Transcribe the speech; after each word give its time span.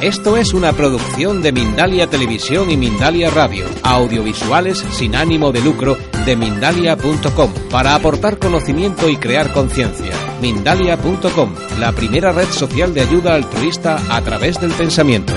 Esto 0.00 0.38
es 0.38 0.54
una 0.54 0.72
producción 0.72 1.42
de 1.42 1.52
Mindalia 1.52 2.06
Televisión 2.06 2.70
y 2.70 2.78
Mindalia 2.78 3.28
Radio, 3.28 3.66
audiovisuales 3.82 4.78
sin 4.78 5.14
ánimo 5.14 5.52
de 5.52 5.60
lucro 5.60 5.98
de 6.24 6.36
mindalia.com, 6.36 7.52
para 7.70 7.94
aportar 7.94 8.38
conocimiento 8.38 9.10
y 9.10 9.18
crear 9.18 9.52
conciencia. 9.52 10.14
Mindalia.com, 10.40 11.54
la 11.78 11.92
primera 11.92 12.32
red 12.32 12.48
social 12.48 12.94
de 12.94 13.02
ayuda 13.02 13.34
altruista 13.34 13.98
a 14.08 14.22
través 14.22 14.58
del 14.58 14.72
pensamiento. 14.72 15.34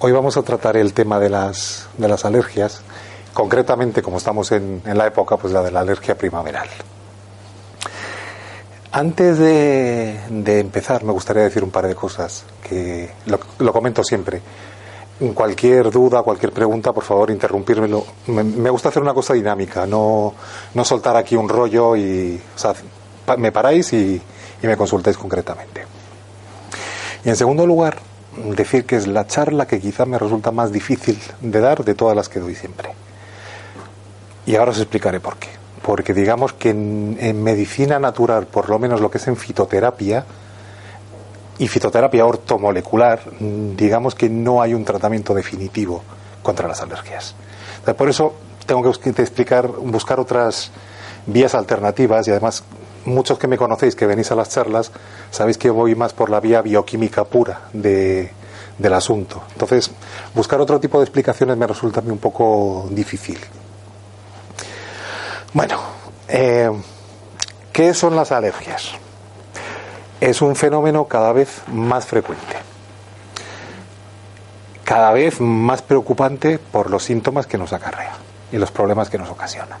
Hoy 0.00 0.10
vamos 0.10 0.36
a 0.36 0.42
tratar 0.42 0.76
el 0.76 0.92
tema 0.92 1.20
de 1.20 1.30
las, 1.30 1.88
de 1.98 2.08
las 2.08 2.24
alergias, 2.24 2.82
concretamente 3.32 4.02
como 4.02 4.16
estamos 4.16 4.50
en, 4.50 4.82
en 4.84 4.98
la 4.98 5.06
época, 5.06 5.36
pues 5.36 5.52
la 5.52 5.62
de 5.62 5.70
la 5.70 5.80
alergia 5.80 6.18
primaveral. 6.18 6.68
Antes 8.96 9.38
de, 9.38 10.20
de, 10.30 10.60
empezar, 10.60 11.02
me 11.02 11.10
gustaría 11.10 11.42
decir 11.42 11.64
un 11.64 11.72
par 11.72 11.84
de 11.88 11.96
cosas 11.96 12.44
que 12.62 13.10
lo, 13.26 13.72
comento 13.72 14.04
siempre. 14.04 14.40
Cualquier 15.34 15.90
duda, 15.90 16.22
cualquier 16.22 16.52
pregunta, 16.52 16.92
por 16.92 17.02
favor, 17.02 17.32
interrumpírmelo. 17.32 18.06
Me, 18.28 18.44
me 18.44 18.70
gusta 18.70 18.90
hacer 18.90 19.02
una 19.02 19.12
cosa 19.12 19.34
dinámica, 19.34 19.84
no, 19.84 20.32
no, 20.74 20.84
soltar 20.84 21.16
aquí 21.16 21.34
un 21.34 21.48
rollo 21.48 21.96
y. 21.96 22.40
O 22.54 22.56
sea, 22.56 22.72
me 23.36 23.50
paráis 23.50 23.92
y, 23.94 24.22
y 24.62 24.66
me 24.68 24.76
consultáis 24.76 25.18
concretamente. 25.18 25.84
Y 27.24 27.30
en 27.30 27.34
segundo 27.34 27.66
lugar, 27.66 27.98
decir 28.54 28.86
que 28.86 28.94
es 28.94 29.08
la 29.08 29.26
charla 29.26 29.66
que 29.66 29.80
quizá 29.80 30.06
me 30.06 30.20
resulta 30.20 30.52
más 30.52 30.70
difícil 30.70 31.18
de 31.40 31.60
dar 31.60 31.82
de 31.84 31.96
todas 31.96 32.14
las 32.14 32.28
que 32.28 32.38
doy 32.38 32.54
siempre. 32.54 32.90
Y 34.46 34.54
ahora 34.54 34.70
os 34.70 34.78
explicaré 34.78 35.18
por 35.18 35.36
qué 35.36 35.63
porque 35.84 36.14
digamos 36.14 36.54
que 36.54 36.70
en, 36.70 37.42
medicina 37.42 37.98
natural, 37.98 38.46
por 38.46 38.70
lo 38.70 38.78
menos 38.78 39.02
lo 39.02 39.10
que 39.10 39.18
es 39.18 39.28
en 39.28 39.36
fitoterapia 39.36 40.24
y 41.58 41.68
fitoterapia 41.68 42.24
ortomolecular, 42.24 43.20
digamos 43.38 44.14
que 44.14 44.30
no 44.30 44.62
hay 44.62 44.72
un 44.72 44.82
tratamiento 44.82 45.34
definitivo 45.34 46.02
contra 46.42 46.66
las 46.66 46.80
alergias. 46.80 47.34
Por 47.98 48.08
eso 48.08 48.34
tengo 48.64 48.82
que 48.82 49.10
explicar, 49.10 49.66
buscar 49.68 50.18
otras 50.18 50.70
vías 51.26 51.54
alternativas 51.54 52.26
y 52.28 52.30
además 52.30 52.64
muchos 53.04 53.38
que 53.38 53.46
me 53.46 53.58
conocéis, 53.58 53.94
que 53.94 54.06
venís 54.06 54.32
a 54.32 54.36
las 54.36 54.48
charlas, 54.48 54.90
sabéis 55.30 55.58
que 55.58 55.68
voy 55.68 55.94
más 55.94 56.14
por 56.14 56.30
la 56.30 56.40
vía 56.40 56.62
bioquímica 56.62 57.24
pura 57.24 57.68
de, 57.74 58.32
del 58.78 58.94
asunto. 58.94 59.42
Entonces, 59.52 59.90
buscar 60.34 60.62
otro 60.62 60.80
tipo 60.80 60.96
de 60.96 61.04
explicaciones 61.04 61.58
me 61.58 61.66
resulta 61.66 62.00
a 62.00 62.02
mí 62.02 62.10
un 62.10 62.18
poco 62.18 62.88
difícil. 62.90 63.38
Bueno, 65.54 65.80
eh, 66.26 66.68
¿qué 67.72 67.94
son 67.94 68.16
las 68.16 68.32
alergias? 68.32 68.90
Es 70.20 70.42
un 70.42 70.56
fenómeno 70.56 71.04
cada 71.06 71.32
vez 71.32 71.62
más 71.68 72.06
frecuente, 72.06 72.56
cada 74.82 75.12
vez 75.12 75.40
más 75.40 75.80
preocupante 75.80 76.58
por 76.58 76.90
los 76.90 77.04
síntomas 77.04 77.46
que 77.46 77.56
nos 77.56 77.72
acarrea 77.72 78.14
y 78.50 78.56
los 78.56 78.72
problemas 78.72 79.08
que 79.08 79.18
nos 79.18 79.30
ocasiona. 79.30 79.78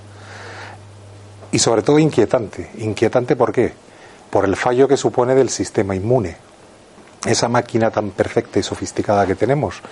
Y 1.50 1.58
sobre 1.58 1.82
todo 1.82 1.98
inquietante. 1.98 2.70
Inquietante 2.78 3.34
¿por 3.34 3.50
qué? 3.50 3.72
Por 4.30 4.44
el 4.44 4.54
fallo 4.54 4.86
que 4.86 4.96
supone 4.96 5.34
del 5.34 5.50
sistema 5.50 5.96
inmune. 5.96 6.36
Esa 7.26 7.48
máquina 7.48 7.90
tan 7.90 8.10
perfecta 8.10 8.60
y 8.60 8.62
sofisticada 8.62 9.26
que 9.26 9.34
tenemos, 9.34 9.82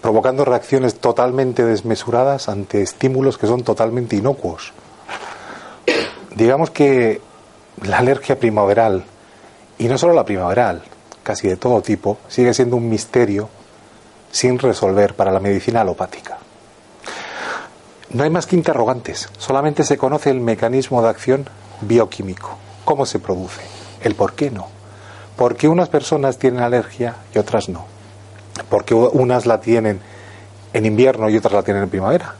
provocando 0.00 0.44
reacciones 0.44 0.96
totalmente 0.96 1.64
desmesuradas 1.64 2.48
ante 2.48 2.82
estímulos 2.82 3.38
que 3.38 3.46
son 3.46 3.62
totalmente 3.62 4.16
inocuos. 4.16 4.72
Digamos 6.34 6.70
que 6.70 7.20
la 7.82 7.98
alergia 7.98 8.38
primaveral, 8.38 9.04
y 9.78 9.88
no 9.88 9.98
solo 9.98 10.12
la 10.12 10.24
primaveral, 10.24 10.82
casi 11.22 11.48
de 11.48 11.56
todo 11.56 11.82
tipo, 11.82 12.18
sigue 12.28 12.54
siendo 12.54 12.76
un 12.76 12.88
misterio 12.88 13.48
sin 14.30 14.58
resolver 14.58 15.14
para 15.14 15.32
la 15.32 15.40
medicina 15.40 15.80
alopática. 15.80 16.38
No 18.10 18.22
hay 18.24 18.30
más 18.30 18.46
que 18.46 18.56
interrogantes, 18.56 19.28
solamente 19.38 19.84
se 19.84 19.98
conoce 19.98 20.30
el 20.30 20.40
mecanismo 20.40 21.02
de 21.02 21.08
acción 21.08 21.46
bioquímico, 21.80 22.56
cómo 22.84 23.04
se 23.04 23.18
produce, 23.18 23.60
el 24.02 24.14
por 24.14 24.34
qué 24.34 24.50
no, 24.50 24.68
por 25.36 25.56
qué 25.56 25.68
unas 25.68 25.88
personas 25.88 26.38
tienen 26.38 26.62
alergia 26.62 27.16
y 27.34 27.38
otras 27.38 27.68
no 27.68 27.97
porque 28.64 28.94
unas 28.94 29.46
la 29.46 29.60
tienen 29.60 30.00
en 30.72 30.86
invierno 30.86 31.28
y 31.28 31.36
otras 31.36 31.54
la 31.54 31.62
tienen 31.62 31.84
en 31.84 31.90
primavera. 31.90 32.34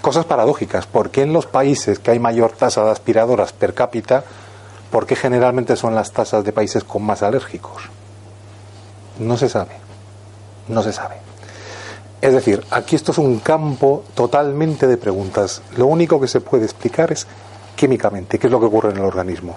Cosas 0.00 0.24
paradójicas, 0.24 0.86
¿por 0.86 1.10
qué 1.10 1.22
en 1.22 1.32
los 1.32 1.46
países 1.46 1.98
que 1.98 2.10
hay 2.10 2.18
mayor 2.18 2.52
tasa 2.52 2.84
de 2.84 2.90
aspiradoras 2.90 3.52
per 3.52 3.74
cápita, 3.74 4.24
por 4.90 5.06
qué 5.06 5.16
generalmente 5.16 5.76
son 5.76 5.94
las 5.94 6.12
tasas 6.12 6.44
de 6.44 6.52
países 6.52 6.84
con 6.84 7.02
más 7.02 7.22
alérgicos? 7.22 7.82
No 9.18 9.36
se 9.36 9.48
sabe, 9.48 9.72
no 10.68 10.82
se 10.82 10.92
sabe. 10.92 11.16
Es 12.20 12.32
decir, 12.32 12.64
aquí 12.70 12.96
esto 12.96 13.12
es 13.12 13.18
un 13.18 13.38
campo 13.38 14.04
totalmente 14.14 14.86
de 14.86 14.96
preguntas. 14.96 15.62
Lo 15.76 15.86
único 15.86 16.20
que 16.20 16.26
se 16.26 16.40
puede 16.40 16.64
explicar 16.64 17.12
es 17.12 17.26
químicamente, 17.76 18.38
qué 18.38 18.48
es 18.48 18.50
lo 18.50 18.58
que 18.58 18.66
ocurre 18.66 18.90
en 18.90 18.96
el 18.96 19.04
organismo. 19.04 19.56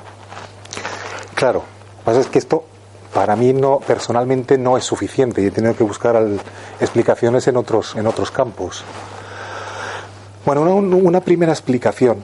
Claro, 1.33 1.59
lo 1.59 1.97
que 1.99 2.05
pasa 2.05 2.19
es 2.19 2.27
que 2.27 2.39
esto 2.39 2.65
para 3.13 3.35
mí 3.35 3.53
no 3.53 3.79
personalmente 3.79 4.57
no 4.57 4.77
es 4.77 4.83
suficiente 4.83 5.41
y 5.41 5.47
he 5.47 5.51
tenido 5.51 5.75
que 5.75 5.83
buscar 5.83 6.15
al, 6.15 6.39
explicaciones 6.79 7.47
en 7.47 7.57
otros 7.57 7.95
en 7.95 8.07
otros 8.07 8.31
campos. 8.31 8.83
Bueno 10.45 10.61
una, 10.61 10.95
una, 10.95 11.21
primera 11.21 11.51
explicación 11.51 12.23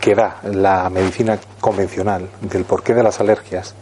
que 0.00 0.14
da 0.14 0.40
la 0.44 0.88
medicina 0.90 1.38
convencional 1.60 2.28
del 2.40 2.64
porqué 2.64 2.94
de 2.94 3.02
las 3.02 3.20
alergias 3.20 3.74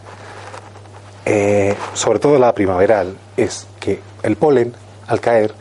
eh, 1.25 1.75
sobre 1.95 2.19
todo 2.19 2.37
la 2.37 2.53
primaveral 2.53 3.17
es 3.35 3.65
que 3.79 3.99
el 4.21 4.35
polen 4.35 4.73
al 5.07 5.19
caer 5.19 5.55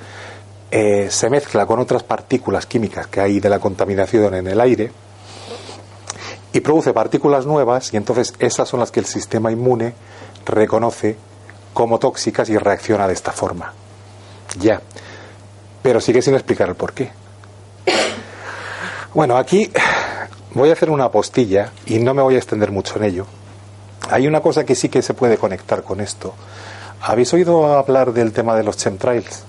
eh, 0.70 1.06
se 1.10 1.30
mezcla 1.30 1.64
con 1.64 1.78
otras 1.78 2.02
partículas 2.02 2.66
químicas 2.66 3.06
que 3.06 3.22
hay 3.22 3.40
de 3.40 3.48
la 3.48 3.58
contaminación 3.58 4.34
en 4.34 4.46
el 4.46 4.60
aire 4.60 4.92
y 6.52 6.60
produce 6.60 6.92
partículas 6.92 7.46
nuevas 7.46 7.94
y 7.94 7.96
entonces 7.96 8.34
esas 8.38 8.68
son 8.68 8.80
las 8.80 8.90
que 8.90 9.00
el 9.00 9.06
sistema 9.06 9.50
inmune 9.50 9.94
reconoce 10.44 11.16
como 11.72 11.98
tóxicas 11.98 12.48
y 12.48 12.56
reacciona 12.56 13.06
de 13.06 13.14
esta 13.14 13.32
forma. 13.32 13.72
Ya. 14.58 14.80
Pero 15.82 16.00
sigue 16.00 16.22
sin 16.22 16.34
explicar 16.34 16.68
el 16.68 16.76
por 16.76 16.92
qué. 16.92 17.12
Bueno, 19.12 19.36
aquí 19.36 19.70
voy 20.54 20.70
a 20.70 20.72
hacer 20.72 20.90
una 20.90 21.10
postilla 21.10 21.72
y 21.86 21.98
no 21.98 22.14
me 22.14 22.22
voy 22.22 22.34
a 22.34 22.38
extender 22.38 22.70
mucho 22.70 22.96
en 22.96 23.04
ello. 23.04 23.26
Hay 24.10 24.26
una 24.26 24.40
cosa 24.40 24.64
que 24.64 24.74
sí 24.74 24.88
que 24.88 25.02
se 25.02 25.14
puede 25.14 25.38
conectar 25.38 25.82
con 25.82 26.00
esto. 26.00 26.34
¿Habéis 27.00 27.32
oído 27.34 27.66
hablar 27.76 28.12
del 28.12 28.32
tema 28.32 28.56
de 28.56 28.64
los 28.64 28.76
chemtrails? 28.76 29.44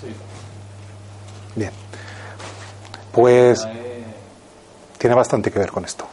Sí. 0.00 0.08
Bien. 1.56 1.70
Pues 3.12 3.66
tiene 4.98 5.16
bastante 5.16 5.50
que 5.50 5.58
ver 5.58 5.70
con 5.70 5.84
esto. 5.84 6.06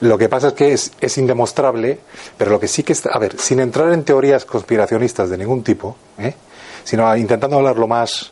Lo 0.00 0.16
que 0.16 0.28
pasa 0.28 0.48
es 0.48 0.52
que 0.54 0.72
es, 0.72 1.18
indemostrable, 1.18 1.98
pero 2.36 2.50
lo 2.50 2.60
que 2.60 2.68
sí 2.68 2.82
que 2.82 2.92
está, 2.92 3.10
a 3.10 3.18
ver, 3.18 3.38
sin 3.38 3.60
entrar 3.60 3.92
en 3.92 4.04
teorías 4.04 4.44
conspiracionistas 4.44 5.28
de 5.30 5.38
ningún 5.38 5.64
tipo, 5.64 5.96
¿eh? 6.18 6.34
sino 6.84 7.14
intentando 7.16 7.56
hablarlo 7.56 7.88
más, 7.88 8.30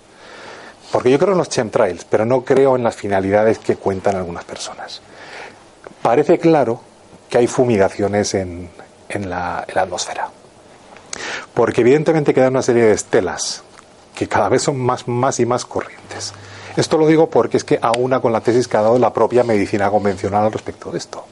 porque 0.92 1.10
yo 1.10 1.18
creo 1.18 1.32
en 1.32 1.38
los 1.38 1.48
chemtrails, 1.48 2.04
pero 2.04 2.24
no 2.24 2.44
creo 2.44 2.76
en 2.76 2.84
las 2.84 2.94
finalidades 2.94 3.58
que 3.58 3.76
cuentan 3.76 4.14
algunas 4.14 4.44
personas. 4.44 5.00
Parece 6.02 6.38
claro 6.38 6.80
que 7.28 7.38
hay 7.38 7.48
fumigaciones 7.48 8.34
en, 8.34 8.70
en 9.08 9.28
la 9.28 9.66
atmósfera, 9.74 10.28
porque 11.52 11.80
evidentemente 11.80 12.32
quedan 12.32 12.52
una 12.52 12.62
serie 12.62 12.84
de 12.84 12.92
estelas 12.92 13.64
que 14.16 14.26
cada 14.28 14.48
vez 14.48 14.62
son 14.62 14.78
más, 14.78 15.06
más 15.06 15.38
y 15.40 15.46
más 15.46 15.64
corrientes. 15.64 16.32
Esto 16.76 16.98
lo 16.98 17.06
digo 17.06 17.28
porque 17.28 17.56
es 17.56 17.64
que 17.64 17.78
aúna 17.80 18.20
con 18.20 18.32
la 18.32 18.40
tesis 18.40 18.66
que 18.68 18.76
ha 18.76 18.82
dado 18.82 18.98
la 18.98 19.12
propia 19.12 19.44
medicina 19.44 19.90
convencional 19.90 20.44
al 20.44 20.52
respecto 20.52 20.90
de 20.90 20.98
esto. 20.98 21.24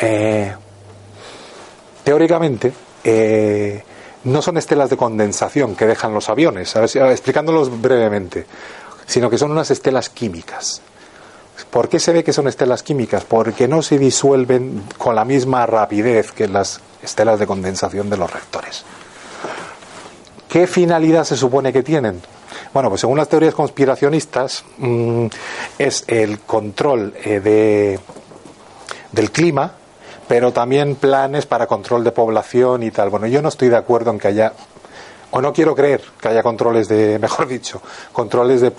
Eh, 0.00 0.54
teóricamente, 2.04 2.72
eh, 3.04 3.82
no 4.24 4.42
son 4.42 4.56
estelas 4.56 4.90
de 4.90 4.96
condensación 4.96 5.74
que 5.74 5.86
dejan 5.86 6.12
los 6.14 6.28
aviones, 6.28 6.74
explicándolos 6.76 7.80
brevemente, 7.80 8.46
sino 9.06 9.30
que 9.30 9.38
son 9.38 9.50
unas 9.50 9.70
estelas 9.70 10.08
químicas. 10.08 10.82
¿Por 11.70 11.88
qué 11.88 11.98
se 11.98 12.12
ve 12.12 12.24
que 12.24 12.32
son 12.32 12.48
estelas 12.48 12.82
químicas? 12.82 13.24
Porque 13.24 13.68
no 13.68 13.82
se 13.82 13.98
disuelven 13.98 14.84
con 14.96 15.14
la 15.14 15.24
misma 15.24 15.66
rapidez 15.66 16.32
que 16.32 16.48
las 16.48 16.80
estelas 17.02 17.38
de 17.38 17.46
condensación 17.46 18.08
de 18.08 18.16
los 18.16 18.32
reactores. 18.32 18.84
¿Qué 20.48 20.66
finalidad 20.66 21.24
se 21.24 21.36
supone 21.36 21.72
que 21.72 21.82
tienen? 21.82 22.22
Bueno, 22.72 22.88
pues 22.88 23.02
según 23.02 23.18
las 23.18 23.28
teorías 23.28 23.54
conspiracionistas, 23.54 24.64
mm, 24.78 25.26
es 25.78 26.04
el 26.06 26.40
control 26.40 27.14
eh, 27.22 27.40
de, 27.40 28.00
del 29.12 29.30
clima, 29.30 29.74
pero 30.28 30.52
también 30.52 30.94
planes 30.96 31.46
para 31.46 31.66
control 31.66 32.04
de 32.04 32.12
población 32.12 32.82
y 32.82 32.90
tal. 32.90 33.08
Bueno, 33.08 33.26
yo 33.26 33.40
no 33.40 33.48
estoy 33.48 33.70
de 33.70 33.76
acuerdo 33.76 34.10
en 34.10 34.18
que 34.18 34.28
haya, 34.28 34.52
o 35.30 35.40
no 35.40 35.52
quiero 35.54 35.74
creer 35.74 36.02
que 36.20 36.28
haya 36.28 36.42
controles 36.42 36.86
de, 36.86 37.18
mejor 37.20 37.48
dicho, 37.48 37.80
controles 38.12 38.60
de 38.60 38.72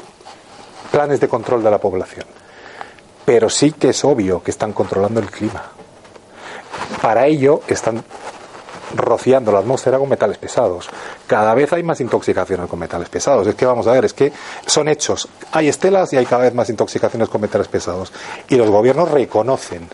planes 0.91 1.19
de 1.19 1.27
control 1.27 1.63
de 1.63 1.71
la 1.71 1.79
población. 1.79 2.25
Pero 3.25 3.49
sí 3.49 3.71
que 3.71 3.89
es 3.89 4.05
obvio 4.05 4.41
que 4.41 4.51
están 4.51 4.73
controlando 4.73 5.19
el 5.19 5.29
clima. 5.29 5.63
Para 7.01 7.25
ello 7.25 7.61
están 7.67 8.03
rociando 8.95 9.51
la 9.51 9.59
atmósfera 9.59 9.99
con 9.99 10.09
metales 10.09 10.37
pesados. 10.37 10.89
Cada 11.27 11.53
vez 11.53 11.71
hay 11.73 11.83
más 11.83 12.01
intoxicaciones 12.01 12.67
con 12.67 12.79
metales 12.79 13.09
pesados. 13.09 13.45
Es 13.45 13.55
que 13.55 13.65
vamos 13.65 13.85
a 13.85 13.91
ver, 13.91 14.05
es 14.05 14.13
que 14.13 14.31
son 14.65 14.87
hechos. 14.87 15.27
Hay 15.51 15.67
estelas 15.67 16.11
y 16.13 16.17
hay 16.17 16.25
cada 16.25 16.43
vez 16.43 16.55
más 16.55 16.69
intoxicaciones 16.69 17.29
con 17.29 17.41
metales 17.41 17.67
pesados. 17.67 18.11
Y 18.47 18.55
los 18.55 18.69
gobiernos 18.69 19.11
reconocen 19.11 19.87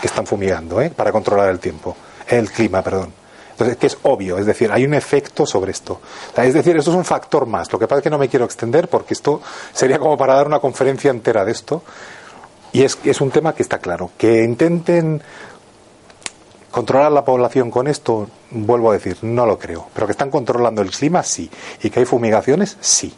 que 0.00 0.06
están 0.06 0.26
fumigando 0.26 0.80
¿eh? 0.80 0.90
para 0.90 1.12
controlar 1.12 1.50
el 1.50 1.58
tiempo, 1.58 1.96
el 2.28 2.50
clima, 2.50 2.82
perdón. 2.82 3.12
Entonces, 3.52 3.78
que 3.78 3.86
es 3.86 3.96
obvio, 4.02 4.36
es 4.36 4.44
decir, 4.44 4.70
hay 4.70 4.84
un 4.84 4.92
efecto 4.92 5.46
sobre 5.46 5.70
esto. 5.70 6.00
es 6.36 6.52
decir, 6.52 6.76
esto 6.76 6.90
es 6.90 6.96
un 6.96 7.06
factor 7.06 7.46
más. 7.46 7.72
Lo 7.72 7.78
que 7.78 7.86
pasa 7.86 8.00
es 8.00 8.02
que 8.02 8.10
no 8.10 8.18
me 8.18 8.28
quiero 8.28 8.44
extender 8.44 8.88
porque 8.88 9.14
esto 9.14 9.40
sería 9.72 9.98
como 9.98 10.18
para 10.18 10.34
dar 10.34 10.46
una 10.46 10.58
conferencia 10.58 11.10
entera 11.10 11.42
de 11.42 11.52
esto. 11.52 11.82
Y 12.72 12.82
es, 12.82 12.98
es 13.04 13.20
un 13.22 13.30
tema 13.30 13.54
que 13.54 13.62
está 13.62 13.78
claro. 13.78 14.10
Que 14.18 14.44
intenten 14.44 15.22
¿Controlar 16.76 17.10
la 17.10 17.24
población 17.24 17.70
con 17.70 17.86
esto? 17.86 18.28
Vuelvo 18.50 18.90
a 18.90 18.92
decir, 18.92 19.16
no 19.22 19.46
lo 19.46 19.58
creo. 19.58 19.86
Pero 19.94 20.06
que 20.06 20.10
están 20.10 20.30
controlando 20.30 20.82
el 20.82 20.90
clima, 20.90 21.22
sí. 21.22 21.50
Y 21.82 21.88
que 21.88 22.00
hay 22.00 22.04
fumigaciones, 22.04 22.76
sí. 22.82 23.14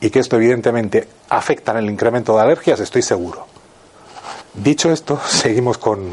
Y 0.00 0.10
que 0.10 0.18
esto 0.18 0.34
evidentemente 0.34 1.06
afecta 1.28 1.70
en 1.70 1.78
el 1.78 1.88
incremento 1.88 2.34
de 2.34 2.42
alergias, 2.42 2.80
estoy 2.80 3.02
seguro. 3.02 3.45
Dicho 4.56 4.90
esto, 4.90 5.20
seguimos 5.26 5.78
con, 5.78 6.10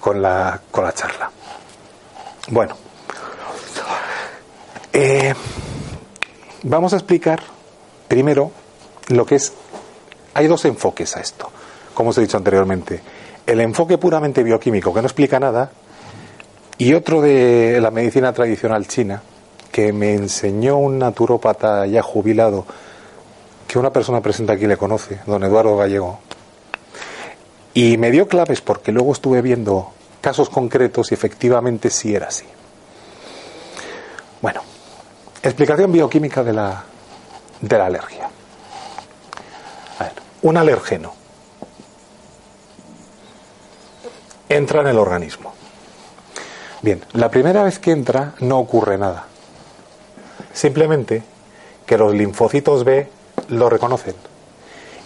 con, 0.00 0.22
la, 0.22 0.60
con 0.70 0.84
la 0.84 0.92
charla. 0.92 1.30
Bueno, 2.48 2.76
eh, 4.92 5.34
vamos 6.62 6.92
a 6.92 6.96
explicar 6.96 7.40
primero 8.08 8.50
lo 9.08 9.26
que 9.26 9.36
es... 9.36 9.52
Hay 10.34 10.46
dos 10.46 10.64
enfoques 10.64 11.16
a 11.16 11.20
esto, 11.20 11.50
como 11.94 12.10
os 12.10 12.18
he 12.18 12.22
dicho 12.22 12.36
anteriormente. 12.36 13.00
El 13.46 13.60
enfoque 13.60 13.98
puramente 13.98 14.42
bioquímico, 14.42 14.94
que 14.94 15.00
no 15.00 15.06
explica 15.06 15.40
nada, 15.40 15.70
y 16.78 16.94
otro 16.94 17.20
de 17.20 17.78
la 17.80 17.90
medicina 17.90 18.32
tradicional 18.32 18.86
china, 18.86 19.22
que 19.70 19.92
me 19.92 20.14
enseñó 20.14 20.78
un 20.78 20.98
naturópata 20.98 21.86
ya 21.86 22.02
jubilado, 22.02 22.64
que 23.66 23.78
una 23.78 23.92
persona 23.92 24.20
presente 24.20 24.52
aquí 24.52 24.66
le 24.66 24.76
conoce, 24.76 25.20
don 25.26 25.42
Eduardo 25.44 25.76
Gallego, 25.76 26.20
y 27.74 27.96
me 27.96 28.10
dio 28.10 28.28
claves 28.28 28.60
porque 28.60 28.92
luego 28.92 29.12
estuve 29.12 29.42
viendo 29.42 29.92
casos 30.20 30.50
concretos 30.50 31.10
y 31.10 31.14
efectivamente 31.14 31.90
sí 31.90 32.14
era 32.14 32.28
así. 32.28 32.46
Bueno, 34.42 34.62
explicación 35.42 35.92
bioquímica 35.92 36.42
de 36.42 36.52
la, 36.52 36.84
de 37.60 37.78
la 37.78 37.86
alergia. 37.86 38.28
A 39.98 40.04
ver, 40.04 40.12
un 40.42 40.56
alergeno 40.56 41.14
entra 44.48 44.80
en 44.80 44.88
el 44.88 44.98
organismo 44.98 45.54
Bien, 46.82 47.04
la 47.12 47.30
primera 47.30 47.62
vez 47.62 47.78
que 47.78 47.90
entra 47.90 48.32
no 48.40 48.58
ocurre 48.58 48.96
nada. 48.96 49.26
Simplemente 50.54 51.22
que 51.84 51.98
los 51.98 52.14
linfocitos 52.14 52.84
B 52.84 53.06
lo 53.48 53.68
reconocen 53.68 54.14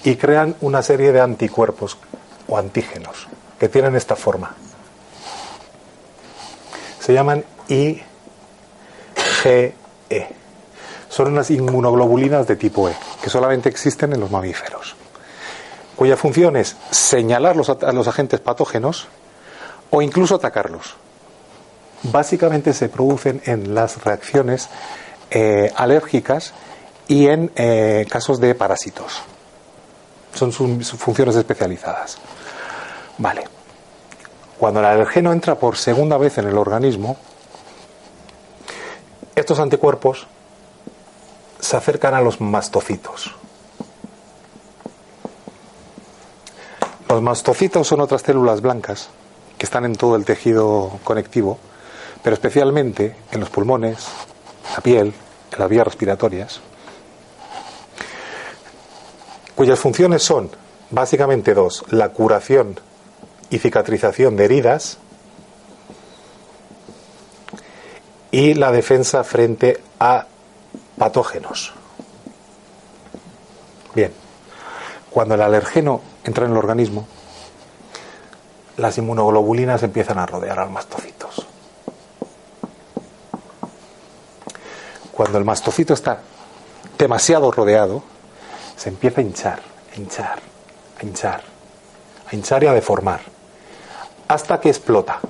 y 0.05 0.15
crean 0.15 0.55
una 0.61 0.83
serie 0.83 1.11
de 1.11 1.21
anticuerpos 1.21 1.99
o 2.49 2.59
antígenos 2.59 3.27
que 3.59 3.69
tienen 3.69 3.95
esta 3.97 4.17
forma. 4.17 4.55
Se 7.01 7.13
llaman 7.13 7.45
IgE. 7.69 8.05
Son 11.09 11.29
unas 11.29 11.51
inmunoglobulinas 11.51 12.47
de 12.47 12.57
tipo 12.57 12.89
E, 12.89 12.97
que 13.23 13.31
solamente 13.31 13.69
existen 13.69 14.13
en 14.13 14.21
los 14.21 14.31
mamíferos, 14.31 14.97
cuya 15.95 16.17
función 16.17 16.57
es 16.57 16.77
señalar 16.91 17.57
a 17.83 17.93
los 17.93 18.09
agentes 18.09 18.41
patógenos 18.41 19.07
o 19.91 20.03
incluso 20.03 20.35
atacarlos 20.35 20.97
básicamente 22.05 22.73
se 22.73 22.89
producen 22.89 23.41
en 23.45 23.75
las 23.75 24.03
reacciones 24.05 24.69
eh, 25.31 25.73
alérgicas 25.77 26.53
y 27.09 27.27
en 27.27 27.51
eh, 27.57 28.07
casos 28.09 28.41
de 28.41 28.55
parásitos. 28.55 29.23
Son 30.35 30.53
sus, 30.53 30.93
funciones 30.93 31.37
especializadas. 31.37 32.19
Vale. 33.19 33.45
Cuando 34.59 34.81
el 34.81 34.87
alergeno 34.87 35.33
entra 35.33 35.57
por 35.57 35.77
segunda 35.77 36.17
vez 36.17 36.39
en 36.39 36.47
el 36.47 36.57
organismo, 36.57 37.17
estos 39.35 39.59
anticuerpos 39.59 40.27
se 41.61 41.77
acercan 41.77 42.15
a 42.15 42.21
los 42.21 42.41
mastocitos. 42.41 43.35
Los 47.09 47.23
mastocitos 47.23 47.87
son 47.87 48.01
otras 48.01 48.23
células 48.23 48.61
blancas 48.61 49.09
que 49.59 49.67
están 49.67 49.85
en 49.85 49.95
todo 49.95 50.17
el 50.17 50.25
tejido 50.25 50.99
conectivo 51.05 51.59
pero 52.25 52.35
especialmente 52.35 53.15
en 53.33 53.41
los 53.41 53.51
pulmones, 53.51 54.07
la 54.75 54.81
piel, 54.81 55.13
en 55.53 55.59
las 55.59 55.69
vías 55.69 55.85
respiratorias, 55.85 56.61
cuyas 59.55 59.79
funciones 59.79 60.23
son 60.23 60.51
básicamente 60.91 61.55
dos, 61.55 61.85
la 61.91 62.11
curación 62.11 62.79
y 63.51 63.59
cicatrización 63.59 64.37
de 64.37 64.45
heridas 64.45 64.99
y 68.31 68.55
la 68.55 68.73
defensa 68.73 69.25
frente 69.25 69.81
a 70.01 70.27
patógenos. 70.99 71.73
Bien, 73.95 74.13
cuando 75.11 75.35
el 75.35 75.43
alergeno 75.43 76.01
entra 76.25 76.47
en 76.47 76.53
el 76.53 76.59
organismo, 76.59 77.07
las 78.77 78.99
inmunoglobulinas 78.99 79.83
empiezan 79.85 80.19
a 80.19 80.27
rodear 80.27 80.59
al 80.59 80.71
mastocitos. 80.71 81.47
cuando 85.15 85.39
el 85.39 85.45
mastocito 85.45 85.95
está 85.95 86.19
demasiado 86.99 87.51
rodeado, 87.53 88.03
se 88.77 88.89
empieza 88.89 89.21
a 89.21 89.25
hinchar, 89.25 89.61
a 89.93 89.97
hinchar, 89.99 90.39
a 91.01 91.05
hinchar, 91.05 91.43
a 92.31 92.35
hinchar 92.35 92.65
y 92.65 92.67
a 92.67 92.73
deformar, 92.73 93.21
hasta 94.29 94.61
que 94.61 94.69
explota. 94.69 95.21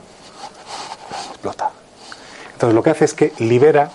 Explota. 1.31 1.71
Entonces 2.53 2.75
lo 2.75 2.83
que 2.83 2.91
hace 2.91 3.05
es 3.05 3.15
que 3.15 3.33
libera 3.39 3.91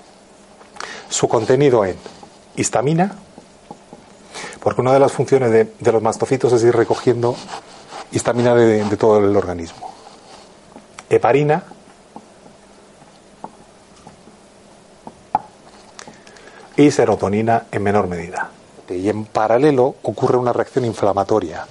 su 1.10 1.28
contenido 1.28 1.86
en 1.86 1.98
histamina, 2.56 3.16
porque 4.62 4.82
una 4.82 4.94
de 4.94 5.00
las 5.00 5.12
funciones 5.12 5.52
de, 5.52 5.92
los 5.92 6.02
mastocitos 6.02 6.52
es 6.54 6.64
ir 6.64 6.76
recogiendo 6.76 7.36
histamina 8.12 8.54
de 8.54 8.98
todo 8.98 9.20
el 9.20 9.36
organismo. 9.36 9.94
Heparina, 11.10 11.64
y 16.80 16.92
serotonina 16.92 17.66
en 17.74 17.84
menor 17.84 18.08
medida. 18.08 18.50
Y 18.98 19.10
en 19.10 19.26
paralelo 19.26 19.96
ocurre 20.04 20.38
una 20.38 20.54
reacción 20.54 20.86
inflamatoria. 20.86 21.66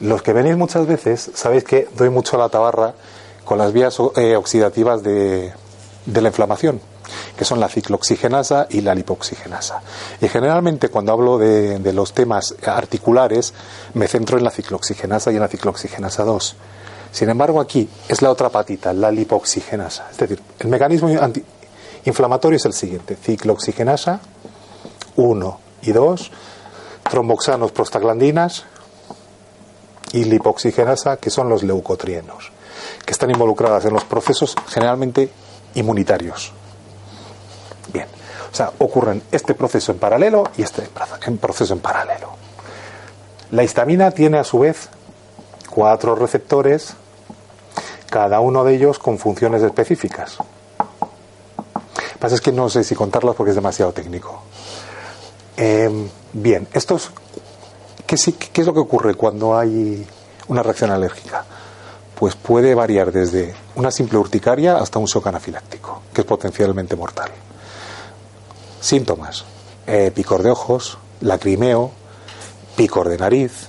Los 0.00 0.22
que 0.22 0.32
venís 0.32 0.56
muchas 0.56 0.86
veces 0.86 1.30
sabéis 1.34 1.64
que 1.64 1.88
doy 1.96 2.10
mucho 2.10 2.36
a 2.36 2.40
la 2.40 2.48
tabarra 2.48 2.94
con 3.44 3.58
las 3.58 3.72
vías 3.72 3.96
eh, 4.16 4.36
oxidativas 4.36 5.02
de, 5.02 5.52
la 6.06 6.28
inflamación, 6.28 6.80
que 7.36 7.44
son 7.44 7.60
la 7.60 7.68
ciclooxigenasa 7.68 8.66
y 8.70 8.80
la 8.80 8.94
lipoxigenasa. 8.94 9.82
Y 10.20 10.28
generalmente 10.28 10.88
cuando 10.88 11.12
hablo 11.12 11.38
de, 11.38 11.92
los 11.92 12.12
temas 12.12 12.54
articulares 12.66 13.54
me 13.94 14.08
centro 14.08 14.38
en 14.38 14.44
la 14.44 14.50
ciclooxigenasa 14.50 15.30
y 15.30 15.36
en 15.36 15.42
la 15.42 15.48
ciclooxigenasa 15.48 16.24
2. 16.24 16.56
Sin 17.12 17.30
embargo, 17.30 17.60
aquí 17.60 17.88
es 18.08 18.22
la 18.22 18.30
otra 18.30 18.48
patita, 18.48 18.92
la 18.92 19.12
lipoxigenasa. 19.12 20.08
Es 20.10 20.16
decir, 20.18 20.42
el 20.58 20.68
mecanismo 20.68 21.08
inflamatorio 22.04 22.56
es 22.56 22.64
el 22.64 22.72
siguiente: 22.72 23.16
ciclooxigenasa 23.16 24.20
1 25.14 25.63
y 25.84 25.92
2, 25.92 26.30
tromboxanos 27.10 27.72
prostaglandinas 27.72 28.64
y 30.12 30.24
lipoxigenasa, 30.24 31.16
que 31.16 31.30
son 31.30 31.48
los 31.48 31.62
leucotrienos, 31.62 32.52
que 33.04 33.12
están 33.12 33.30
involucradas 33.30 33.84
en 33.84 33.94
los 33.94 34.04
procesos 34.04 34.54
generalmente 34.68 35.30
inmunitarios. 35.74 36.52
Bien, 37.92 38.06
o 38.50 38.54
sea, 38.54 38.72
ocurren 38.78 39.22
este 39.32 39.54
proceso 39.54 39.92
en 39.92 39.98
paralelo 39.98 40.44
y 40.56 40.62
este 40.62 40.88
en 41.26 41.38
proceso 41.38 41.74
en 41.74 41.80
paralelo. 41.80 42.30
La 43.50 43.62
histamina 43.62 44.10
tiene 44.10 44.38
a 44.38 44.44
su 44.44 44.60
vez 44.60 44.88
cuatro 45.70 46.14
receptores, 46.14 46.94
cada 48.08 48.40
uno 48.40 48.64
de 48.64 48.76
ellos 48.76 48.98
con 48.98 49.18
funciones 49.18 49.62
específicas. 49.62 50.38
Lo 50.38 50.46
que 52.12 52.18
pasa 52.18 52.36
es 52.36 52.40
que 52.40 52.52
no 52.52 52.70
sé 52.70 52.84
si 52.84 52.94
contarlas 52.94 53.34
porque 53.34 53.50
es 53.50 53.56
demasiado 53.56 53.92
técnico. 53.92 54.42
Eh, 55.56 56.08
bien, 56.32 56.68
estos, 56.72 57.10
¿qué, 58.06 58.16
¿qué 58.52 58.60
es 58.60 58.66
lo 58.66 58.74
que 58.74 58.80
ocurre 58.80 59.14
cuando 59.14 59.56
hay 59.56 60.06
una 60.48 60.62
reacción 60.62 60.90
alérgica? 60.90 61.44
Pues 62.14 62.36
puede 62.36 62.74
variar 62.74 63.12
desde 63.12 63.54
una 63.76 63.90
simple 63.90 64.18
urticaria 64.18 64.76
hasta 64.78 64.98
un 64.98 65.06
shock 65.06 65.26
anafiláctico, 65.26 66.02
que 66.12 66.22
es 66.22 66.26
potencialmente 66.26 66.96
mortal. 66.96 67.30
Síntomas: 68.80 69.44
eh, 69.86 70.10
picor 70.14 70.42
de 70.42 70.50
ojos, 70.50 70.98
lacrimeo, 71.20 71.90
picor 72.76 73.08
de 73.08 73.18
nariz, 73.18 73.68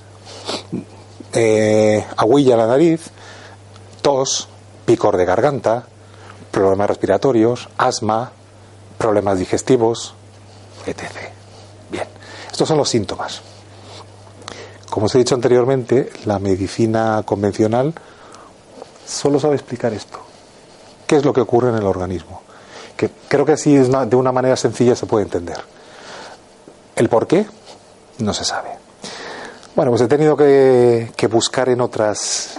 eh, 1.32 2.04
aguilla 2.16 2.56
la 2.56 2.66
nariz, 2.66 3.10
tos, 4.02 4.48
picor 4.84 5.16
de 5.16 5.24
garganta, 5.24 5.86
problemas 6.50 6.88
respiratorios, 6.88 7.68
asma, 7.76 8.32
problemas 8.98 9.38
digestivos, 9.38 10.14
etc. 10.86 11.35
Estos 12.56 12.68
son 12.68 12.78
los 12.78 12.88
síntomas. 12.88 13.42
Como 14.88 15.04
os 15.04 15.14
he 15.14 15.18
dicho 15.18 15.34
anteriormente, 15.34 16.10
la 16.24 16.38
medicina 16.38 17.22
convencional 17.22 17.92
solo 19.06 19.38
sabe 19.38 19.56
explicar 19.56 19.92
esto. 19.92 20.20
¿Qué 21.06 21.16
es 21.16 21.26
lo 21.26 21.34
que 21.34 21.42
ocurre 21.42 21.68
en 21.68 21.74
el 21.74 21.84
organismo? 21.84 22.40
Que 22.96 23.10
creo 23.28 23.44
que 23.44 23.52
así 23.52 23.76
de 23.76 24.16
una 24.16 24.32
manera 24.32 24.56
sencilla 24.56 24.96
se 24.96 25.04
puede 25.04 25.24
entender. 25.24 25.58
El 26.96 27.10
por 27.10 27.26
qué 27.26 27.44
no 28.20 28.32
se 28.32 28.46
sabe. 28.46 28.70
Bueno, 29.74 29.90
pues 29.90 30.00
he 30.00 30.08
tenido 30.08 30.34
que, 30.34 31.12
que 31.14 31.26
buscar 31.26 31.68
en 31.68 31.82
otras, 31.82 32.54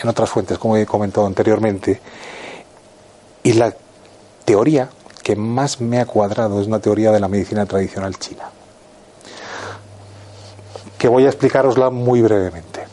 en 0.00 0.08
otras 0.08 0.30
fuentes, 0.30 0.56
como 0.56 0.76
he 0.76 0.86
comentado 0.86 1.26
anteriormente, 1.26 2.00
y 3.42 3.54
la 3.54 3.74
teoría 4.44 4.88
que 5.24 5.34
más 5.34 5.80
me 5.80 5.98
ha 5.98 6.06
cuadrado 6.06 6.60
es 6.60 6.68
una 6.68 6.78
teoría 6.78 7.10
de 7.10 7.18
la 7.18 7.26
medicina 7.26 7.66
tradicional 7.66 8.16
china, 8.20 8.52
que 11.06 11.10
voy 11.10 11.24
a 11.24 11.28
explicarosla 11.28 11.88
muy 11.90 12.20
brevemente. 12.20 12.84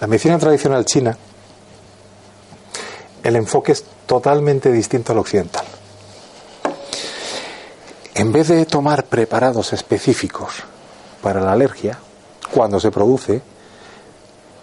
La 0.00 0.06
medicina 0.06 0.38
tradicional 0.38 0.84
china, 0.84 1.18
el 3.24 3.34
enfoque 3.34 3.72
es 3.72 3.84
totalmente 4.06 4.70
distinto 4.70 5.10
al 5.10 5.18
occidental. 5.18 5.64
En 8.14 8.30
vez 8.30 8.46
de 8.46 8.64
tomar 8.64 9.06
preparados 9.06 9.72
específicos 9.72 10.62
para 11.20 11.40
la 11.40 11.50
alergia, 11.50 11.98
cuando 12.52 12.78
se 12.78 12.92
produce, 12.92 13.42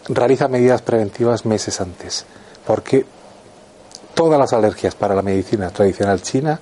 realiza 0.08 0.48
medidas 0.48 0.82
preventivas 0.82 1.46
meses 1.46 1.82
antes, 1.82 2.26
porque 2.66 3.06
todas 4.22 4.38
las 4.38 4.54
alergias 4.54 4.94
para 4.94 5.16
la 5.16 5.24
medicina 5.24 5.72
tradicional 5.72 6.22
china 6.22 6.60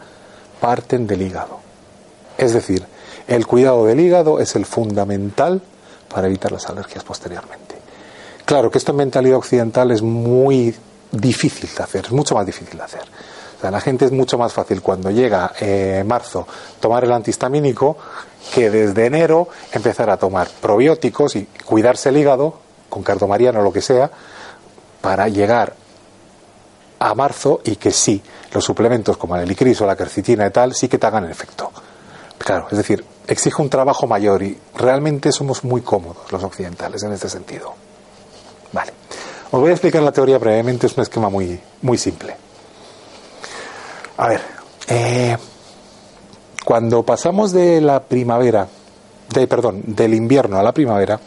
parten 0.62 1.06
del 1.06 1.24
hígado. 1.24 1.60
Es 2.38 2.54
decir, 2.54 2.86
el 3.28 3.46
cuidado 3.46 3.86
del 3.86 4.00
hígado 4.00 4.40
es 4.40 4.56
el 4.56 4.66
fundamental 4.66 5.62
para 6.08 6.28
evitar 6.28 6.54
las 6.54 6.70
alergias 6.70 7.04
posteriormente. 7.04 7.76
Claro 8.46 8.72
que 8.72 8.78
esto 8.78 8.92
en 8.92 9.00
mentalidad 9.00 9.40
occidental 9.40 9.92
es 9.92 10.02
muy 10.02 10.74
difícil 11.12 11.70
de 11.76 11.84
hacer, 11.84 12.06
es 12.06 12.12
mucho 12.14 12.34
más 12.34 12.46
difícil 12.46 12.78
de 12.78 12.84
hacer. 12.86 13.04
O 13.62 13.70
la 13.70 13.82
gente 13.82 14.06
es 14.06 14.14
mucho 14.14 14.38
más 14.38 14.54
fácil 14.54 14.82
cuando 14.82 15.12
llega 15.12 15.52
eh, 15.60 16.02
marzo 16.08 16.48
tomar 16.80 17.04
el 17.04 17.12
antihistamínico 17.12 17.98
que 18.56 18.70
desde 18.70 19.06
enero 19.06 19.50
empezar 19.74 20.10
a 20.10 20.16
tomar 20.16 20.48
probióticos 20.62 21.36
y 21.36 21.46
cuidarse 21.66 22.08
el 22.08 22.16
hígado 22.16 22.54
con 22.88 23.04
cardomariano 23.04 23.60
o 23.60 23.64
lo 23.64 23.74
que 23.74 23.82
sea 23.82 24.10
para 25.02 25.28
llegar 25.28 25.74
a 27.00 27.16
marzo 27.16 27.62
y 27.64 27.78
que 27.78 27.92
sí, 27.92 28.22
los 28.54 28.64
suplementos 28.64 29.18
como 29.18 29.36
el 29.36 29.44
helicris 29.44 29.82
o 29.82 29.86
la 29.86 29.96
quercitina 29.96 30.46
y 30.46 30.52
tal 30.52 30.76
sí 30.76 30.88
que 30.88 30.98
te 30.98 31.08
hagan 31.08 31.30
efecto. 31.30 31.72
Claro, 32.38 32.68
es 32.72 32.78
decir, 32.78 33.04
exige 33.28 33.62
un 33.62 33.70
trabajo 33.70 34.08
mayor 34.08 34.44
y 34.44 34.58
realmente 34.76 35.32
somos 35.32 35.64
muy 35.64 35.82
cómodos 35.82 36.32
los 36.32 36.44
occidentales 36.44 37.04
en 37.04 37.14
este 37.14 37.30
sentido. 37.30 37.74
Vale. 38.72 38.94
Os 39.52 39.60
voy 39.60 39.70
a 39.70 39.74
explicar 39.74 40.04
la 40.04 40.12
teoría 40.12 40.38
brevemente, 40.38 40.88
es 40.88 40.96
un 40.96 41.04
esquema 41.04 41.30
muy, 41.30 41.60
muy 41.82 41.98
simple. 41.98 42.36
A 44.18 44.28
ver, 44.28 44.42
eh, 44.88 45.38
cuando 46.64 47.04
pasamos 47.04 47.52
de 47.52 47.82
la 47.82 48.04
primavera, 48.04 48.68
de, 49.34 49.48
perdón, 49.48 49.82
del 49.88 50.14
invierno 50.14 50.60
a 50.60 50.64
la 50.64 50.72
primavera, 50.72 51.20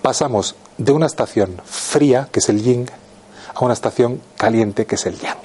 pasamos 0.00 0.54
de 0.78 0.92
una 0.92 1.06
estación 1.06 1.60
fría, 1.64 2.28
que 2.30 2.40
es 2.40 2.48
el 2.48 2.62
yin, 2.62 2.90
a 3.54 3.64
una 3.64 3.74
estación 3.74 4.20
caliente, 4.36 4.86
que 4.86 4.96
es 4.96 5.06
el 5.06 5.18
yang. 5.18 5.38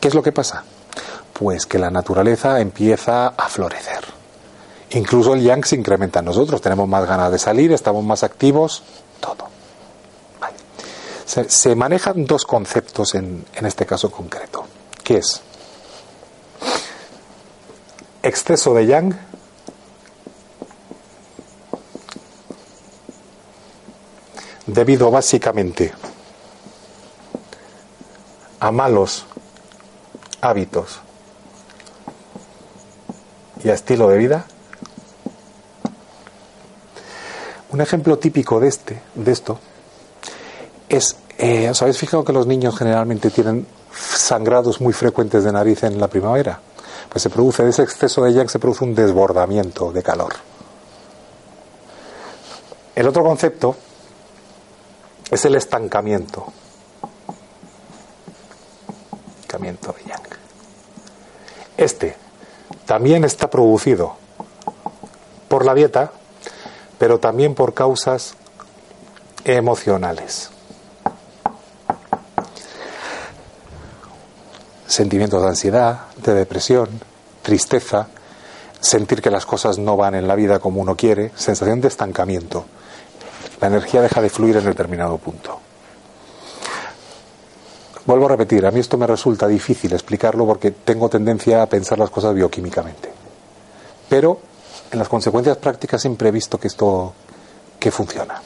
¿Qué 0.00 0.08
es 0.08 0.14
lo 0.14 0.22
que 0.22 0.32
pasa? 0.32 0.64
Pues 1.34 1.66
que 1.66 1.78
la 1.78 1.90
naturaleza 1.90 2.60
empieza 2.60 3.28
a 3.28 3.48
florecer 3.50 4.20
Incluso 4.92 5.34
el 5.34 5.42
yang 5.42 5.64
se 5.64 5.76
incrementa 5.76 6.18
en 6.18 6.24
nosotros, 6.24 6.60
tenemos 6.60 6.88
más 6.88 7.06
ganas 7.06 7.30
de 7.30 7.38
salir, 7.38 7.72
estamos 7.72 8.04
más 8.04 8.24
activos, 8.24 8.82
todo. 9.20 9.48
Se, 11.24 11.76
manejan 11.76 12.24
dos 12.24 12.44
conceptos 12.44 13.14
en, 13.14 13.44
en 13.54 13.66
este 13.66 13.86
caso 13.86 14.10
concreto, 14.10 14.64
que 15.04 15.18
es 15.18 15.42
exceso 18.24 18.74
de 18.74 18.86
yang 18.86 19.16
debido 24.72 25.10
básicamente 25.10 25.92
a 28.58 28.70
malos 28.70 29.26
hábitos 30.40 31.00
y 33.62 33.68
a 33.68 33.74
estilo 33.74 34.08
de 34.08 34.18
vida 34.18 34.46
Un 37.72 37.80
ejemplo 37.80 38.18
típico 38.18 38.58
de 38.58 38.66
este, 38.66 39.00
de 39.14 39.30
esto, 39.30 39.60
es, 40.88 41.16
eh, 41.38 41.70
¿os 41.70 41.80
habéis 41.82 41.98
fijado 41.98 42.24
que 42.24 42.32
los 42.32 42.46
niños 42.46 42.76
generalmente 42.76 43.30
tienen 43.30 43.64
sangrados 43.94 44.80
muy 44.80 44.92
frecuentes 44.92 45.44
de 45.44 45.52
nariz 45.52 45.84
en 45.84 46.00
la 46.00 46.08
primavera? 46.08 46.60
Pues 47.08 47.22
se 47.22 47.30
produce, 47.30 47.62
de 47.62 47.70
ese 47.70 47.82
exceso 47.82 48.24
de 48.24 48.32
yang 48.32 48.48
se 48.48 48.58
produce 48.58 48.84
un 48.84 48.94
desbordamiento 48.94 49.92
de 49.92 50.02
calor. 50.02 50.32
El 52.96 53.06
otro 53.06 53.22
concepto 53.22 53.76
es 55.30 55.44
el 55.44 55.54
estancamiento. 55.54 56.46
Estancamiento 59.40 59.92
de 59.92 60.04
yang. 60.04 60.22
Este 61.76 62.16
también 62.86 63.24
está 63.24 63.48
producido 63.48 64.16
por 65.48 65.64
la 65.64 65.74
dieta, 65.74 66.12
pero 66.98 67.18
también 67.18 67.54
por 67.54 67.74
causas 67.74 68.34
emocionales. 69.44 70.50
Sentimientos 74.86 75.42
de 75.42 75.48
ansiedad, 75.48 76.00
de 76.16 76.34
depresión, 76.34 76.88
tristeza, 77.42 78.08
sentir 78.80 79.22
que 79.22 79.30
las 79.30 79.46
cosas 79.46 79.78
no 79.78 79.96
van 79.96 80.14
en 80.14 80.26
la 80.26 80.34
vida 80.34 80.58
como 80.58 80.80
uno 80.80 80.96
quiere, 80.96 81.30
sensación 81.36 81.80
de 81.80 81.88
estancamiento. 81.88 82.64
La 83.60 83.68
energía 83.68 84.00
deja 84.00 84.20
de 84.20 84.30
fluir 84.30 84.56
en 84.56 84.64
determinado 84.64 85.18
punto. 85.18 85.60
Vuelvo 88.06 88.26
a 88.26 88.30
repetir, 88.30 88.64
a 88.64 88.70
mí 88.70 88.80
esto 88.80 88.96
me 88.96 89.06
resulta 89.06 89.46
difícil 89.46 89.92
explicarlo 89.92 90.46
porque 90.46 90.70
tengo 90.70 91.08
tendencia 91.08 91.62
a 91.62 91.66
pensar 91.66 91.98
las 91.98 92.10
cosas 92.10 92.34
bioquímicamente. 92.34 93.12
Pero 94.08 94.40
en 94.90 94.98
las 94.98 95.08
consecuencias 95.08 95.58
prácticas 95.58 96.00
siempre 96.00 96.30
he 96.30 96.32
visto 96.32 96.58
que 96.58 96.68
esto 96.68 97.12
que 97.78 97.90
funciona. 97.90 98.40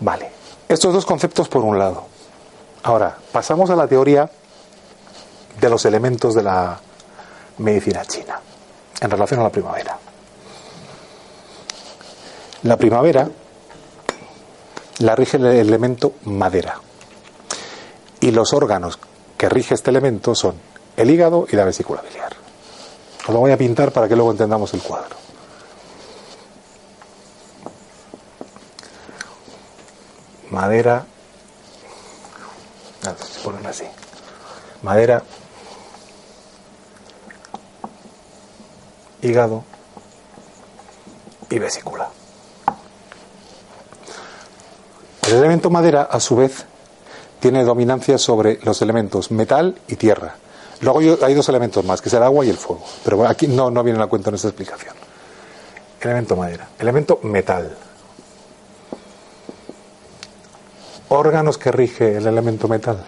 Vale, 0.00 0.30
estos 0.68 0.92
dos 0.92 1.06
conceptos 1.06 1.48
por 1.48 1.62
un 1.62 1.78
lado. 1.78 2.04
Ahora, 2.82 3.16
pasamos 3.30 3.70
a 3.70 3.76
la 3.76 3.86
teoría 3.86 4.28
de 5.60 5.70
los 5.70 5.84
elementos 5.84 6.34
de 6.34 6.42
la 6.42 6.78
medicina 7.58 8.04
china 8.04 8.40
en 9.00 9.10
relación 9.10 9.40
a 9.40 9.44
la 9.44 9.50
primavera. 9.50 9.96
La 12.64 12.76
primavera 12.76 13.28
la 15.02 15.16
rige 15.16 15.36
el 15.36 15.46
elemento 15.46 16.14
madera. 16.24 16.80
Y 18.20 18.30
los 18.30 18.52
órganos 18.52 18.98
que 19.36 19.48
rige 19.48 19.74
este 19.74 19.90
elemento 19.90 20.34
son 20.34 20.54
el 20.96 21.10
hígado 21.10 21.46
y 21.50 21.56
la 21.56 21.64
vesícula 21.64 22.02
biliar. 22.02 22.32
Os 23.26 23.34
lo 23.34 23.40
voy 23.40 23.50
a 23.50 23.56
pintar 23.56 23.92
para 23.92 24.08
que 24.08 24.14
luego 24.14 24.30
entendamos 24.30 24.72
el 24.74 24.82
cuadro. 24.82 25.16
Madera. 30.50 31.04
Se 33.02 33.40
ponen 33.42 33.66
así. 33.66 33.84
madera, 34.82 35.24
hígado 39.22 39.64
y 41.50 41.58
vesícula. 41.58 42.10
El 45.32 45.38
elemento 45.38 45.70
madera, 45.70 46.02
a 46.02 46.20
su 46.20 46.36
vez, 46.36 46.66
tiene 47.40 47.64
dominancia 47.64 48.18
sobre 48.18 48.58
los 48.64 48.82
elementos 48.82 49.30
metal 49.30 49.78
y 49.88 49.96
tierra. 49.96 50.34
Luego 50.82 51.00
hay 51.24 51.32
dos 51.32 51.48
elementos 51.48 51.82
más, 51.86 52.02
que 52.02 52.10
es 52.10 52.14
el 52.14 52.22
agua 52.22 52.44
y 52.44 52.50
el 52.50 52.58
fuego. 52.58 52.84
Pero 53.02 53.26
aquí 53.26 53.48
no, 53.48 53.70
no 53.70 53.82
viene 53.82 54.02
a 54.02 54.08
cuenta 54.08 54.28
en 54.28 54.34
esta 54.34 54.48
explicación. 54.48 54.94
Elemento 56.02 56.36
madera. 56.36 56.68
Elemento 56.78 57.18
metal. 57.22 57.74
Órganos 61.08 61.56
que 61.56 61.72
rige 61.72 62.18
el 62.18 62.26
elemento 62.26 62.68
metal. 62.68 63.02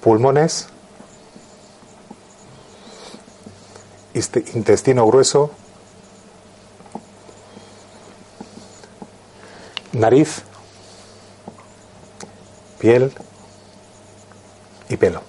Pulmones, 0.00 0.68
intestino 4.54 5.04
grueso, 5.04 5.50
nariz, 10.02 10.42
piel 12.78 13.12
y 14.88 14.96
pelo. 14.96 15.22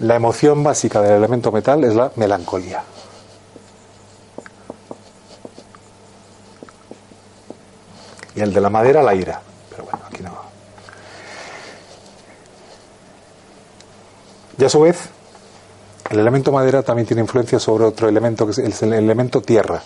La 0.00 0.16
emoción 0.16 0.64
básica 0.64 1.00
del 1.00 1.12
elemento 1.12 1.52
metal 1.52 1.84
es 1.84 1.94
la 1.94 2.10
melancolía. 2.16 2.82
Y 8.34 8.40
el 8.40 8.52
de 8.52 8.60
la 8.60 8.68
madera, 8.68 9.00
la 9.00 9.14
ira. 9.14 9.40
Pero 9.70 9.84
bueno, 9.84 10.00
aquí 10.04 10.22
no. 10.24 10.32
Y 14.58 14.64
a 14.64 14.68
su 14.68 14.80
vez, 14.80 14.98
el 16.10 16.18
elemento 16.18 16.50
madera 16.50 16.82
también 16.82 17.06
tiene 17.06 17.22
influencia 17.22 17.60
sobre 17.60 17.84
otro 17.84 18.08
elemento 18.08 18.44
que 18.44 18.60
es 18.60 18.82
el 18.82 18.92
elemento 18.92 19.40
tierra. 19.40 19.80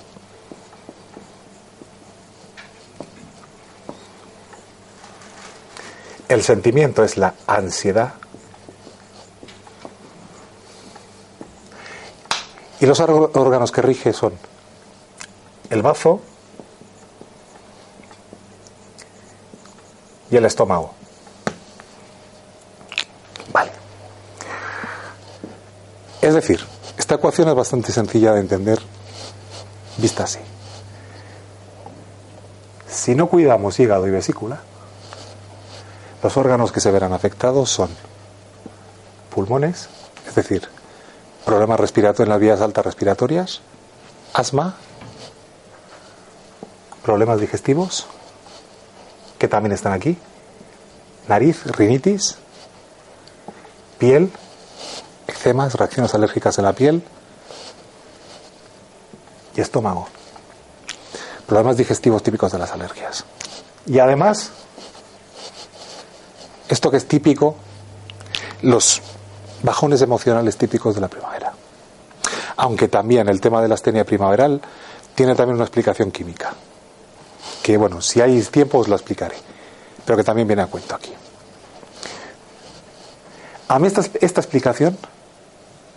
El 6.28 6.42
sentimiento 6.42 7.02
es 7.02 7.16
la 7.16 7.34
ansiedad. 7.46 8.14
Y 12.80 12.86
los 12.86 13.00
órganos 13.00 13.72
que 13.72 13.82
rige 13.82 14.12
son 14.12 14.34
el 15.70 15.82
bazo 15.82 16.20
y 20.30 20.36
el 20.36 20.44
estómago. 20.44 20.94
Vale. 23.52 23.72
Es 26.20 26.34
decir, 26.34 26.64
esta 26.98 27.16
ecuación 27.16 27.48
es 27.48 27.54
bastante 27.54 27.90
sencilla 27.90 28.32
de 28.34 28.40
entender 28.40 28.78
vista 29.96 30.24
así. 30.24 30.40
Si 32.88 33.14
no 33.14 33.28
cuidamos 33.28 33.80
hígado 33.80 34.06
y 34.06 34.10
vesícula, 34.10 34.60
los 36.22 36.36
órganos 36.36 36.72
que 36.72 36.80
se 36.80 36.90
verán 36.90 37.12
afectados 37.12 37.70
son 37.70 37.90
pulmones, 39.34 39.88
es 40.26 40.34
decir, 40.34 40.68
problemas 41.44 41.78
respiratorios 41.78 42.26
en 42.26 42.30
las 42.30 42.40
vías 42.40 42.60
altas 42.60 42.84
respiratorias, 42.84 43.60
asma, 44.34 44.74
problemas 47.02 47.40
digestivos, 47.40 48.06
que 49.38 49.48
también 49.48 49.72
están 49.72 49.92
aquí, 49.92 50.18
nariz, 51.28 51.64
rinitis, 51.64 52.36
piel, 53.98 54.32
eczemas, 55.26 55.74
reacciones 55.74 56.14
alérgicas 56.14 56.58
en 56.58 56.64
la 56.64 56.72
piel 56.72 57.02
y 59.56 59.60
estómago. 59.60 60.08
Problemas 61.46 61.76
digestivos 61.76 62.22
típicos 62.22 62.52
de 62.52 62.58
las 62.58 62.72
alergias. 62.72 63.24
Y 63.86 64.00
además, 64.00 64.50
esto 66.68 66.90
que 66.90 66.98
es 66.98 67.06
típico, 67.06 67.56
los 68.62 69.00
bajones 69.62 70.02
emocionales 70.02 70.56
típicos 70.56 70.94
de 70.94 71.00
la 71.00 71.08
primavera. 71.08 71.52
Aunque 72.56 72.88
también 72.88 73.28
el 73.28 73.40
tema 73.40 73.62
de 73.62 73.68
la 73.68 73.74
astenia 73.74 74.04
primaveral 74.04 74.60
tiene 75.14 75.34
también 75.34 75.56
una 75.56 75.64
explicación 75.64 76.10
química. 76.10 76.52
Que 77.62 77.76
bueno, 77.76 78.00
si 78.00 78.20
hay 78.20 78.40
tiempo 78.42 78.78
os 78.78 78.88
la 78.88 78.96
explicaré, 78.96 79.36
pero 80.04 80.16
que 80.16 80.24
también 80.24 80.48
viene 80.48 80.62
a 80.62 80.66
cuento 80.66 80.94
aquí. 80.94 81.12
A 83.68 83.78
mí 83.78 83.86
esta, 83.86 84.02
esta 84.20 84.40
explicación 84.40 84.96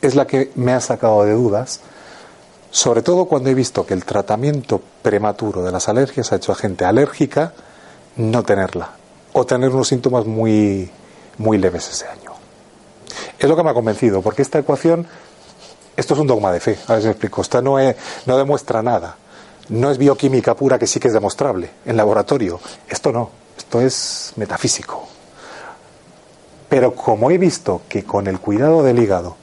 es 0.01 0.15
la 0.15 0.27
que 0.27 0.51
me 0.55 0.73
ha 0.73 0.81
sacado 0.81 1.23
de 1.23 1.33
dudas, 1.33 1.81
sobre 2.69 3.01
todo 3.01 3.25
cuando 3.25 3.49
he 3.49 3.53
visto 3.53 3.85
que 3.85 3.93
el 3.93 4.05
tratamiento 4.05 4.81
prematuro 5.01 5.63
de 5.63 5.71
las 5.71 5.87
alergias 5.87 6.31
ha 6.31 6.37
hecho 6.37 6.51
a 6.51 6.55
gente 6.55 6.85
alérgica 6.85 7.53
no 8.17 8.43
tenerla 8.43 9.00
o 9.33 9.45
tener 9.45 9.69
unos 9.69 9.87
síntomas 9.87 10.25
muy, 10.25 10.89
muy 11.37 11.57
leves 11.57 11.89
ese 11.89 12.07
año. 12.07 12.31
Es 13.39 13.49
lo 13.49 13.55
que 13.55 13.63
me 13.63 13.71
ha 13.71 13.73
convencido, 13.73 14.21
porque 14.21 14.41
esta 14.41 14.59
ecuación, 14.59 15.07
esto 15.95 16.13
es 16.13 16.19
un 16.19 16.27
dogma 16.27 16.51
de 16.51 16.59
fe, 16.59 16.77
a 16.87 16.93
ver 16.93 17.01
si 17.01 17.07
me 17.07 17.11
explico, 17.11 17.41
esta 17.41 17.61
no, 17.61 17.77
no 18.25 18.37
demuestra 18.37 18.81
nada, 18.81 19.17
no 19.69 19.89
es 19.89 19.97
bioquímica 19.97 20.55
pura 20.55 20.77
que 20.77 20.87
sí 20.87 20.99
que 20.99 21.07
es 21.07 21.13
demostrable 21.13 21.69
en 21.85 21.97
laboratorio, 21.97 22.59
esto 22.87 23.11
no, 23.11 23.31
esto 23.57 23.81
es 23.81 24.33
metafísico. 24.35 25.07
Pero 26.69 26.95
como 26.95 27.31
he 27.31 27.37
visto 27.37 27.81
que 27.89 28.03
con 28.03 28.27
el 28.27 28.39
cuidado 28.39 28.83
del 28.83 28.99
hígado 28.99 29.35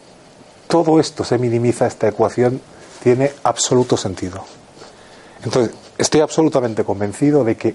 todo 0.68 1.00
esto 1.00 1.24
se 1.24 1.38
minimiza, 1.38 1.86
esta 1.86 2.08
ecuación 2.08 2.60
tiene 3.02 3.32
absoluto 3.42 3.96
sentido. 3.96 4.44
Entonces, 5.42 5.74
estoy 5.96 6.20
absolutamente 6.20 6.84
convencido 6.84 7.42
de 7.42 7.56
que 7.56 7.74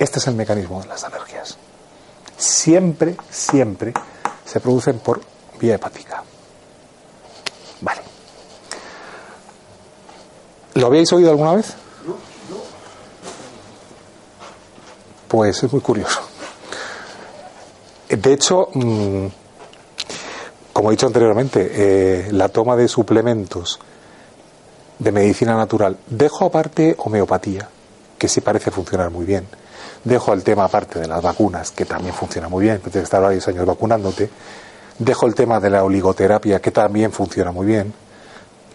este 0.00 0.18
es 0.18 0.26
el 0.26 0.34
mecanismo 0.34 0.80
de 0.80 0.88
las 0.88 1.04
alergias. 1.04 1.58
Siempre, 2.38 3.16
siempre 3.30 3.92
se 4.46 4.58
producen 4.58 4.98
por 4.98 5.20
vía 5.60 5.74
hepática. 5.74 6.24
Vale. 7.82 8.00
¿Lo 10.74 10.86
habéis 10.86 11.12
oído 11.12 11.30
alguna 11.30 11.52
vez? 11.52 11.74
Pues 15.28 15.62
es 15.62 15.70
muy 15.70 15.82
curioso. 15.82 16.22
De 18.08 18.32
hecho, 18.32 18.68
mm, 18.72 19.26
como 20.72 20.88
he 20.88 20.92
dicho 20.92 21.06
anteriormente, 21.06 21.70
eh, 21.74 22.32
la 22.32 22.48
toma 22.48 22.74
de 22.74 22.88
suplementos 22.88 23.78
de 24.98 25.12
medicina 25.12 25.56
natural, 25.56 25.98
dejo 26.06 26.46
aparte 26.46 26.94
homeopatía, 26.98 27.68
que 28.16 28.28
sí 28.28 28.40
parece 28.40 28.70
funcionar 28.70 29.10
muy 29.10 29.26
bien 29.26 29.59
Dejo 30.04 30.32
el 30.32 30.42
tema 30.42 30.64
aparte 30.64 30.98
de 30.98 31.06
las 31.06 31.22
vacunas, 31.22 31.70
que 31.72 31.84
también 31.84 32.14
funciona 32.14 32.48
muy 32.48 32.64
bien, 32.64 32.78
tienes 32.78 32.92
que 32.92 33.00
estar 33.00 33.20
varios 33.20 33.46
años 33.48 33.66
vacunándote. 33.66 34.30
Dejo 34.98 35.26
el 35.26 35.34
tema 35.34 35.60
de 35.60 35.70
la 35.70 35.84
oligoterapia, 35.84 36.60
que 36.60 36.70
también 36.70 37.12
funciona 37.12 37.52
muy 37.52 37.66
bien. 37.66 37.92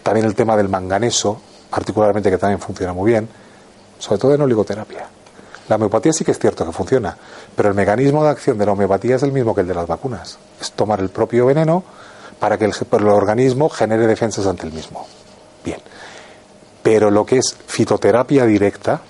También 0.04 0.26
el 0.26 0.36
tema 0.36 0.56
del 0.56 0.70
manganeso, 0.70 1.42
particularmente, 1.70 2.30
que 2.30 2.38
también 2.38 2.60
funciona 2.60 2.94
muy 2.94 3.12
bien. 3.12 3.28
Sobre 3.98 4.20
todo 4.20 4.36
en 4.36 4.42
oligoterapia. 4.42 5.08
La 5.68 5.78
homeopatía 5.78 6.14
sí 6.14 6.24
que 6.24 6.32
es 6.32 6.38
cierto 6.38 6.64
que 6.64 6.72
funciona, 6.72 7.18
pero 7.56 7.70
el 7.70 7.76
mecanismo 7.76 8.24
de 8.24 8.30
acción 8.30 8.58
de 8.58 8.68
la 8.68 8.74
homeopatía 8.74 9.16
es 9.16 9.24
el 9.24 9.32
mismo 9.32 9.56
que 9.56 9.62
el 9.62 9.68
de 9.68 9.74
las 9.74 9.88
vacunas. 9.88 10.38
Es 10.62 10.72
tomar 10.74 11.00
el 11.00 11.10
propio 11.10 11.48
veneno 11.48 11.84
para 12.40 12.58
que 12.58 12.66
el, 12.66 12.74
el 12.92 13.08
organismo 13.08 13.70
genere 13.70 14.06
defensas 14.06 14.46
ante 14.46 14.68
el 14.68 14.74
mismo. 14.74 15.08
Bien. 15.64 15.80
Pero 16.84 17.10
lo 17.10 17.26
que 17.26 17.40
es 17.40 17.56
fitoterapia 17.66 18.46
directa, 18.46 19.02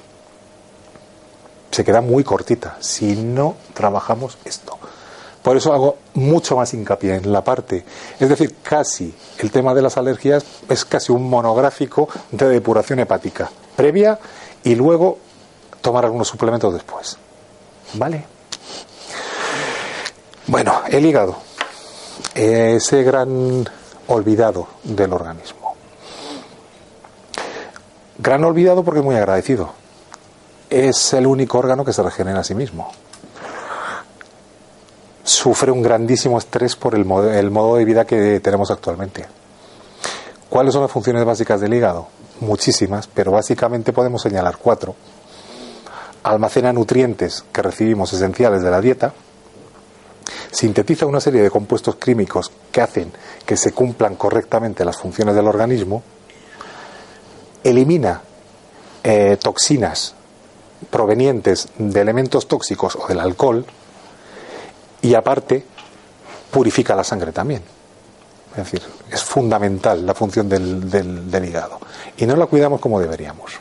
se 1.76 1.84
queda 1.84 2.00
muy 2.00 2.24
cortita 2.24 2.78
si 2.80 3.18
no 3.18 3.58
trabajamos 3.74 4.38
esto. 4.46 4.78
Por 5.44 5.58
eso 5.58 5.74
hago 5.74 5.98
mucho 6.14 6.56
más 6.56 6.74
hincapié 6.74 7.16
en 7.16 7.34
la 7.34 7.44
parte, 7.44 7.84
es 8.18 8.30
decir, 8.30 8.56
casi 8.64 9.14
el 9.40 9.52
tema 9.52 9.74
de 9.74 9.82
las 9.82 9.98
alergias 9.98 10.46
es 10.70 10.86
casi 10.86 11.12
un 11.12 11.30
monográfico 11.30 12.08
de 12.32 12.48
depuración 12.48 13.00
hepática 13.00 13.52
previa 13.76 14.18
y 14.64 14.74
luego 14.74 15.18
tomar 15.82 16.06
algunos 16.06 16.30
suplementos 16.30 16.74
después. 16.74 17.18
¿Vale? 17.96 18.24
Bueno, 20.48 20.82
el 20.88 21.06
hígado, 21.06 21.36
ese 22.34 23.04
gran 23.04 23.70
olvidado 24.08 24.70
del 24.82 25.12
organismo. 25.12 25.76
Gran 28.18 28.46
olvidado 28.46 28.82
porque 28.86 29.02
es 29.02 29.06
muy 29.06 29.16
agradecido 29.18 29.85
es 30.76 31.14
el 31.14 31.26
único 31.26 31.58
órgano 31.58 31.86
que 31.86 31.94
se 31.94 32.04
regenera 32.04 32.42
a 32.42 32.44
sí 32.44 32.54
mismo. 32.54 32.92
Sufre 35.24 35.72
un 35.72 35.82
grandísimo 35.82 36.38
estrés 36.38 36.76
por 36.76 36.96
el 36.96 37.06
modo, 37.06 37.32
el 37.32 37.50
modo 37.50 37.78
de 37.78 37.86
vida 37.86 38.04
que 38.04 38.42
tenemos 38.42 38.70
actualmente. 38.72 39.26
¿Cuáles 40.50 40.74
son 40.74 40.82
las 40.82 40.92
funciones 40.92 41.24
básicas 41.24 41.62
del 41.62 41.74
hígado? 41.74 42.08
Muchísimas, 42.42 43.08
pero 43.08 43.32
básicamente 43.32 43.94
podemos 43.94 44.22
señalar 44.22 44.58
cuatro. 44.58 44.96
almacena 46.24 46.74
nutrientes 46.74 47.46
que 47.54 47.62
recibimos 47.62 48.12
esenciales 48.12 48.62
de 48.62 48.72
la 48.72 48.82
dieta, 48.82 49.14
sintetiza 50.52 51.06
una 51.06 51.22
serie 51.22 51.42
de 51.42 51.52
compuestos 51.52 51.96
químicos 51.96 52.52
que 52.72 52.82
hacen 52.82 53.14
que 53.46 53.56
se 53.56 53.72
cumplan 53.72 54.16
correctamente 54.16 54.84
las 54.84 54.98
funciones 54.98 55.36
del 55.36 55.48
organismo, 55.48 56.04
elimina 57.64 58.22
eh, 59.04 59.38
toxinas 59.42 60.16
provenientes 60.90 61.70
de 61.78 62.02
elementos 62.02 62.48
tóxicos 62.48 62.96
o 62.96 63.08
del 63.08 63.20
alcohol 63.20 63.66
y 65.02 65.14
aparte 65.14 65.66
purifica 66.52 66.96
la 66.96 67.04
sangre 67.04 67.32
también. 67.32 67.62
Es 68.52 68.58
decir, 68.58 68.82
es 69.12 69.24
fundamental 69.24 70.06
la 70.06 70.14
función 70.14 70.48
del, 70.48 70.90
del 70.90 71.46
hígado 71.46 71.80
y 72.18 72.26
no 72.26 72.36
la 72.36 72.46
cuidamos 72.46 72.80
como 72.80 73.00
deberíamos. 73.00 73.52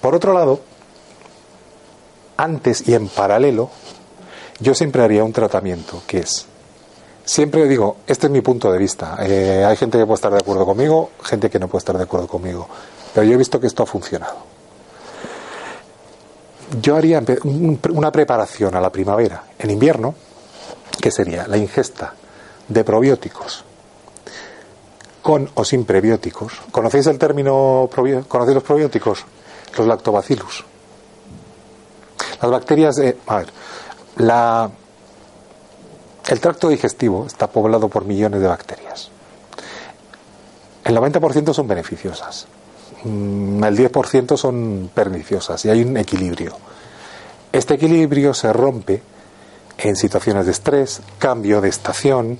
Por 0.00 0.14
otro 0.14 0.32
lado, 0.32 0.60
antes 2.36 2.88
y 2.88 2.94
en 2.94 3.08
paralelo, 3.08 3.70
yo 4.58 4.74
siempre 4.74 5.02
haría 5.02 5.24
un 5.24 5.32
tratamiento 5.32 6.02
que 6.06 6.18
es, 6.18 6.46
siempre 7.24 7.68
digo, 7.68 7.98
este 8.06 8.26
es 8.26 8.32
mi 8.32 8.40
punto 8.40 8.72
de 8.72 8.78
vista, 8.78 9.18
eh, 9.20 9.64
hay 9.64 9.76
gente 9.76 9.98
que 9.98 10.06
puede 10.06 10.16
estar 10.16 10.32
de 10.32 10.38
acuerdo 10.38 10.64
conmigo, 10.64 11.10
gente 11.22 11.50
que 11.50 11.58
no 11.58 11.68
puede 11.68 11.80
estar 11.80 11.96
de 11.96 12.04
acuerdo 12.04 12.26
conmigo, 12.26 12.66
pero 13.14 13.26
yo 13.26 13.34
he 13.34 13.36
visto 13.36 13.60
que 13.60 13.66
esto 13.66 13.82
ha 13.82 13.86
funcionado. 13.86 14.49
Yo 16.80 16.96
haría 16.96 17.22
una 17.44 18.12
preparación 18.12 18.74
a 18.74 18.80
la 18.80 18.90
primavera, 18.90 19.44
en 19.58 19.70
invierno, 19.70 20.14
que 21.00 21.10
sería 21.10 21.46
la 21.48 21.56
ingesta 21.56 22.14
de 22.68 22.84
probióticos 22.84 23.64
con 25.22 25.50
o 25.54 25.64
sin 25.64 25.84
prebióticos. 25.84 26.52
¿Conocéis 26.70 27.06
el 27.06 27.18
término, 27.18 27.88
conocéis 28.28 28.54
los 28.54 28.64
probióticos? 28.64 29.24
Los 29.76 29.86
lactobacillus. 29.86 30.64
Las 32.42 32.50
bacterias, 32.50 32.96
de, 32.96 33.16
a 33.26 33.36
ver, 33.36 33.48
la, 34.16 34.70
el 36.28 36.40
tracto 36.40 36.68
digestivo 36.68 37.26
está 37.26 37.48
poblado 37.48 37.88
por 37.88 38.04
millones 38.04 38.40
de 38.40 38.48
bacterias. 38.48 39.10
El 40.84 40.96
90% 40.96 41.52
son 41.52 41.68
beneficiosas, 41.68 42.46
el 43.04 43.76
10% 43.76 44.36
son 44.36 44.90
perniciosas 44.92 45.64
y 45.64 45.70
hay 45.70 45.82
un 45.82 45.96
equilibrio. 45.96 46.56
Este 47.52 47.74
equilibrio 47.74 48.34
se 48.34 48.52
rompe 48.52 49.02
en 49.78 49.96
situaciones 49.96 50.46
de 50.46 50.52
estrés, 50.52 51.00
cambio 51.18 51.60
de 51.60 51.68
estación, 51.68 52.38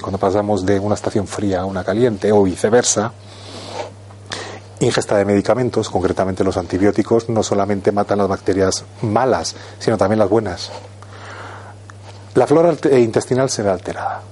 cuando 0.00 0.18
pasamos 0.18 0.66
de 0.66 0.78
una 0.78 0.94
estación 0.94 1.26
fría 1.26 1.60
a 1.60 1.64
una 1.64 1.84
caliente 1.84 2.32
o 2.32 2.42
viceversa, 2.42 3.12
ingesta 4.80 5.16
de 5.16 5.24
medicamentos, 5.24 5.88
concretamente 5.90 6.42
los 6.42 6.56
antibióticos, 6.56 7.28
no 7.28 7.42
solamente 7.42 7.92
matan 7.92 8.18
las 8.18 8.28
bacterias 8.28 8.84
malas, 9.02 9.54
sino 9.78 9.96
también 9.98 10.18
las 10.18 10.28
buenas. 10.28 10.70
La 12.34 12.46
flora 12.46 12.74
intestinal 12.92 13.50
se 13.50 13.62
ve 13.62 13.70
alterada. 13.70 14.22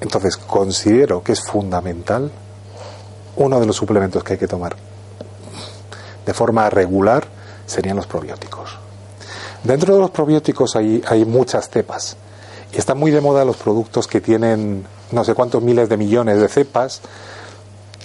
Entonces, 0.00 0.36
considero 0.36 1.22
que 1.22 1.32
es 1.32 1.42
fundamental 1.42 2.30
uno 3.36 3.60
de 3.60 3.66
los 3.66 3.76
suplementos 3.76 4.24
que 4.24 4.34
hay 4.34 4.38
que 4.38 4.48
tomar 4.48 4.76
de 6.26 6.34
forma 6.34 6.68
regular 6.68 7.24
serían 7.66 7.96
los 7.96 8.06
probióticos. 8.06 8.78
Dentro 9.62 9.94
de 9.94 10.00
los 10.00 10.10
probióticos 10.10 10.76
hay, 10.76 11.24
muchas 11.26 11.70
cepas 11.70 12.16
y 12.72 12.78
están 12.78 12.98
muy 12.98 13.10
de 13.10 13.20
moda 13.20 13.44
los 13.44 13.56
productos 13.56 14.06
que 14.06 14.20
tienen 14.20 14.84
no 15.12 15.24
sé 15.24 15.34
cuántos 15.34 15.62
miles 15.62 15.88
de 15.88 15.96
millones 15.96 16.40
de 16.40 16.48
cepas 16.48 17.00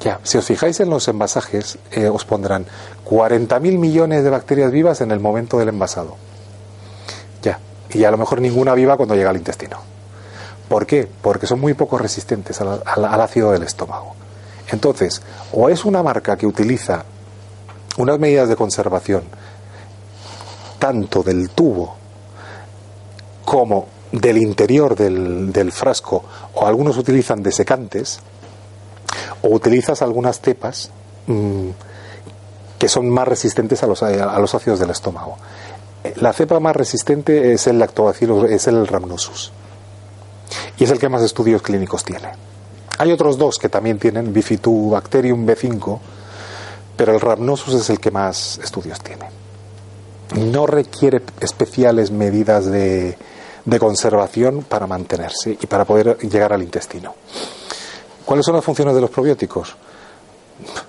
ya, 0.02 0.20
si 0.24 0.40
os 0.40 0.46
fijáis 0.46 0.80
en 0.80 0.90
los 0.90 1.08
envasajes, 1.08 1.78
eh, 1.92 2.10
os 2.10 2.26
pondrán 2.26 2.66
40.000 3.08 3.78
millones 3.78 4.24
de 4.24 4.32
bacterias 4.32 4.72
vivas 4.72 5.00
en 5.02 5.12
el 5.12 5.20
momento 5.20 5.60
del 5.60 5.70
envasado. 5.70 6.16
Ya, 7.44 7.60
y 7.92 8.04
a 8.04 8.10
lo 8.10 8.18
mejor 8.18 8.42
ninguna 8.42 8.74
viva 8.74 8.98
cuando 8.98 9.14
llega 9.14 9.30
al 9.30 9.38
intestino. 9.38 9.78
¿Por 10.68 10.88
qué? 10.88 11.08
Porque 11.22 11.46
son 11.46 11.60
muy 11.60 11.76
poco 11.76 12.00
resistentes 12.00 12.60
al 12.62 13.22
ácido 13.22 13.52
del 13.52 13.62
estómago. 13.62 14.16
Entonces, 14.72 15.22
o 15.52 15.70
es 15.70 15.86
una 15.86 16.02
marca 16.02 16.38
que 16.38 16.46
utiliza 16.46 17.04
unas 17.98 18.20
medidas 18.20 18.48
de 18.48 18.56
conservación 18.56 19.24
tanto 20.80 21.22
del 21.24 21.50
tubo 21.50 21.96
como 23.46 23.88
del 24.12 24.38
interior 24.38 24.96
del, 24.96 25.72
frasco, 25.72 26.24
o 26.54 26.66
algunos 26.66 26.98
utilizan 26.98 27.44
desecantes, 27.44 28.20
o 29.42 29.50
utilizas 29.50 30.02
algunas 30.02 30.42
cepas 30.42 30.90
mm, 31.28 31.70
que 32.80 32.90
son 32.90 33.10
más 33.10 33.28
resistentes 33.28 33.84
a 33.84 33.88
los, 33.88 34.04
a 34.04 34.40
los 34.40 34.56
ácidos 34.56 34.80
del 34.80 34.90
estómago. 34.90 35.38
La 36.16 36.34
cepa 36.34 36.60
más 36.60 36.76
resistente 36.76 37.54
es 37.54 37.68
el 37.68 37.78
lactobacillus, 37.78 38.50
es 38.50 38.68
el 38.68 38.88
rhamnosus. 38.88 39.52
Y 40.78 40.86
es 40.86 40.92
el 40.92 41.00
que 41.00 41.10
más 41.10 41.22
estudios 41.22 41.62
clínicos 41.62 42.04
tiene. 42.04 42.30
Hay 42.98 43.12
otros 43.12 43.38
dos 43.38 43.58
que 43.58 43.70
también 43.70 44.00
tienen, 44.00 44.34
Bifidobacterium 44.34 45.46
B5, 45.46 46.00
pero 46.96 47.14
el 47.14 47.22
rhamnosus 47.22 47.74
es 47.76 47.90
el 47.90 48.00
que 48.00 48.12
más 48.12 48.60
estudios 48.64 49.00
tiene. 49.02 49.26
No 50.36 50.66
requiere 50.68 51.22
especiales 51.40 52.12
medidas 52.12 52.66
de, 52.66 53.18
de 53.66 53.80
conservación 53.80 54.64
para 54.64 54.88
mantenerse 54.88 55.58
y 55.60 55.66
para 55.68 55.86
poder 55.86 56.18
llegar 56.20 56.54
al 56.54 56.62
intestino. 56.62 57.16
¿Cuáles 58.26 58.46
son 58.46 58.56
las 58.56 58.64
funciones 58.64 58.96
de 58.96 59.02
los 59.02 59.10
probióticos? 59.10 59.76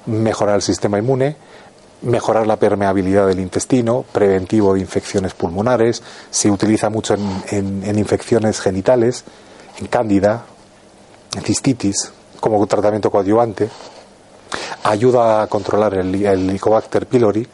Mejorar 0.07 0.57
el 0.57 0.62
sistema 0.62 0.99
inmune, 0.99 1.37
mejorar 2.03 2.47
la 2.47 2.57
permeabilidad 2.57 3.27
del 3.27 3.41
intestino, 3.41 4.05
preventivo 4.12 4.75
de 4.75 4.81
infecciones 4.81 5.35
pulmonares, 5.35 6.03
se 6.31 6.51
utiliza 6.51 6.91
mucho 6.91 7.15
en, 7.15 7.99
infecciones 7.99 8.61
genitales, 8.61 9.25
en 9.79 9.87
cándida, 9.87 10.45
en 10.45 10.52
cistitis, 11.42 12.12
como 12.40 12.66
tratamiento 12.66 13.11
coadyuvante, 13.11 13.68
ayuda 14.85 15.42
a 15.42 15.47
controlar 15.47 15.95
el, 15.95 16.14
el 16.14 16.51
Helicobacter 16.51 17.07
pylori, 17.07 17.47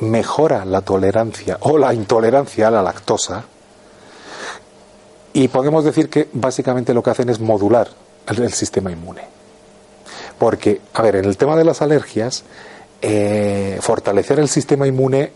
mejora 0.00 0.64
la 0.64 0.80
tolerancia 0.80 1.58
o 1.60 1.78
la 1.78 1.94
intolerancia 1.94 2.68
a 2.68 2.70
la 2.70 2.82
lactosa, 2.82 3.44
y 5.32 5.48
podemos 5.48 5.84
decir 5.84 6.10
que 6.10 6.28
básicamente 6.32 6.92
lo 6.92 7.02
que 7.02 7.10
hacen 7.10 7.28
es 7.28 7.40
modular 7.40 7.88
el, 8.26 8.52
sistema 8.52 8.90
inmune. 8.90 9.22
Porque, 10.38 10.80
a 10.94 11.02
ver, 11.02 11.16
en 11.16 11.24
el 11.24 11.36
tema 11.36 11.56
de 11.56 11.64
las 11.64 11.80
alergias, 11.80 12.44
eh, 13.00 13.78
fortalecer 13.80 14.38
el 14.38 14.48
sistema 14.48 14.86
inmune 14.86 15.32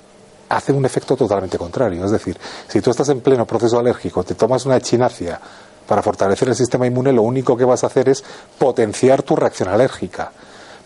hace 0.48 0.72
un 0.72 0.84
efecto 0.84 1.16
totalmente 1.16 1.56
contrario. 1.56 2.04
Es 2.04 2.10
decir, 2.10 2.38
si 2.68 2.80
tú 2.80 2.90
estás 2.90 3.08
en 3.08 3.20
pleno 3.20 3.46
proceso 3.46 3.78
alérgico, 3.78 4.22
te 4.22 4.34
tomas 4.34 4.66
una 4.66 4.76
echinacia 4.76 5.40
para 5.86 6.02
fortalecer 6.02 6.48
el 6.48 6.54
sistema 6.54 6.86
inmune, 6.86 7.12
lo 7.12 7.22
único 7.22 7.56
que 7.56 7.64
vas 7.64 7.84
a 7.84 7.88
hacer 7.88 8.08
es 8.08 8.24
potenciar 8.58 9.22
tu 9.22 9.36
reacción 9.36 9.68
alérgica. 9.68 10.32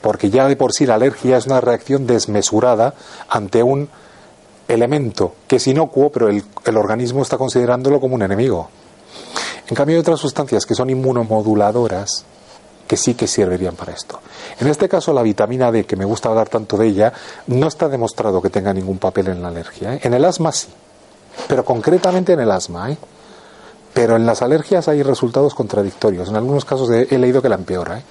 Porque 0.00 0.30
ya 0.30 0.48
de 0.48 0.56
por 0.56 0.72
sí 0.72 0.86
la 0.86 0.94
alergia 0.94 1.36
es 1.36 1.46
una 1.46 1.60
reacción 1.60 2.06
desmesurada 2.06 2.94
ante 3.28 3.62
un 3.62 3.88
elemento 4.68 5.34
que 5.46 5.56
es 5.56 5.66
inocuo, 5.66 6.10
pero 6.10 6.28
el 6.28 6.76
organismo 6.76 7.22
está 7.22 7.36
considerándolo 7.36 8.00
como 8.00 8.14
un 8.14 8.22
enemigo. 8.22 8.70
En 9.68 9.76
cambio 9.76 9.96
hay 9.96 10.00
otras 10.00 10.18
sustancias 10.18 10.66
que 10.66 10.74
son 10.74 10.90
inmunomoduladoras 10.90 12.24
que 12.88 12.96
sí 12.96 13.14
que 13.14 13.28
servirían 13.28 13.76
para 13.76 13.92
esto. 13.92 14.18
En 14.58 14.66
este 14.66 14.88
caso 14.88 15.12
la 15.12 15.22
vitamina 15.22 15.70
D, 15.70 15.86
que 15.86 15.94
me 15.94 16.04
gusta 16.04 16.28
hablar 16.28 16.48
tanto 16.48 16.76
de 16.76 16.88
ella, 16.88 17.12
no 17.46 17.68
está 17.68 17.88
demostrado 17.88 18.42
que 18.42 18.50
tenga 18.50 18.74
ningún 18.74 18.98
papel 18.98 19.28
en 19.28 19.40
la 19.40 19.46
alergia. 19.46 19.94
¿eh? 19.94 20.00
En 20.02 20.12
el 20.12 20.24
asma 20.24 20.50
sí, 20.50 20.66
pero 21.46 21.64
concretamente 21.64 22.32
en 22.32 22.40
el 22.40 22.50
asma. 22.50 22.90
¿eh? 22.90 22.98
Pero 23.92 24.16
en 24.16 24.26
las 24.26 24.42
alergias 24.42 24.88
hay 24.88 25.02
resultados 25.02 25.54
contradictorios. 25.54 26.28
En 26.28 26.36
algunos 26.36 26.64
casos 26.64 26.90
he, 26.90 27.18
leído 27.18 27.42
que 27.42 27.48
la 27.48 27.56
empeora. 27.56 27.98
¿eh? 27.98 28.02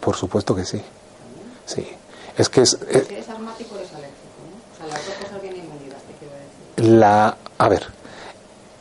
Por 0.00 0.16
supuesto 0.16 0.54
que 0.54 0.64
sí. 0.64 0.82
Sí. 1.66 1.86
Es 2.36 2.48
que 2.48 2.62
es. 2.62 2.74
es 2.74 3.28
asmático 3.28 3.76
es 3.78 3.92
alérgico, 3.94 4.42
¿no? 4.50 4.74
O 4.74 4.76
sea, 4.76 4.86
las 4.88 5.06
dos 5.06 5.14
cosas 5.14 5.40
vienen 5.40 5.64
la, 6.76 7.36
a 7.58 7.68
ver, 7.68 7.86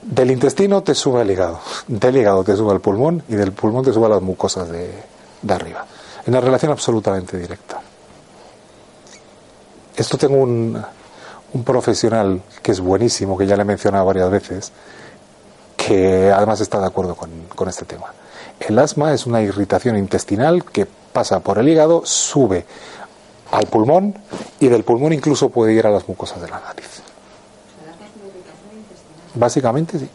del 0.01 0.31
intestino 0.31 0.81
te 0.83 0.95
sube 0.95 1.21
el 1.21 1.31
hígado, 1.31 1.59
del 1.87 2.17
hígado 2.17 2.43
te 2.43 2.55
sube 2.55 2.71
al 2.71 2.81
pulmón 2.81 3.23
y 3.29 3.35
del 3.35 3.51
pulmón 3.51 3.85
te 3.85 3.93
sube 3.93 4.07
a 4.07 4.09
las 4.09 4.21
mucosas 4.21 4.69
de, 4.69 4.91
de 5.41 5.53
arriba. 5.53 5.85
Es 6.21 6.27
una 6.27 6.41
relación 6.41 6.71
absolutamente 6.71 7.37
directa. 7.37 7.79
Esto 9.95 10.17
tengo 10.17 10.37
un, 10.37 10.83
un 11.53 11.63
profesional 11.63 12.41
que 12.61 12.71
es 12.71 12.79
buenísimo, 12.79 13.37
que 13.37 13.45
ya 13.45 13.55
le 13.55 13.61
he 13.61 13.65
mencionado 13.65 14.05
varias 14.05 14.29
veces, 14.29 14.71
que 15.77 16.31
además 16.31 16.61
está 16.61 16.79
de 16.79 16.87
acuerdo 16.87 17.15
con, 17.15 17.69
este 17.69 17.85
tema. 17.85 18.13
El 18.59 18.77
asma 18.79 19.13
es 19.13 19.25
una 19.25 19.41
irritación 19.41 19.97
intestinal 19.97 20.65
que 20.65 20.85
pasa 20.85 21.39
por 21.39 21.59
el 21.59 21.69
hígado, 21.69 22.05
sube 22.05 22.65
al 23.51 23.67
pulmón 23.67 24.15
y 24.59 24.67
del 24.67 24.83
pulmón 24.83 25.13
incluso 25.13 25.49
puede 25.49 25.73
ir 25.73 25.85
a 25.85 25.91
las 25.91 26.07
mucosas 26.07 26.41
de 26.41 26.49
la 26.49 26.59
nariz. 26.59 27.01
Básicamente 29.35 29.99
sí. 29.99 30.09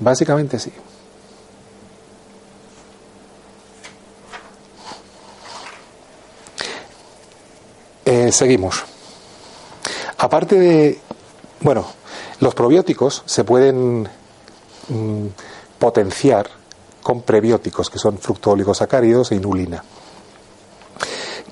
Básicamente 0.00 0.58
sí. 0.58 0.72
Eh, 8.04 8.32
seguimos. 8.32 8.97
Aparte 10.18 10.58
de, 10.58 10.98
bueno, 11.60 11.86
los 12.40 12.54
probióticos 12.54 13.22
se 13.24 13.44
pueden 13.44 14.08
mm, 14.88 15.26
potenciar 15.78 16.48
con 17.02 17.22
prebióticos, 17.22 17.88
que 17.88 17.98
son 17.98 18.18
fructooligosacáridos 18.18 19.32
e 19.32 19.36
inulina. 19.36 19.82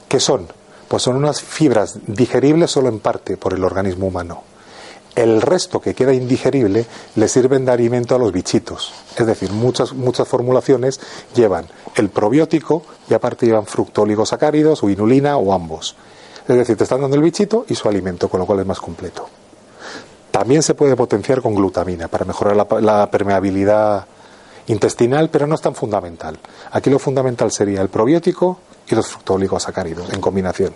¿Qué 0.08 0.20
son? 0.20 0.48
Pues 0.88 1.02
son 1.02 1.16
unas 1.16 1.40
fibras 1.40 1.98
digeribles 2.06 2.70
solo 2.70 2.88
en 2.88 3.00
parte 3.00 3.36
por 3.36 3.54
el 3.54 3.64
organismo 3.64 4.06
humano. 4.06 4.42
El 5.14 5.40
resto 5.40 5.80
que 5.80 5.94
queda 5.94 6.12
indigerible 6.12 6.84
le 7.14 7.28
sirven 7.28 7.64
de 7.64 7.72
alimento 7.72 8.14
a 8.14 8.18
los 8.18 8.32
bichitos. 8.32 8.92
Es 9.16 9.26
decir, 9.26 9.50
muchas, 9.50 9.94
muchas 9.94 10.28
formulaciones 10.28 11.00
llevan 11.34 11.66
el 11.94 12.10
probiótico 12.10 12.82
y 13.08 13.14
aparte 13.14 13.46
llevan 13.46 13.64
fructooligosacáridos 13.64 14.82
o 14.82 14.90
inulina 14.90 15.38
o 15.38 15.54
ambos. 15.54 15.96
Es 16.48 16.56
decir, 16.56 16.76
te 16.76 16.84
están 16.84 17.00
dando 17.00 17.16
el 17.16 17.22
bichito 17.22 17.64
y 17.68 17.74
su 17.74 17.88
alimento, 17.88 18.28
con 18.28 18.40
lo 18.40 18.46
cual 18.46 18.60
es 18.60 18.66
más 18.66 18.80
completo. 18.80 19.28
También 20.30 20.62
se 20.62 20.74
puede 20.74 20.94
potenciar 20.94 21.42
con 21.42 21.54
glutamina 21.54 22.08
para 22.08 22.24
mejorar 22.24 22.56
la, 22.82 23.10
permeabilidad 23.10 24.06
intestinal, 24.68 25.30
pero 25.30 25.46
no 25.46 25.54
es 25.54 25.60
tan 25.60 25.74
fundamental. 25.74 26.38
Aquí 26.72 26.90
lo 26.90 26.98
fundamental 26.98 27.50
sería 27.50 27.80
el 27.80 27.88
probiótico 27.88 28.58
y 28.88 28.94
los 28.94 29.08
fructooligosacáridos 29.08 30.12
en 30.12 30.20
combinación. 30.20 30.74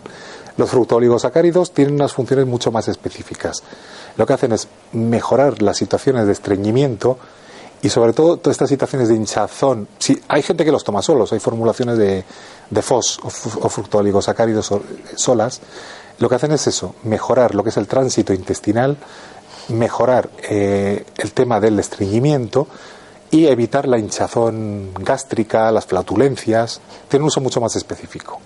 Los 0.57 0.71
fructooligosacáridos 0.71 1.73
tienen 1.73 1.95
unas 1.95 2.13
funciones 2.13 2.47
mucho 2.47 2.73
más 2.73 2.89
específicas. 2.89 3.63
Lo 4.17 4.27
que 4.27 4.33
hacen 4.33 4.53
es 4.53 4.67
mejorar 4.93 5.63
las 5.63 5.77
situaciones 5.77 6.27
de 6.27 6.33
estreñimiento 6.33 7.19
y 7.83 7.89
sobre 7.89 8.13
todo 8.13 8.37
todas 8.37 8.55
estas 8.55 8.69
situaciones 8.69 9.09
de 9.09 9.17
hinchazón. 9.17 9.89
Si, 9.99 10.21
hay 10.29 10.43
gente 10.43 10.65
que 10.65 10.73
los 10.73 10.85
toma 10.85 11.03
solos, 11.03 11.33
hay 11.33 11.41
formulaciones 11.41 11.97
de, 11.99 12.25
de 12.69 12.83
FOS 12.83 13.21
o, 13.23 13.27
o 13.27 13.69
fructooligosacáridos 13.69 14.73
solas. 15.17 15.61
Lo 16.19 16.29
que 16.29 16.35
hacen 16.35 16.53
es 16.53 16.67
eso, 16.67 16.95
mejorar 17.05 17.55
lo 17.55 17.63
que 17.65 17.71
es 17.71 17.77
el 17.79 17.87
tránsito 17.87 18.35
intestinal, 18.35 18.99
mejorar 19.69 20.29
eh, 20.49 21.05
el 21.17 21.33
tema 21.33 21.61
del 21.61 21.79
estreñimiento 21.79 22.67
y 23.31 23.47
evitar 23.47 23.87
la 23.89 23.99
hinchazón 23.99 24.93
gástrica, 24.95 25.71
las 25.71 25.87
flatulencias. 25.87 26.81
Tiene 27.09 27.25
un 27.25 27.29
uso 27.29 27.41
mucho 27.41 27.61
más 27.61 27.77
específico. 27.77 28.39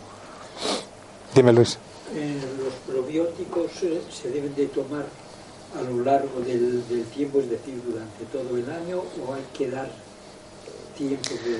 Dime, 1.35 1.53
Luis. 1.53 1.79
Eh, 2.15 2.39
¿Los 2.63 2.95
probióticos 2.95 3.83
eh, 3.83 4.03
se 4.11 4.31
deben 4.31 4.55
de 4.55 4.67
tomar 4.67 5.07
a 5.79 5.83
lo 5.83 6.05
largo 6.05 6.41
del, 6.41 6.83
tiempo, 7.15 7.41
es 7.41 7.51
decir, 7.51 7.81
durante 7.87 8.25
todo 8.33 8.57
el 8.57 8.71
año, 8.71 8.99
o 8.99 9.35
hay 9.35 9.45
que 9.53 9.71
dar 9.71 9.89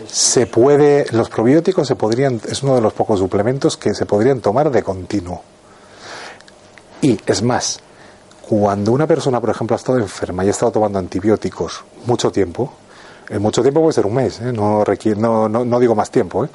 Se 0.07 0.47
puede, 0.47 1.07
los 1.11 1.29
probióticos 1.29 1.89
se 1.89 1.97
podrían, 1.97 2.41
es 2.49 2.63
uno 2.63 2.77
de 2.77 2.81
los 2.81 2.93
pocos 2.93 3.19
suplementos 3.19 3.77
que 3.77 3.95
se 3.95 4.07
podrían 4.07 4.41
tomar 4.41 4.71
de 4.71 4.83
continuo. 4.83 5.43
Y 7.03 7.19
es 7.27 7.43
más, 7.43 7.81
cuando 8.49 8.93
una 8.93 9.07
persona, 9.07 9.41
por 9.41 9.51
ejemplo, 9.51 9.75
ha 9.75 9.79
estado 9.79 9.99
enferma 9.99 10.45
y 10.45 10.49
ha 10.49 10.51
estado 10.51 10.73
tomando 10.73 10.99
antibióticos 10.99 11.85
mucho 12.07 12.31
tiempo, 12.31 12.73
en 13.29 13.43
mucho 13.43 13.63
tiempo 13.63 13.81
puede 13.81 13.93
ser 13.93 14.07
un 14.07 14.15
mes, 14.15 14.41
¿eh? 14.41 14.53
no, 14.53 14.85
requiere, 14.85 15.19
no, 15.21 15.81
digo 15.81 15.95
más 15.95 16.11
tiempo, 16.11 16.45
¿eh? 16.45 16.49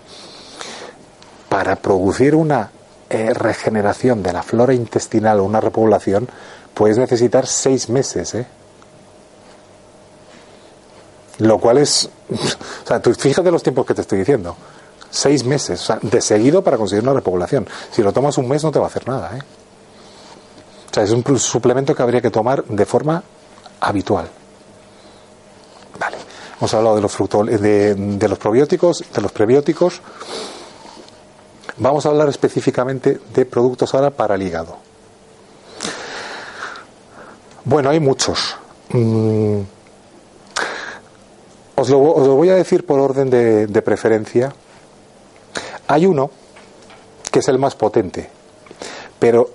para 1.49 1.75
producir 1.75 2.35
una 2.35 2.69
eh, 3.09 3.33
regeneración 3.33 4.21
de 4.21 4.33
la 4.33 4.43
flora 4.43 4.73
intestinal 4.73 5.39
o 5.39 5.43
una 5.43 5.59
repoblación, 5.59 6.29
puedes 6.79 6.97
necesitar 6.97 7.45
seis 7.45 7.89
meses. 7.89 8.35
¿eh? 8.35 8.47
Lo 11.39 11.59
cual 11.59 11.79
es. 11.79 12.09
O 12.85 12.87
sea, 12.89 13.01
fíjate 13.01 13.51
los 13.51 13.61
tiempos 13.61 13.85
que 13.85 13.93
te 13.93 14.01
estoy 14.01 14.19
diciendo. 14.19 14.55
Seis 15.11 15.43
meses, 15.43 15.81
o 15.81 15.85
sea, 15.85 15.99
de 16.01 16.21
seguido 16.21 16.63
para 16.63 16.77
conseguir 16.77 17.03
una 17.03 17.13
repoblación. 17.13 17.67
Si 17.91 18.01
lo 18.01 18.11
tomas 18.13 18.37
un 18.39 18.47
mes 18.47 18.63
no 18.63 18.71
te 18.71 18.79
va 18.79 18.85
a 18.85 18.87
hacer 18.87 19.07
nada. 19.07 19.37
¿eh? 19.37 19.41
O 20.89 20.93
sea, 20.93 21.03
es 21.03 21.11
un 21.11 21.23
suplemento 21.37 21.93
que 21.93 22.01
habría 22.01 22.21
que 22.21 22.31
tomar 22.31 22.63
de 22.63 22.85
forma 22.85 23.21
habitual. 23.81 24.27
Vale. 25.99 26.17
Hemos 26.57 26.73
hablado 26.73 26.95
de 26.95 27.01
los, 27.01 27.61
de, 27.61 27.95
de 27.95 28.27
los 28.27 28.39
probióticos, 28.39 29.03
de 29.13 29.21
los 29.21 29.31
prebióticos. 29.31 30.01
Vamos 31.77 32.05
a 32.05 32.09
hablar 32.09 32.29
específicamente 32.29 33.19
de 33.33 33.45
productos 33.45 33.93
ahora 33.93 34.09
para 34.09 34.35
el 34.35 34.41
hígado. 34.41 34.88
Bueno, 37.69 37.91
hay 37.91 37.99
muchos. 37.99 38.57
Mm. 38.89 39.59
Os, 41.75 41.87
lo, 41.89 41.99
voy 41.99 42.49
a 42.49 42.55
decir 42.55 42.83
por 42.83 42.99
orden 42.99 43.29
de 43.29 43.81
preferencia. 43.83 44.51
Hay 45.87 46.07
uno 46.07 46.31
que 47.31 47.39
es 47.39 47.47
el 47.47 47.59
más 47.59 47.75
potente, 47.75 48.27
pero 49.19 49.51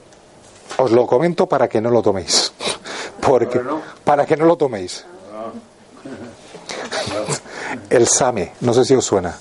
os 0.78 0.92
lo 0.92 1.08
comento 1.08 1.48
para 1.48 1.68
que 1.68 1.80
no 1.80 1.90
lo 1.90 2.02
toméis. 2.02 2.52
Porque, 3.20 3.60
para 4.04 4.24
que 4.26 4.36
no 4.36 4.44
lo 4.44 4.56
toméis. 4.56 5.04
El 7.90 8.06
SAME, 8.06 8.52
no 8.60 8.72
sé 8.72 8.84
si 8.84 8.94
os 8.94 9.04
suena. 9.04 9.36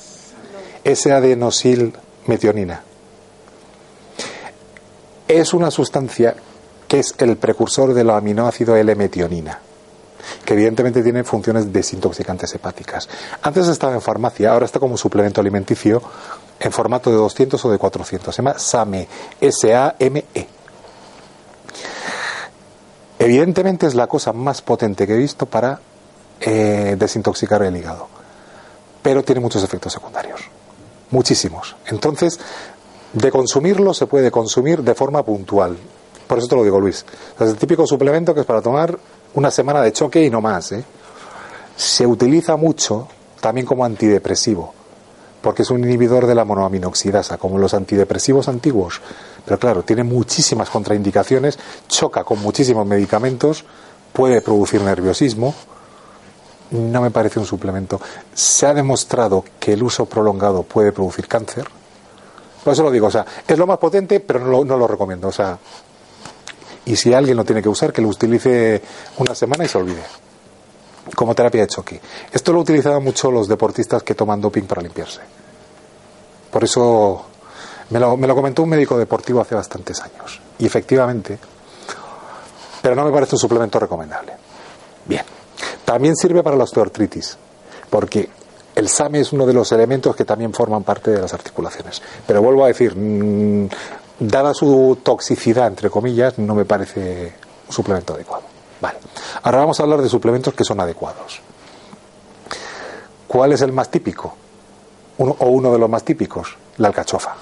S-adenosil 0.83 1.93
metionina. 2.25 2.81
Es 5.27 5.53
una 5.53 5.69
sustancia 5.69 6.35
es 6.99 7.15
el 7.17 7.37
precursor 7.37 7.93
del 7.93 8.09
aminoácido 8.09 8.75
L-metionina, 8.75 9.59
que 10.45 10.53
evidentemente 10.53 11.01
tiene 11.01 11.23
funciones 11.23 11.73
desintoxicantes 11.73 12.53
hepáticas. 12.53 13.09
Antes 13.41 13.67
estaba 13.67 13.93
en 13.93 14.01
farmacia, 14.01 14.51
ahora 14.51 14.65
está 14.65 14.79
como 14.79 14.95
suplemento 14.95 15.41
alimenticio 15.41 16.01
en 16.59 16.71
formato 16.71 17.09
de 17.09 17.17
200 17.17 17.63
o 17.65 17.71
de 17.71 17.77
400. 17.77 18.33
Se 18.33 18.41
llama 18.41 18.59
SAME, 18.59 19.07
S-A-M-E. 19.41 20.47
Evidentemente 23.19 23.87
es 23.87 23.95
la 23.95 24.07
cosa 24.07 24.33
más 24.33 24.61
potente 24.61 25.07
que 25.07 25.13
he 25.13 25.17
visto 25.17 25.45
para 25.45 25.79
eh, 26.41 26.95
desintoxicar 26.97 27.63
el 27.63 27.75
hígado, 27.75 28.07
pero 29.01 29.23
tiene 29.23 29.41
muchos 29.41 29.63
efectos 29.63 29.93
secundarios, 29.93 30.41
muchísimos. 31.09 31.75
Entonces, 31.87 32.39
de 33.13 33.31
consumirlo 33.31 33.93
se 33.93 34.07
puede 34.07 34.29
consumir 34.29 34.83
de 34.83 34.93
forma 34.93 35.23
puntual. 35.23 35.77
Por 36.33 36.39
eso 36.39 36.47
te 36.47 36.55
lo 36.55 36.63
digo, 36.63 36.79
Luis. 36.79 37.05
Es 37.39 37.47
el 37.47 37.57
típico 37.57 37.85
suplemento 37.85 38.33
que 38.33 38.39
es 38.39 38.45
para 38.47 38.59
tomar 38.59 38.97
una 39.35 39.51
semana 39.51 39.83
de 39.83 39.91
choque 39.91 40.23
y 40.23 40.31
no 40.31 40.41
más. 40.41 40.71
¿eh? 40.71 40.83
Se 41.75 42.07
utiliza 42.07 42.55
mucho 42.55 43.07
también 43.39 43.67
como 43.67 43.85
antidepresivo, 43.85 44.73
porque 45.43 45.61
es 45.61 45.69
un 45.69 45.83
inhibidor 45.83 46.25
de 46.25 46.33
la 46.33 46.43
monoaminoxidasa, 46.43 47.37
como 47.37 47.59
los 47.59 47.75
antidepresivos 47.75 48.47
antiguos 48.47 48.99
pero 49.45 49.59
claro, 49.59 49.83
tiene 49.83 50.03
muchísimas 50.03 50.71
contraindicaciones, 50.71 51.59
choca 51.87 52.23
con 52.23 52.41
muchísimos 52.41 52.87
medicamentos, 52.87 53.63
puede 54.11 54.41
producir 54.41 54.81
nerviosismo. 54.81 55.53
No 56.71 56.99
me 56.99 57.11
parece 57.11 57.37
un 57.37 57.45
suplemento. 57.45 58.01
Se 58.33 58.65
ha 58.65 58.73
demostrado 58.73 59.45
que 59.59 59.73
el 59.73 59.83
uso 59.83 60.07
prolongado 60.07 60.63
puede 60.63 60.91
producir 60.91 61.27
cáncer. 61.27 61.67
Por 62.63 62.73
eso 62.73 62.81
lo 62.81 62.89
digo, 62.89 63.05
o 63.07 63.11
sea, 63.11 63.23
es 63.47 63.59
lo 63.59 63.67
más 63.67 63.77
potente, 63.77 64.19
pero 64.21 64.39
no 64.39 64.47
lo, 64.47 64.65
no 64.65 64.77
lo 64.77 64.87
recomiendo. 64.87 65.27
O 65.27 65.31
sea, 65.31 65.59
y 66.85 66.95
si 66.95 67.13
alguien 67.13 67.37
lo 67.37 67.45
tiene 67.45 67.61
que 67.61 67.69
usar, 67.69 67.93
que 67.93 68.01
lo 68.01 68.09
utilice 68.09 68.81
una 69.17 69.33
semana 69.35 69.65
y 69.65 69.67
se 69.67 69.77
olvide. 69.77 70.03
Como 71.15 71.35
terapia 71.35 71.61
de 71.61 71.67
choque. 71.67 71.99
Esto 72.31 72.53
lo 72.53 72.59
utilizaban 72.59 73.03
mucho 73.03 73.29
los 73.29 73.47
deportistas 73.47 74.03
que 74.03 74.15
toman 74.15 74.39
doping 74.39 74.63
para 74.63 74.81
limpiarse. 74.81 75.21
Por 76.49 76.63
eso 76.63 77.25
me 77.89 77.99
lo, 77.99 78.15
me 78.15 78.27
lo 78.27 78.35
comentó 78.35 78.63
un 78.63 78.69
médico 78.69 78.97
deportivo 78.97 79.41
hace 79.41 79.55
bastantes 79.55 80.01
años. 80.01 80.39
Y 80.59 80.65
efectivamente, 80.65 81.37
pero 82.81 82.95
no 82.95 83.05
me 83.05 83.11
parece 83.11 83.35
un 83.35 83.39
suplemento 83.39 83.79
recomendable. 83.79 84.33
Bien. 85.05 85.23
También 85.85 86.15
sirve 86.15 86.43
para 86.43 86.55
la 86.55 86.63
osteoartritis, 86.63 87.37
porque 87.89 88.29
el 88.75 88.89
SAME 88.89 89.19
es 89.19 89.33
uno 89.33 89.45
de 89.45 89.53
los 89.53 89.71
elementos 89.71 90.15
que 90.15 90.25
también 90.25 90.53
forman 90.53 90.83
parte 90.83 91.11
de 91.11 91.21
las 91.21 91.33
articulaciones. 91.33 92.01
Pero 92.25 92.41
vuelvo 92.41 92.63
a 92.65 92.67
decir, 92.67 92.95
mm, 92.95 93.69
dada 94.19 94.53
su 94.53 94.99
toxicidad, 95.03 95.67
entre 95.67 95.89
comillas, 95.89 96.37
no 96.39 96.55
me 96.55 96.65
parece 96.65 97.33
un 97.67 97.73
suplemento 97.73 98.13
adecuado. 98.13 98.43
Vale. 98.81 98.97
Ahora 99.43 99.59
vamos 99.59 99.79
a 99.79 99.83
hablar 99.83 100.01
de 100.01 100.09
suplementos 100.09 100.53
que 100.53 100.63
son 100.63 100.79
adecuados. 100.79 101.41
¿Cuál 103.27 103.53
es 103.53 103.61
el 103.61 103.71
más 103.71 103.89
típico? 103.89 104.35
O 105.17 105.47
uno 105.47 105.71
de 105.71 105.79
los 105.79 105.89
más 105.89 106.03
típicos, 106.03 106.55
la 106.77 106.87
alcachofa 106.87 107.35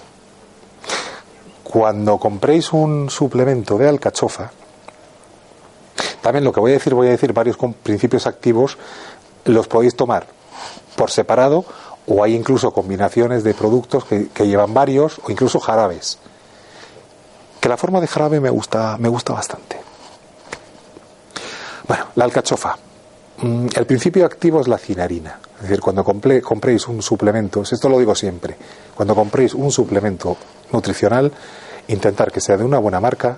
cuando 1.71 2.17
compréis 2.17 2.73
un 2.73 3.10
suplemento 3.10 3.77
de 3.77 3.88
alcachofa, 3.88 4.51
también 6.21 6.43
lo 6.43 6.51
que 6.51 6.60
voy 6.60 6.71
a 6.71 6.73
decir, 6.73 6.93
voy 6.93 7.07
a 7.07 7.12
decir 7.12 7.31
varios 7.31 7.55
principios 7.81 8.27
activos, 8.27 8.77
los 9.45 9.69
podéis 9.69 9.95
tomar 9.95 10.27
por 10.97 11.10
separado 11.12 11.63
o 12.07 12.25
hay 12.25 12.36
incluso 12.36 12.73
combinaciones 12.73 13.45
de 13.45 13.53
productos 13.53 14.03
que, 14.03 14.27
llevan 14.45 14.73
varios 14.73 15.21
o 15.23 15.31
incluso 15.31 15.62
jarabes. 15.62 16.19
Que 17.62 17.69
la 17.69 17.78
forma 17.78 18.02
de 18.02 18.08
jarabe 18.08 18.41
me 18.41 18.50
gusta, 18.50 18.97
me 19.00 19.08
gusta 19.08 19.34
bastante. 19.34 19.80
Bueno, 21.88 22.08
la 22.15 22.26
alcachofa. 22.26 22.78
Mm, 23.38 23.67
el 23.76 23.86
principio 23.86 24.26
activo 24.26 24.60
es 24.60 24.67
la 24.67 24.78
cinarina. 24.78 25.39
Es 25.56 25.69
decir, 25.69 25.80
cuando 25.80 26.04
compréis 26.04 26.88
un 26.88 27.02
suplemento, 27.02 27.62
esto 27.62 27.88
lo 27.88 28.00
digo 28.00 28.15
siempre, 28.15 28.58
cuando 28.95 29.13
compréis 29.13 29.54
un 29.54 29.71
suplemento 29.71 30.36
nutricional, 30.74 31.32
intentar 31.88 32.32
que 32.32 32.41
sea 32.41 32.58
de 32.58 32.63
una 32.63 32.80
buena 32.80 33.00
marca 33.00 33.38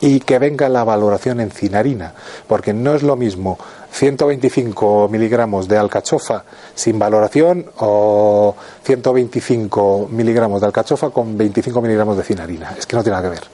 y 0.00 0.20
que 0.20 0.38
venga 0.38 0.68
la 0.68 0.82
valoración 0.82 1.40
en 1.40 1.50
cinarina, 1.50 2.14
porque 2.46 2.72
no 2.72 2.94
es 2.94 3.02
lo 3.02 3.16
mismo 3.16 3.58
125 3.92 5.08
miligramos 5.10 5.68
de 5.68 5.76
alcachofa 5.76 6.44
sin 6.74 6.98
valoración 6.98 7.70
o 7.78 8.54
125 8.82 10.08
miligramos 10.10 10.60
de 10.60 10.66
alcachofa 10.66 11.10
con 11.10 11.36
25 11.36 11.80
miligramos 11.82 12.16
de 12.16 12.24
cinarina. 12.24 12.74
Es 12.78 12.86
que 12.86 12.96
no 12.96 13.02
tiene 13.02 13.16
nada 13.16 13.28
que 13.28 13.34
ver. 13.34 13.48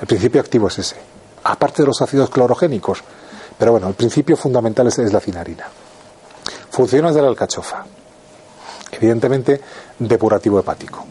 El 0.00 0.06
principio 0.06 0.40
activo 0.40 0.68
es 0.68 0.78
ese, 0.78 0.96
aparte 1.44 1.82
de 1.82 1.86
los 1.86 2.00
ácidos 2.00 2.30
clorogénicos. 2.30 3.02
Pero 3.58 3.72
bueno, 3.72 3.88
el 3.88 3.94
principio 3.94 4.36
fundamental 4.36 4.86
es, 4.86 4.98
es 4.98 5.12
la 5.12 5.20
cinarina. 5.20 5.66
Funciones 6.70 7.14
de 7.14 7.22
la 7.22 7.28
alcachofa. 7.28 7.84
Evidentemente, 8.92 9.60
depurativo 9.98 10.60
hepático 10.60 11.06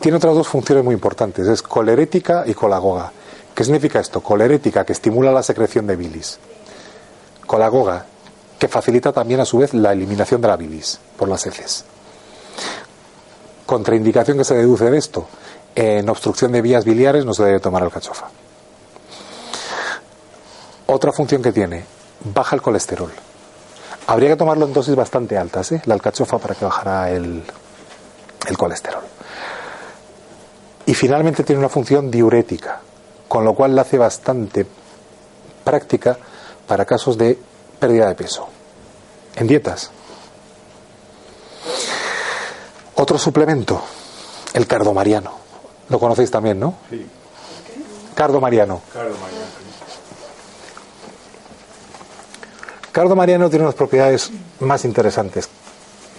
tiene 0.00 0.16
otras 0.16 0.34
dos 0.34 0.48
funciones 0.48 0.82
muy 0.82 0.94
importantes, 0.94 1.46
es 1.46 1.62
colerética 1.62 2.44
y 2.46 2.54
colagoga. 2.54 3.12
¿Qué 3.54 3.64
significa 3.64 4.00
esto? 4.00 4.22
Colerética, 4.22 4.84
que 4.84 4.94
estimula 4.94 5.32
la 5.32 5.42
secreción 5.42 5.86
de 5.86 5.96
bilis. 5.96 6.38
Colagoga, 7.46 8.06
que 8.58 8.68
facilita 8.68 9.12
también 9.12 9.40
a 9.40 9.44
su 9.44 9.58
vez 9.58 9.74
la 9.74 9.92
eliminación 9.92 10.40
de 10.40 10.48
la 10.48 10.56
bilis 10.56 10.98
por 11.16 11.28
las 11.28 11.46
heces. 11.46 11.84
Contraindicación 13.66 14.38
que 14.38 14.44
se 14.44 14.54
deduce 14.54 14.90
de 14.90 14.96
esto, 14.96 15.28
en 15.74 16.08
obstrucción 16.08 16.52
de 16.52 16.62
vías 16.62 16.84
biliares 16.84 17.24
no 17.24 17.34
se 17.34 17.44
debe 17.44 17.60
tomar 17.60 17.82
alcachofa. 17.82 18.28
Otra 20.86 21.12
función 21.12 21.42
que 21.42 21.52
tiene, 21.52 21.84
baja 22.34 22.56
el 22.56 22.62
colesterol. 22.62 23.12
Habría 24.06 24.30
que 24.30 24.36
tomarlo 24.36 24.66
en 24.66 24.72
dosis 24.72 24.96
bastante 24.96 25.36
altas, 25.36 25.70
¿eh? 25.72 25.82
la 25.84 25.94
alcachofa, 25.94 26.38
para 26.38 26.54
que 26.54 26.64
bajara 26.64 27.10
el, 27.10 27.44
el 28.48 28.58
colesterol. 28.58 29.02
Y 30.90 30.94
finalmente 30.94 31.44
tiene 31.44 31.60
una 31.60 31.68
función 31.68 32.10
diurética, 32.10 32.80
con 33.28 33.44
lo 33.44 33.54
cual 33.54 33.76
la 33.76 33.82
hace 33.82 33.96
bastante 33.96 34.66
práctica 35.62 36.18
para 36.66 36.84
casos 36.84 37.16
de 37.16 37.38
pérdida 37.78 38.08
de 38.08 38.16
peso. 38.16 38.48
En 39.36 39.46
dietas. 39.46 39.92
Otro 42.96 43.18
suplemento, 43.18 43.80
el 44.52 44.66
cardomariano. 44.66 45.30
Lo 45.90 46.00
conocéis 46.00 46.28
también, 46.28 46.58
¿no? 46.58 46.74
Sí. 46.90 47.06
Cardomariano. 48.16 48.82
Cardomariano. 48.92 49.46
Cardomariano 52.90 53.48
tiene 53.48 53.64
unas 53.64 53.76
propiedades 53.76 54.32
más 54.58 54.84
interesantes 54.84 55.48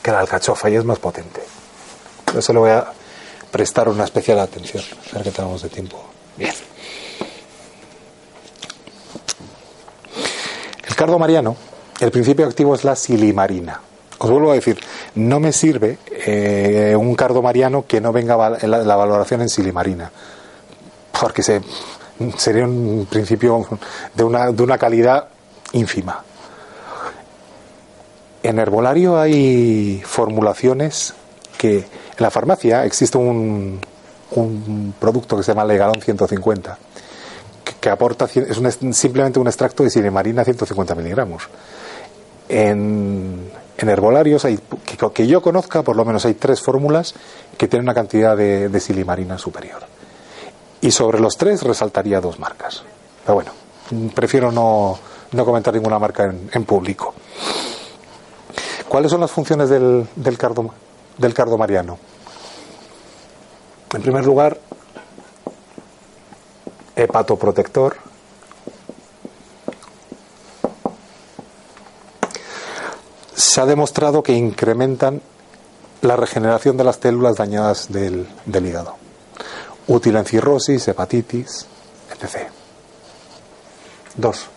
que 0.01 0.11
la 0.11 0.21
alcachofa 0.21 0.69
y 0.69 0.77
es 0.77 0.85
más 0.85 0.99
potente. 0.99 1.43
Eso 2.33 2.53
lo 2.53 2.61
voy 2.61 2.69
a 2.69 3.00
prestar 3.51 3.89
una 3.89 4.05
especial 4.05 4.39
atención. 4.39 4.83
A 5.11 5.15
ver 5.15 5.23
que 5.23 5.31
tenemos 5.31 5.61
de 5.61 5.69
tiempo. 5.69 6.01
Bien. 6.37 6.53
El 10.87 10.95
cardo 10.95 11.19
mariano, 11.19 11.55
el 11.99 12.11
principio 12.11 12.47
activo 12.47 12.73
es 12.73 12.83
la 12.83 12.95
silimarina. 12.95 13.81
Os 14.17 14.29
vuelvo 14.29 14.51
a 14.51 14.55
decir, 14.55 14.79
no 15.15 15.39
me 15.39 15.51
sirve 15.51 15.97
eh, 16.11 16.95
un 16.97 17.15
cardo 17.15 17.41
mariano 17.41 17.85
que 17.87 17.99
no 17.99 18.11
venga 18.11 18.35
la, 18.37 18.95
valoración 18.95 19.41
en 19.41 19.49
silimarina, 19.49 20.11
porque 21.19 21.41
se, 21.41 21.61
sería 22.37 22.65
un 22.65 23.07
principio 23.09 23.67
de 24.13 24.23
una, 24.23 24.51
de 24.51 24.63
una 24.63 24.77
calidad 24.77 25.27
ínfima. 25.73 26.23
En 28.43 28.59
herbolario 28.59 29.19
hay 29.19 30.01
formulaciones 30.05 31.15
que 31.57 31.85
en 32.21 32.23
la 32.23 32.29
farmacia 32.29 32.85
existe 32.85 33.17
un, 33.17 33.81
un 34.35 34.93
producto 34.99 35.35
que 35.35 35.41
se 35.41 35.51
llama 35.53 35.65
Legalón 35.65 35.99
150 35.99 36.77
que, 37.79 37.89
aporta 37.89 38.25
es 38.25 38.77
simplemente 38.91 39.39
un 39.39 39.47
extracto 39.47 39.83
de 39.83 39.89
silimarina 39.89 40.43
150 40.43 40.93
miligramos. 40.93 41.49
En, 42.47 43.49
herbolarios 43.75 44.45
hay, 44.45 44.59
que, 45.15 45.25
yo 45.25 45.41
conozca, 45.41 45.81
por 45.81 45.95
lo 45.95 46.05
menos 46.05 46.23
hay 46.25 46.35
tres 46.35 46.61
fórmulas 46.61 47.15
que 47.57 47.67
tienen 47.67 47.85
una 47.85 47.95
cantidad 47.95 48.37
de, 48.37 48.79
silimarina 48.79 49.39
superior. 49.39 49.81
Y 50.81 50.91
sobre 50.91 51.19
los 51.19 51.37
tres 51.37 51.63
resaltaría 51.63 52.21
dos 52.21 52.37
marcas. 52.37 52.83
Pero 53.25 53.33
bueno, 53.33 53.51
prefiero 54.13 54.51
no, 54.51 54.99
no 55.31 55.45
comentar 55.45 55.73
ninguna 55.73 55.97
marca 55.97 56.25
en, 56.25 56.65
público. 56.65 57.15
¿Cuáles 58.87 59.09
son 59.09 59.21
las 59.21 59.31
funciones 59.31 59.69
del, 59.69 60.07
del 60.15 60.37
cardo? 60.37 60.71
del 61.17 61.33
cardomariano. 61.33 61.97
En 63.93 64.01
primer 64.01 64.25
lugar, 64.25 64.57
hepatoprotector. 66.95 67.97
Se 73.35 73.59
ha 73.59 73.65
demostrado 73.65 74.23
que 74.23 74.33
incrementan 74.33 75.21
la 76.01 76.15
regeneración 76.15 76.77
de 76.77 76.83
las 76.85 76.97
células 76.97 77.35
dañadas 77.35 77.91
del, 77.91 78.27
del 78.45 78.65
hígado. 78.65 78.95
Útil 79.87 80.15
en 80.15 80.25
cirrosis, 80.25 80.87
hepatitis, 80.87 81.65
etc. 82.11 82.47
Dos. 84.15 84.47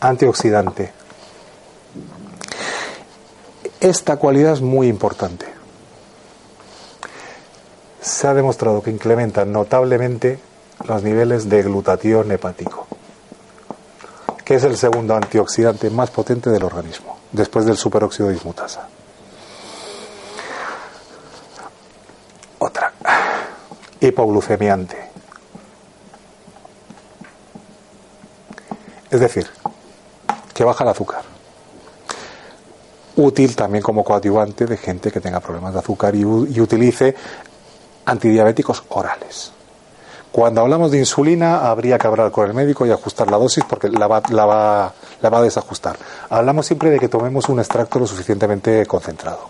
antioxidante. 0.00 1.03
Esta 3.84 4.16
cualidad 4.16 4.54
es 4.54 4.62
muy 4.62 4.88
importante. 4.88 5.44
Se 8.00 8.26
ha 8.26 8.32
demostrado 8.32 8.82
que 8.82 8.90
incrementa 8.90 9.44
notablemente 9.44 10.38
los 10.88 11.02
niveles 11.02 11.50
de 11.50 11.62
glutatión 11.62 12.32
hepático, 12.32 12.86
que 14.42 14.54
es 14.54 14.64
el 14.64 14.78
segundo 14.78 15.14
antioxidante 15.14 15.90
más 15.90 16.10
potente 16.10 16.48
del 16.48 16.64
organismo, 16.64 17.18
después 17.30 17.66
del 17.66 17.76
superóxido 17.76 18.28
de 18.28 18.34
dismutasa. 18.36 18.88
Otra, 22.60 22.90
hipoglucemiante. 24.00 25.10
Es 29.10 29.20
decir, 29.20 29.46
que 30.54 30.64
baja 30.64 30.84
el 30.84 30.90
azúcar. 30.90 31.33
Útil 33.16 33.54
también 33.54 33.82
como 33.82 34.02
coadyuvante 34.02 34.66
de 34.66 34.76
gente 34.76 35.10
que 35.10 35.20
tenga 35.20 35.40
problemas 35.40 35.72
de 35.72 35.78
azúcar 35.78 36.14
y, 36.16 36.24
utilice 36.24 37.14
antidiabéticos 38.04 38.82
orales. 38.88 39.52
Cuando 40.32 40.62
hablamos 40.62 40.90
de 40.90 40.98
insulina, 40.98 41.70
habría 41.70 41.96
que 41.96 42.08
hablar 42.08 42.32
con 42.32 42.48
el 42.48 42.54
médico 42.54 42.84
y 42.84 42.90
ajustar 42.90 43.30
la 43.30 43.36
dosis 43.36 43.64
porque 43.68 43.88
la 43.88 44.08
va, 44.08 44.20
la 44.30 44.44
va, 44.46 44.94
la 45.22 45.30
va 45.30 45.38
a 45.38 45.42
desajustar. 45.42 45.96
Hablamos 46.28 46.66
siempre 46.66 46.90
de 46.90 46.98
que 46.98 47.08
tomemos 47.08 47.48
un 47.48 47.60
extracto 47.60 48.00
lo 48.00 48.06
suficientemente 48.06 48.84
concentrado. 48.86 49.48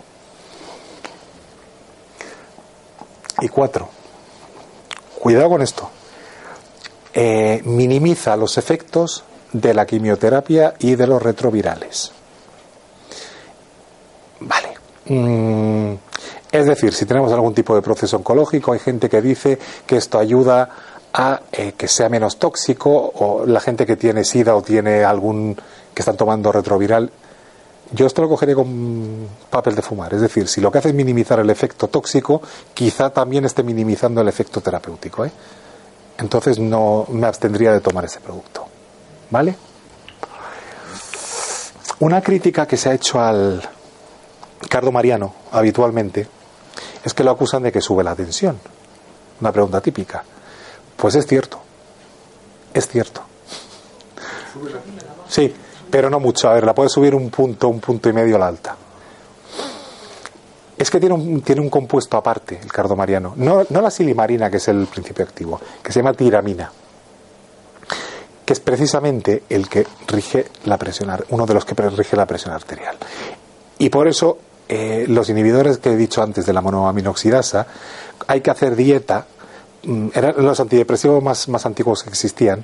Y 3.41 3.47
cuatro, 3.47 3.89
cuidado 5.19 5.49
con 5.49 5.61
esto. 5.63 5.89
Eh, 7.13 7.61
minimiza 7.65 8.35
los 8.35 8.57
efectos 8.57 9.23
de 9.53 9.73
la 9.73 9.85
quimioterapia 9.85 10.75
y 10.79 10.95
de 10.95 11.07
los 11.07 11.23
retrovirales. 11.23 12.11
Vale. 14.45 14.69
Mm, 15.07 15.97
es 16.51 16.65
decir, 16.65 16.93
si 16.93 17.05
tenemos 17.05 17.31
algún 17.33 17.53
tipo 17.53 17.75
de 17.75 17.81
proceso 17.81 18.17
oncológico, 18.17 18.73
hay 18.73 18.79
gente 18.79 19.09
que 19.09 19.21
dice 19.21 19.59
que 19.85 19.97
esto 19.97 20.17
ayuda 20.17 20.69
a 21.13 21.41
eh, 21.51 21.73
que 21.77 21.87
sea 21.87 22.09
menos 22.09 22.37
tóxico, 22.37 23.11
o 23.15 23.45
la 23.45 23.59
gente 23.59 23.85
que 23.85 23.95
tiene 23.95 24.23
SIDA 24.23 24.55
o 24.55 24.61
tiene 24.61 25.03
algún 25.03 25.55
que 25.93 26.01
están 26.01 26.17
tomando 26.17 26.51
retroviral. 26.51 27.11
Yo 27.91 28.07
esto 28.07 28.21
lo 28.21 28.29
cogería 28.29 28.55
con 28.55 29.27
papel 29.49 29.75
de 29.75 29.81
fumar. 29.81 30.13
Es 30.13 30.21
decir, 30.21 30.47
si 30.47 30.59
lo 30.59 30.71
que 30.71 30.79
hace 30.79 30.89
es 30.89 30.95
minimizar 30.95 31.39
el 31.39 31.49
efecto 31.49 31.87
tóxico, 31.87 32.41
quizá 32.73 33.11
también 33.11 33.45
esté 33.45 33.63
minimizando 33.63 34.21
el 34.21 34.27
efecto 34.27 34.59
terapéutico. 34.59 35.23
¿eh? 35.23 35.31
Entonces 36.17 36.59
no 36.59 37.05
me 37.09 37.27
abstendría 37.27 37.71
de 37.71 37.81
tomar 37.81 38.05
ese 38.05 38.19
producto. 38.19 38.65
¿Vale? 39.29 39.55
Una 41.99 42.21
crítica 42.21 42.65
que 42.65 42.75
se 42.75 42.89
ha 42.89 42.93
hecho 42.93 43.21
al 43.21 43.61
Cardo 44.69 44.91
Mariano 44.91 45.33
habitualmente 45.51 46.27
es 47.03 47.13
que 47.13 47.23
lo 47.23 47.31
acusan 47.31 47.63
de 47.63 47.71
que 47.71 47.81
sube 47.81 48.03
la 48.03 48.15
tensión. 48.15 48.59
Una 49.41 49.51
pregunta 49.51 49.81
típica. 49.81 50.23
Pues 50.95 51.15
es 51.15 51.27
cierto. 51.27 51.59
Es 52.73 52.87
cierto. 52.87 53.21
Sí, 55.27 55.53
pero 55.89 56.09
no 56.09 56.19
mucho. 56.19 56.49
A 56.49 56.53
ver, 56.53 56.65
la 56.65 56.73
puede 56.73 56.89
subir 56.89 57.13
un 57.13 57.29
punto, 57.29 57.67
un 57.67 57.79
punto 57.79 58.09
y 58.09 58.13
medio 58.13 58.37
la 58.37 58.47
alta. 58.47 58.75
Es 60.77 60.89
que 60.89 60.99
tiene 60.99 61.15
un, 61.15 61.41
tiene 61.41 61.61
un 61.61 61.69
compuesto 61.69 62.17
aparte, 62.17 62.59
el 62.61 62.71
cardomariano. 62.71 63.33
No, 63.37 63.65
no 63.69 63.81
la 63.81 63.91
silimarina, 63.91 64.49
que 64.49 64.57
es 64.57 64.67
el 64.67 64.87
principio 64.87 65.23
activo, 65.23 65.59
que 65.81 65.91
se 65.91 65.99
llama 65.99 66.13
tiramina 66.13 66.71
que 68.45 68.53
es 68.53 68.59
precisamente 68.59 69.43
el 69.49 69.67
que 69.67 69.87
rige 70.07 70.45
la 70.65 70.77
presión, 70.77 71.09
uno 71.29 71.45
de 71.45 71.53
los 71.53 71.65
que 71.65 71.73
rige 71.73 72.15
la 72.15 72.27
presión 72.27 72.53
arterial. 72.53 72.95
Y 73.77 73.89
por 73.89 74.07
eso 74.07 74.37
eh, 74.67 75.05
los 75.07 75.29
inhibidores 75.29 75.77
que 75.77 75.91
he 75.91 75.95
dicho 75.95 76.23
antes 76.23 76.45
de 76.45 76.53
la 76.53 76.61
monoaminoxidasa, 76.61 77.67
hay 78.27 78.41
que 78.41 78.49
hacer 78.49 78.75
dieta, 78.75 79.27
mm, 79.83 80.07
eran 80.13 80.33
los 80.37 80.59
antidepresivos 80.59 81.21
más, 81.21 81.47
más 81.49 81.65
antiguos 81.65 82.03
que 82.03 82.09
existían, 82.09 82.63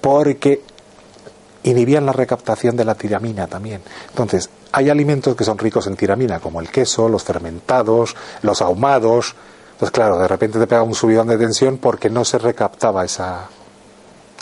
porque 0.00 0.62
inhibían 1.64 2.06
la 2.06 2.12
recaptación 2.12 2.76
de 2.76 2.84
la 2.84 2.94
tiramina 2.94 3.48
también. 3.48 3.82
Entonces, 4.08 4.48
hay 4.70 4.90
alimentos 4.90 5.34
que 5.34 5.44
son 5.44 5.58
ricos 5.58 5.86
en 5.88 5.96
tiramina, 5.96 6.38
como 6.38 6.60
el 6.60 6.70
queso, 6.70 7.08
los 7.08 7.24
fermentados, 7.24 8.14
los 8.42 8.62
ahumados. 8.62 9.34
Entonces, 9.72 9.90
claro, 9.90 10.18
de 10.18 10.28
repente 10.28 10.58
te 10.58 10.66
pega 10.66 10.82
un 10.82 10.94
subidón 10.94 11.28
de 11.28 11.38
tensión 11.38 11.78
porque 11.78 12.10
no 12.10 12.24
se 12.24 12.38
recaptaba 12.38 13.04
esa, 13.04 13.48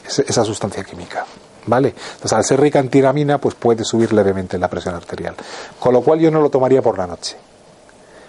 esa 0.07 0.45
sustancia 0.45 0.85
química. 0.85 1.25
¿Vale? 1.67 1.89
Entonces, 1.89 2.33
al 2.33 2.45
ser 2.45 2.61
rica 2.61 2.79
en 2.79 2.89
tiramina, 2.89 3.39
pues 3.39 3.55
puede 3.55 3.85
subir 3.85 4.13
levemente 4.13 4.59
la 4.59 4.69
presión 4.69 4.95
arterial. 4.95 5.35
Con 5.79 5.93
lo 5.93 6.01
cual, 6.03 6.19
yo 6.19 6.31
no 6.31 6.41
lo 6.41 6.51
tomaría 6.51 6.83
por 6.83 6.97
la 6.99 7.07
noche. 7.07 7.37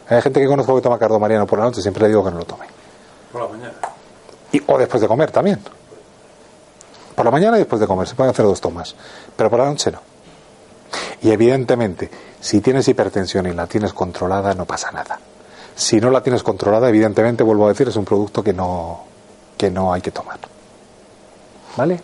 Hay 0.10 0.22
gente 0.22 0.42
que 0.42 0.48
conozco 0.48 0.76
que 0.76 0.82
toma 0.82 1.00
cardomariano 1.00 1.48
por 1.48 1.60
la 1.60 1.66
noche, 1.66 1.82
siempre 1.82 2.04
le 2.04 2.10
digo 2.10 2.24
que 2.24 2.32
no 2.32 2.40
lo 2.40 2.46
tome. 2.46 2.66
Por 3.32 3.42
la 3.42 3.48
mañana. 3.48 3.74
Y, 4.52 4.62
o 4.68 4.78
después 4.78 5.02
de 5.02 5.08
comer 5.08 5.32
también. 5.32 5.60
Por 7.16 7.26
la 7.26 7.32
mañana 7.32 7.58
y 7.58 7.60
después 7.62 7.80
de 7.80 7.88
comer. 7.88 8.08
Se 8.08 8.16
pueden 8.16 8.32
hacer 8.32 8.46
dos 8.46 8.60
tomas. 8.60 8.96
Pero 9.36 9.50
por 9.50 9.60
la 9.60 9.66
noche 9.66 9.92
no. 9.92 10.02
Y 11.22 11.32
evidentemente, 11.32 12.10
si 12.40 12.60
tienes 12.60 12.88
hipertensión 12.88 13.46
y 13.46 13.54
la 13.54 13.68
tienes 13.68 13.94
controlada, 13.94 14.54
no 14.54 14.66
pasa 14.66 14.92
nada. 14.92 15.20
Si 15.76 16.02
no 16.02 16.10
la 16.10 16.22
tienes 16.22 16.44
controlada, 16.44 16.90
evidentemente, 16.90 17.44
vuelvo 17.44 17.66
a 17.66 17.70
decir, 17.70 17.88
es 17.88 17.96
un 17.96 18.06
producto 18.06 18.44
que 18.44 18.52
no, 18.52 19.04
que 19.58 19.70
no 19.70 19.94
hay 19.94 20.02
que 20.02 20.12
tomar. 20.12 20.40
¿Vale? 21.78 22.02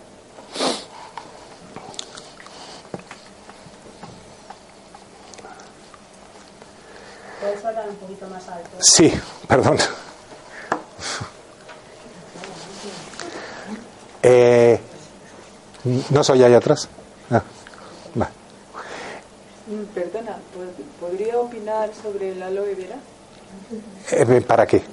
¿Puedes 7.42 7.66
hablar 7.66 7.90
un 7.90 7.96
poquito 8.08 8.28
más 8.30 8.48
alto? 8.48 8.70
Sí, 8.80 9.14
perdón. 9.48 9.78
Eh, 14.24 14.80
¿No 16.10 16.24
soy 16.24 16.44
ahí 16.44 16.54
atrás? 16.54 16.88
Ah, 17.32 17.42
va. 18.20 18.30
Mm, 19.68 19.84
Perdona, 19.94 20.32
¿pod- 20.56 21.00
¿podría 21.00 21.38
opinar 21.40 21.90
sobre 22.02 22.32
el 22.32 22.42
aloe 22.42 22.76
vera? 22.76 22.96
Eh, 24.12 24.42
¿Para 24.42 24.66
qué? 24.66 24.84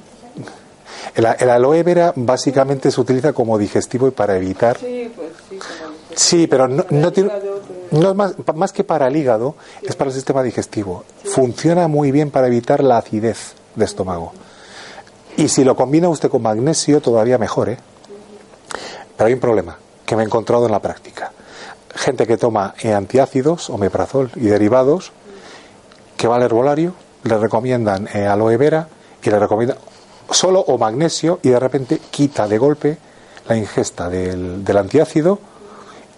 El, 1.14 1.26
el 1.38 1.50
aloe 1.50 1.82
vera 1.82 2.12
básicamente 2.16 2.90
se 2.90 3.00
utiliza 3.00 3.32
como 3.32 3.56
digestivo 3.58 4.08
y 4.08 4.10
para 4.10 4.36
evitar. 4.36 4.78
Sí, 4.78 5.12
pues 5.14 5.28
sí, 5.48 5.58
como 5.58 5.92
dices. 6.10 6.20
Sí, 6.22 6.46
pero 6.46 6.68
no, 6.68 7.12
tiene. 7.12 7.30
pues, 7.30 7.42
No 8.02 8.10
es 8.10 8.16
más, 8.16 8.34
más 8.54 8.72
que 8.72 8.84
para 8.84 9.06
el 9.08 9.16
hígado, 9.16 9.54
es 9.82 9.94
para 9.96 10.10
el 10.10 10.14
sistema 10.14 10.42
digestivo. 10.42 11.04
Funciona 11.34 11.88
muy 11.88 12.12
bien 12.12 12.30
para 12.30 12.46
evitar 12.46 12.84
la 12.84 12.96
acidez 12.96 13.54
de 13.74 13.84
estómago. 13.84 14.32
Y 15.36 15.48
si 15.48 15.64
lo 15.64 15.74
combina 15.74 16.08
usted 16.08 16.30
con 16.30 16.42
magnesio, 16.42 17.00
todavía 17.00 17.38
mejor, 17.38 17.70
¿eh? 17.70 17.78
Pero 19.16 19.26
hay 19.26 19.34
un 19.34 19.40
problema 19.40 19.76
que 20.06 20.14
me 20.14 20.22
he 20.22 20.26
encontrado 20.26 20.66
en 20.66 20.70
la 20.70 20.78
práctica. 20.78 21.32
Gente 21.92 22.28
que 22.28 22.36
toma 22.36 22.76
antiácidos, 22.84 23.68
omeprazol 23.68 24.30
y 24.36 24.46
derivados, 24.46 25.10
que 26.16 26.28
va 26.28 26.36
al 26.36 26.42
herbolario, 26.42 26.94
le 27.24 27.36
recomiendan 27.36 28.08
eh, 28.14 28.28
aloe 28.28 28.56
vera 28.56 28.86
y 29.20 29.28
le 29.28 29.40
recomiendan 29.40 29.78
solo 30.30 30.60
o 30.60 30.78
magnesio 30.78 31.40
y 31.42 31.48
de 31.48 31.58
repente 31.58 31.98
quita 32.12 32.46
de 32.46 32.58
golpe 32.58 32.98
la 33.48 33.56
ingesta 33.56 34.08
del 34.08 34.76
antiácido 34.76 35.40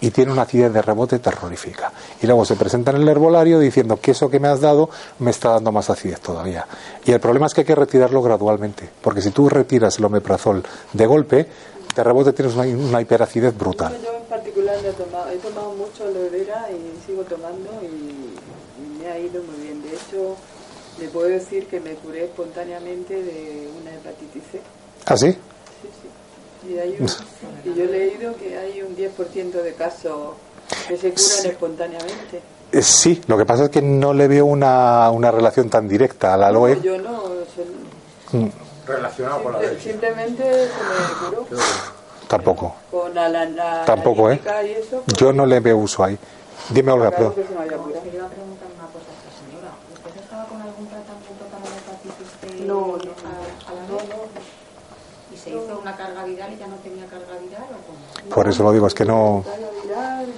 y 0.01 0.11
tiene 0.11 0.33
una 0.33 0.43
acidez 0.43 0.73
de 0.73 0.83
rebote 0.83 1.19
terrorífica. 1.19 1.93
Y 2.21 2.27
luego 2.27 2.45
se 2.45 2.57
presenta 2.57 2.91
en 2.91 2.99
el 2.99 3.09
herbolario 3.09 3.59
diciendo 3.59 3.99
que 4.01 4.11
eso 4.13 4.29
que 4.29 4.41
me 4.41 4.49
has 4.49 4.61
dado 4.61 4.91
me 5.19 5.31
está 5.31 5.51
dando 5.51 5.73
más 5.73 5.91
acidez 5.91 6.21
todavía. 6.21 6.67
Y 7.05 7.13
el 7.13 7.21
problema 7.21 7.47
es 7.47 7.55
que 7.55 7.63
hay 7.63 7.67
que 7.67 7.75
retirarlo 7.75 8.23
gradualmente, 8.23 8.89
porque 9.01 9.23
si 9.23 9.31
tú 9.31 9.49
retiras 9.49 9.99
el 9.99 10.05
omeprazol 10.05 10.63
de 10.93 11.07
golpe, 11.07 11.47
de 11.95 12.05
rebote 12.05 12.33
tienes 12.33 12.55
una, 12.55 12.67
una 12.67 13.01
hiperacidez 13.01 13.57
brutal. 13.57 13.97
Yo 14.05 14.17
en 14.17 14.25
particular 14.25 14.77
lo 14.83 14.89
he 14.91 14.93
tomado, 14.93 15.31
he 15.31 15.37
tomado 15.37 15.73
mucho 15.73 16.05
aloe 16.05 16.29
vera 16.29 16.67
y 16.71 17.07
sigo 17.07 17.23
tomando 17.23 17.71
y, 17.83 17.87
y 17.87 18.99
me 18.99 19.09
ha 19.09 19.19
ido 19.19 19.43
muy 19.43 19.57
bien. 19.65 19.83
De 19.83 19.89
hecho, 19.89 20.37
le 21.01 21.09
puedo 21.09 21.29
decir 21.29 21.67
que 21.67 21.81
me 21.81 21.95
curé 21.95 22.25
espontáneamente 22.25 23.15
de 23.15 23.71
una 23.81 23.95
hepatitis 23.95 24.43
C. 24.53 24.61
¿Ah, 25.07 25.17
sí? 25.17 25.37
Sí, 26.67 26.73
sí. 26.73 26.75
Y, 26.75 26.79
hay 26.79 26.97
un- 27.01 27.73
y 27.73 27.79
yo 27.79 27.85
he 27.85 27.87
leído 27.87 28.37
que 28.37 28.59
hay 28.59 28.83
un 28.83 28.97
10% 28.97 29.63
de 29.63 29.75
casos 29.75 30.35
que 30.89 30.97
se 30.97 31.13
curan 31.13 31.47
espontáneamente. 31.53 32.43
Eh, 32.73 32.83
Sí, 32.83 33.23
lo 33.29 33.39
que 33.39 33.45
pasa 33.47 33.65
es 33.65 33.71
que 33.71 33.81
no 33.83 34.13
le 34.13 34.27
veo 34.29 34.45
una, 34.47 35.11
una 35.11 35.31
relación 35.31 35.71
tan 35.71 35.87
directa 35.89 36.35
al 36.35 36.43
aloe. 36.43 36.77
No, 36.77 36.83
yo 36.83 36.99
no, 36.99 37.23
se- 37.55 38.37
Mm, 38.37 38.51
Relacionado 38.87 39.43
con 39.43 39.53
la 39.53 39.59
simple- 39.61 39.69
alergia. 39.69 39.93
simplemente 39.93 40.43
se 40.43 41.29
me 41.29 41.29
curó. 41.31 41.47
Tampoco. 42.29 42.75
Con 42.91 43.15
la, 43.15 43.29
la, 43.29 43.45
la 43.45 43.85
Tampoco, 43.85 44.31
¿eh? 44.33 44.41
y 44.67 44.71
eso, 44.73 45.03
pues, 45.07 45.17
Yo 45.17 45.33
no 45.33 45.47
le 45.47 45.61
veo 45.61 45.77
uso 45.79 46.03
ahí. 46.03 46.19
Dime, 46.71 46.91
Olga, 46.91 47.11
claro 47.11 47.33
perdón. 47.33 47.35
que 47.47 47.49
se 47.53 47.59
me 47.59 47.65
había 47.65 47.77
curado. 47.79 48.03
Quería 48.03 48.27
preguntar 48.27 48.69
una 48.75 48.87
cosa 48.91 49.07
a 49.07 49.15
esta 49.15 49.31
señora. 49.39 49.71
¿Usted 50.07 50.21
estaba 50.21 50.45
con 50.47 50.61
algún 50.61 50.87
tratamiento 50.89 51.45
para 51.51 51.65
la 51.71 51.77
hepatitis 51.79 52.29
C 52.59 52.65
No, 52.67 52.75
no, 52.75 52.91
a, 52.91 53.71
a 53.71 53.75
la 53.75 53.83
no, 53.87 53.97
vez? 53.97 54.09
no. 54.11 54.17
¿Y 55.37 55.39
se 55.39 55.51
hizo 55.51 55.79
una 55.83 55.95
carga 55.95 56.25
viral 56.25 56.51
y 56.53 56.57
ya 56.57 56.67
no 56.67 56.77
tenía 56.77 57.05
carga 57.07 57.37
viral 57.43 57.65
o 57.65 57.87
cómo? 57.87 57.99
Por 58.35 58.49
eso 58.49 58.63
lo 58.63 58.73
digo, 58.73 58.87
es 58.87 58.95
que 58.95 59.05
no. 59.05 59.45
Ensayo 59.47 59.69
viral, 59.83 60.27
y, 60.29 60.33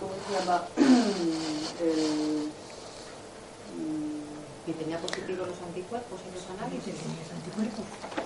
¿cómo 0.00 0.12
se 0.24 0.32
llama? 0.38 0.56
Mm, 0.76 2.48
¿Y 4.68 4.72
tenía 4.72 4.98
positivos 4.98 5.48
los 5.48 5.56
anticuerpos 5.66 6.20
en 6.28 6.34
los 6.34 6.44
análisis? 6.60 6.94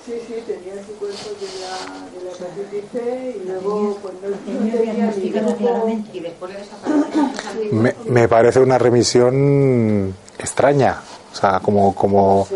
Sí, 0.04 0.14
sí, 0.26 0.34
tenía 0.46 0.72
anticuerpos 0.80 1.40
de 1.40 1.46
la, 1.60 1.74
de 2.10 2.18
la 2.24 2.30
hepatitis 2.32 2.84
C 2.92 2.96
y 3.36 3.38
luego 3.48 3.96
pues 4.02 4.14
no, 4.14 4.28
no 4.30 4.36
tenía 4.76 5.06
ni 5.16 5.30
grupo. 5.30 5.88
Y 6.12 6.18
después 6.20 6.52
de 6.52 6.58
desaparecer 6.58 7.16
los 7.16 7.46
anticuerpos. 7.46 8.06
Me, 8.06 8.12
me 8.20 8.28
parece 8.28 8.58
una 8.60 8.78
remisión 8.78 10.14
extraña. 10.38 11.00
O 11.32 11.36
sea, 11.36 11.60
como. 11.60 11.94
como... 11.94 12.46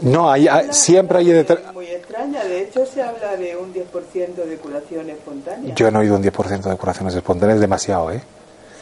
No, 0.00 0.30
hay, 0.30 0.48
hay- 0.48 0.72
siempre 0.72 1.18
hay. 1.18 1.26
deter- 1.26 1.62
Muy, 1.66 1.74
muy 1.74 1.86
extraña, 1.94 2.42
de 2.44 2.62
hecho 2.82 2.92
se 2.92 3.02
habla 3.02 3.36
de 3.36 3.56
un 3.56 3.72
10% 3.72 4.34
de 4.34 4.56
curación 4.58 5.10
espontánea. 5.10 5.74
Yo 5.74 5.90
no 5.90 5.98
he 6.00 6.02
oído 6.02 6.16
un 6.16 6.22
10% 6.22 6.62
de 6.70 6.76
curaciones 6.76 7.14
espontáneas, 7.14 7.60
demasiado, 7.60 8.10
¿eh? 8.12 8.22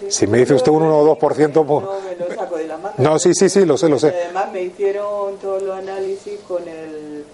Sí, 0.01 0.07
si 0.11 0.27
me 0.27 0.39
dice 0.39 0.55
usted 0.55 0.73
un 0.73 0.83
1 0.83 0.99
o 0.99 1.05
2%, 1.05 1.65
pues- 1.65 1.85
No 1.85 1.93
me 2.01 2.17
lo 2.29 2.35
saco 2.35 2.57
de 2.57 2.67
la 2.67 2.77
manga. 2.79 2.95
No, 2.99 3.19
sí, 3.19 3.33
sí, 3.35 3.49
sí, 3.49 3.65
lo 3.65 3.77
sé, 3.79 3.89
lo 3.89 3.99
sé. 3.99 4.09
Además 4.09 4.51
me 4.53 4.63
hicieron 4.63 5.37
todos 5.39 5.63
los 5.63 5.77
análisis 5.79 6.41
con 6.49 6.63
el, 6.69 7.25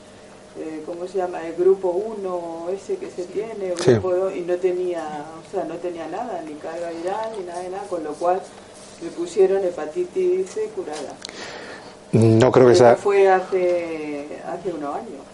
eh, 0.58 0.82
¿cómo 0.84 1.06
se 1.06 1.18
llama? 1.18 1.46
El 1.46 1.54
grupo 1.54 1.88
1, 1.88 2.68
ese 2.70 2.96
que 2.96 3.10
se 3.10 3.24
tiene, 3.24 3.74
Sí. 3.82 3.92
grupo 3.92 4.14
2, 4.14 4.36
y 4.36 4.40
no 4.42 4.56
tenía, 4.56 5.02
o 5.46 5.50
sea, 5.50 5.64
no 5.64 5.76
tenía 5.76 6.06
nada, 6.08 6.42
ni 6.46 6.54
carga 6.54 6.90
viral, 6.90 7.30
ni 7.38 7.44
nada 7.46 7.60
de 7.62 7.70
nada, 7.70 7.84
con 7.88 8.04
lo 8.04 8.12
cual 8.12 8.40
me 9.02 9.08
pusieron 9.10 9.64
hepatitis 9.64 10.50
C 10.50 10.64
curada. 10.76 11.14
No 12.12 12.50
creo 12.52 12.66
que 12.66 12.72
Eso 12.74 12.84
sea. 12.84 12.96
fue 12.96 13.28
hace, 13.28 14.26
hace 14.46 14.72
unos 14.72 14.94
años. 14.96 15.29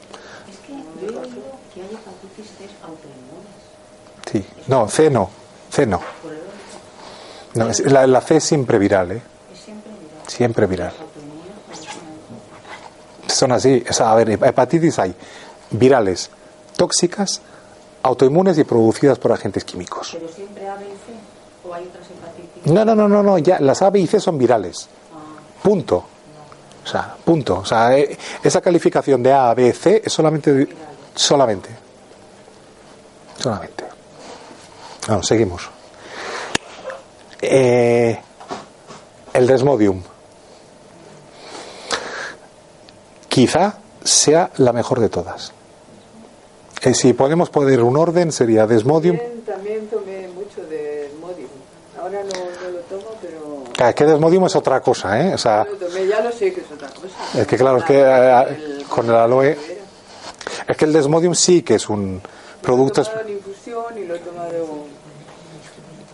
Que 0.66 0.72
yo 0.72 1.12
he 1.12 1.18
oído 1.18 1.42
que 1.74 1.82
hay 1.82 1.88
hepatitis 1.94 2.46
C 2.58 2.68
autoinmunes. 2.82 3.56
Sí. 4.32 4.44
No, 4.68 4.88
C 4.88 5.10
no. 5.10 5.30
C 5.70 5.86
no. 5.86 6.00
No, 7.54 7.68
es- 7.70 7.80
la, 7.90 8.06
la 8.06 8.20
C 8.20 8.36
es 8.36 8.44
siempre 8.44 8.78
viral, 8.78 9.12
¿eh? 9.12 9.22
es 9.52 9.60
siempre 9.60 9.90
viral. 9.92 10.26
Siempre 10.26 10.66
viral. 10.66 10.92
Son 13.28 13.52
así. 13.52 13.84
O 13.88 13.92
sea, 13.92 14.12
a 14.12 14.14
ver, 14.16 14.30
hepatitis 14.30 14.98
hay 14.98 15.14
virales, 15.70 16.30
tóxicas, 16.76 17.40
autoinmunes 18.02 18.56
y 18.58 18.64
producidas 18.64 19.18
por 19.18 19.32
agentes 19.32 19.64
químicos. 19.64 20.10
Pero 20.12 20.28
siempre 20.28 20.68
A, 20.68 20.74
B 20.76 20.84
y 20.84 20.88
C. 20.88 21.68
¿O 21.68 21.74
hay 21.74 21.84
otras 21.86 22.04
hepatitis? 22.10 22.72
No, 22.72 22.84
no, 22.84 22.94
no, 22.94 23.08
no, 23.08 23.22
no. 23.22 23.38
Ya, 23.38 23.58
las 23.60 23.82
A, 23.82 23.90
B 23.90 24.00
y 24.00 24.06
C 24.06 24.20
son 24.20 24.38
virales. 24.38 24.88
Ah, 25.14 25.40
Punto. 25.62 26.04
O 26.87 26.89
sea, 26.89 27.16
punto. 27.24 27.59
O 27.59 27.64
sea, 27.64 27.99
eh, 27.99 28.16
esa 28.43 28.62
calificación 28.62 29.22
de 29.22 29.32
A, 29.32 29.53
B, 29.53 29.72
C 29.72 30.03
es 30.05 30.12
solamente. 30.12 30.68
Solamente. 31.14 31.68
Solamente. 33.37 33.84
Vamos, 35.09 35.26
seguimos. 35.26 35.68
Eh, 37.43 38.18
el 39.32 39.47
Desmodium. 39.47 40.01
Quizá 43.28 43.78
sea 44.03 44.51
la 44.57 44.72
mejor 44.72 45.01
de 45.01 45.09
todas. 45.09 45.53
Eh, 46.82 46.95
si 46.95 47.12
podemos 47.12 47.51
poner 47.51 47.82
un 47.82 47.97
orden, 47.97 48.32
sería 48.32 48.66
Desmodium 48.66 49.18
tomé 49.87 50.28
mucho 50.28 50.62
de 50.66 51.11
Modium. 51.20 51.49
Ahora 52.01 52.20
no, 52.22 52.28
no 52.28 52.70
lo 52.70 52.78
tomo, 52.80 53.14
pero... 53.22 53.64
Claro, 53.72 53.88
Es 53.90 53.94
que 53.94 54.05
Desmodium 54.05 54.47
es 54.47 54.57
otra 54.57 54.80
cosa, 54.80 55.20
¿eh? 55.20 55.34
O 55.34 55.38
sea, 55.38 55.64
Lo 55.64 55.72
tomé, 55.86 56.07
ya 56.07 56.20
lo 56.20 56.30
sé 56.32 56.53
que 56.53 56.61
es 56.61 56.70
otra 56.72 56.88
cosa. 56.88 57.40
Es 57.40 57.47
que 57.47 57.57
claro, 57.57 57.78
es 57.78 57.84
que 57.84 58.01
eh, 58.05 58.84
con 58.88 59.07
el 59.07 59.14
aloe- 59.16 59.57
es 60.68 60.76
que 60.76 60.84
el 60.84 60.92
Desmodium 60.92 61.34
sí 61.34 61.62
que 61.62 61.74
es 61.76 61.88
un 61.88 62.20
producto. 62.62 63.03
Lo 63.03 63.07
he 63.07 63.11
tomado 63.11 63.28
en 63.28 63.34
infusión 63.36 63.84
y 63.99 64.05
lo 64.05 64.14
he 64.14 64.18
tomado 64.18 64.84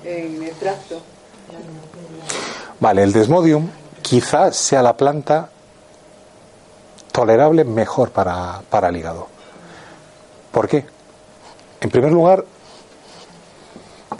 en 0.04 0.42
extracto. 0.44 1.00
Vale, 2.80 3.02
el 3.04 3.12
desmodium 3.12 3.68
quizás 4.02 4.56
sea 4.56 4.82
la 4.82 4.96
planta 4.96 5.48
tolerable 7.12 7.64
mejor 7.64 8.10
para, 8.10 8.60
para 8.68 8.88
el 8.88 8.96
hígado. 8.96 9.28
¿Por 10.50 10.68
qué? 10.68 10.84
En 11.80 11.90
primer 11.90 12.10
lugar, 12.12 12.44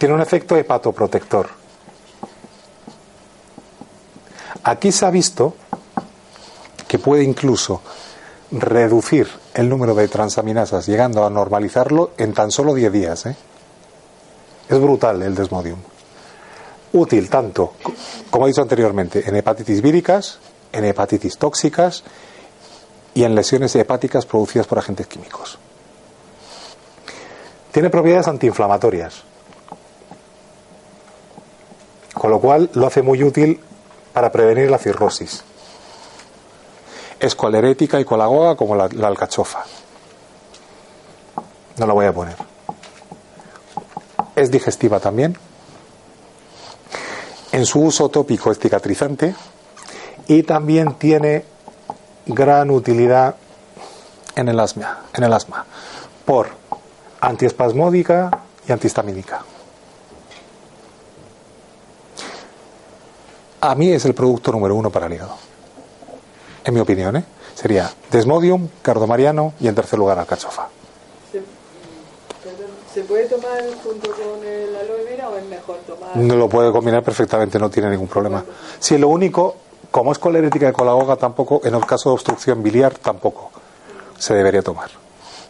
tiene 0.03 0.15
un 0.15 0.21
efecto 0.21 0.57
hepatoprotector. 0.57 1.47
Aquí 4.65 4.91
se 4.91 5.05
ha 5.05 5.09
visto 5.09 5.55
que 6.89 6.99
puede 6.99 7.23
incluso 7.23 7.81
reducir 8.51 9.29
el 9.53 9.69
número 9.69 9.95
de 9.95 10.09
transaminasas, 10.09 10.87
llegando 10.87 11.25
a 11.25 11.29
normalizarlo 11.29 12.11
en 12.17 12.33
tan 12.33 12.51
solo 12.51 12.73
10 12.73 12.91
días. 12.91 13.25
¿eh? 13.27 13.37
Es 14.67 14.77
brutal 14.77 15.21
el 15.21 15.35
desmodium. 15.35 15.79
Útil 16.91 17.29
tanto, 17.29 17.75
como 18.29 18.45
he 18.45 18.49
dicho 18.49 18.61
anteriormente, 18.61 19.23
en 19.25 19.37
hepatitis 19.37 19.81
víricas, 19.81 20.37
en 20.73 20.83
hepatitis 20.83 21.37
tóxicas 21.37 22.03
y 23.13 23.23
en 23.23 23.35
lesiones 23.35 23.73
hepáticas 23.77 24.25
producidas 24.25 24.67
por 24.67 24.79
agentes 24.79 25.07
químicos. 25.07 25.57
Tiene 27.71 27.89
propiedades 27.89 28.27
antiinflamatorias, 28.27 29.23
con 32.23 32.31
lo 32.31 32.39
cual 32.39 32.69
lo 32.75 32.87
hace 32.87 33.01
muy 33.01 33.21
útil 33.21 33.59
para 34.13 34.31
prevenir 34.31 34.71
la 34.71 34.77
cirrosis. 34.77 35.43
Es 37.19 37.35
colerética 37.35 37.99
y 37.99 38.05
colagoga 38.05 38.55
como 38.55 38.77
la, 38.77 38.85
alcachofa. 38.85 39.65
No 41.75 41.85
la 41.85 41.91
voy 41.91 42.05
a 42.05 42.13
poner. 42.13 42.37
Es 44.37 44.49
digestiva 44.51 45.01
también. 45.01 45.37
En 47.51 47.65
su 47.65 47.81
uso 47.81 48.07
tópico 48.07 48.51
es 48.51 48.57
cicatrizante 48.57 49.35
y 50.25 50.43
también 50.43 50.93
tiene 50.93 51.43
gran 52.25 52.71
utilidad 52.71 53.35
en 54.37 54.47
el 54.47 54.61
asma, 54.61 55.01
en 55.13 55.25
el 55.25 55.33
asma 55.33 55.65
por 56.23 56.47
antiespasmódica 57.19 58.31
y 58.65 58.71
antihistamínica. 58.71 59.43
A 63.65 63.75
mí 63.75 63.93
es 63.93 64.03
el 64.03 64.13
producto 64.13 64.51
número 64.51 64.75
uno 64.75 64.89
para 64.89 65.05
el 65.05 65.13
hígado. 65.13 65.37
En 66.65 66.73
mi 66.73 66.81
opinión, 66.81 67.15
¿eh? 67.15 67.23
Sería 67.55 67.89
Desmodium, 68.11 68.67
Cardomariano 68.81 69.53
y 69.61 69.69
en 69.69 69.75
tercer 69.75 69.97
lugar 69.97 70.19
Alcachofa. 70.19 70.67
¿Se, 71.31 71.39
perdón, 72.43 72.71
¿Se 72.93 73.03
puede 73.03 73.25
tomar 73.27 73.61
junto 73.81 74.11
con 74.11 74.45
el 74.45 74.75
aloe 74.75 75.05
vera 75.05 75.29
o 75.29 75.37
es 75.37 75.45
mejor 75.45 75.77
tomar? 75.87 76.17
No 76.17 76.35
lo 76.35 76.49
puede 76.49 76.73
combinar 76.73 77.03
perfectamente, 77.03 77.57
no 77.57 77.69
tiene 77.69 77.89
ningún 77.89 78.09
problema. 78.09 78.43
Si 78.79 78.97
lo 78.97 79.07
único, 79.07 79.55
como 79.91 80.11
es 80.11 80.19
colerética 80.19 80.65
de 80.65 80.73
colagoga, 80.73 81.15
tampoco, 81.15 81.61
en 81.63 81.73
el 81.73 81.85
caso 81.85 82.09
de 82.09 82.15
obstrucción 82.15 82.61
biliar, 82.61 82.97
tampoco 82.97 83.49
se 84.17 84.33
debería 84.33 84.61
tomar. 84.61 84.89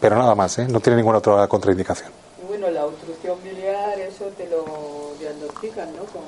Pero 0.00 0.14
nada 0.14 0.36
más, 0.36 0.56
¿eh? 0.60 0.68
no 0.68 0.78
tiene 0.78 0.98
ninguna 0.98 1.18
otra 1.18 1.48
contraindicación. 1.48 2.12
Y 2.40 2.46
bueno, 2.46 2.70
la 2.70 2.86
obstrucción 2.86 3.38
biliar, 3.42 3.98
eso 3.98 4.26
te 4.36 4.48
lo 4.48 5.14
diagnostican, 5.18 5.88
¿no? 5.96 6.04
Con, 6.04 6.22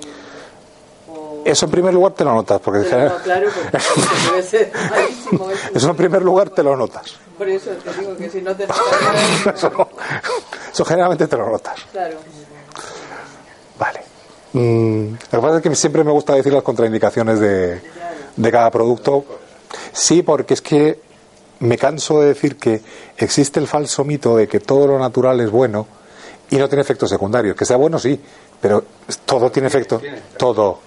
Eso 1.45 1.67
en 1.67 1.71
primer 1.71 1.95
lugar 1.95 2.13
te 2.13 2.25
lo 2.25 2.35
notas, 2.35 2.61
porque 2.61 2.81
no, 2.81 3.17
claro, 3.23 3.49
porque 3.55 3.79
debe 4.31 4.43
ser 4.43 4.73
malísimo. 4.91 5.51
eso. 5.51 5.69
eso 5.75 5.91
en 5.91 5.97
primer 5.97 6.23
lugar 6.23 6.51
te 6.51 6.63
lo 6.63 6.77
notas. 6.77 7.15
Por 7.39 7.49
eso 7.49 7.71
te 7.71 8.01
digo 8.01 8.17
que 8.17 8.29
si 8.29 8.43
no 8.43 8.55
te 8.57 8.67
notas 8.67 9.57
Eso, 9.57 9.71
no. 9.71 9.89
Eso 10.73 10.85
generalmente 10.85 11.27
te 11.29 11.37
lo 11.37 11.49
notas. 11.51 11.81
claro. 11.93 12.17
Vale. 13.79 14.01
Mm, 14.55 15.13
lo 15.13 15.41
que 15.41 15.47
pasa 15.47 15.57
es 15.59 15.63
que 15.63 15.75
siempre 15.75 16.03
me 16.03 16.11
gusta 16.13 16.35
decir 16.35 16.53
las 16.53 16.63
contraindicaciones 16.63 17.39
de, 17.39 17.81
de 18.37 18.51
cada 18.51 18.71
producto. 18.71 19.25
Sí, 19.93 20.23
porque 20.23 20.55
es 20.55 20.63
que 20.63 20.99
me 21.61 21.77
canso 21.79 22.21
de 22.21 22.29
decir 22.29 22.57
que 22.57 22.81
existe 23.19 23.61
el 23.61 23.67
falso 23.67 24.05
mito 24.05 24.37
de 24.37 24.49
que 24.49 24.61
todo 24.61 24.87
lo 24.87 24.99
natural 24.99 25.41
es 25.41 25.51
bueno 25.51 25.87
y 26.51 26.57
no 26.57 26.69
tiene 26.69 26.83
efectos 26.83 27.11
secundarios. 27.11 27.55
Que 27.57 27.65
sea 27.65 27.77
bueno, 27.77 27.99
sí, 27.99 28.21
pero 28.61 28.83
todo 29.25 29.51
tiene 29.51 29.69
efectos. 29.69 30.03
Todo. 30.37 30.86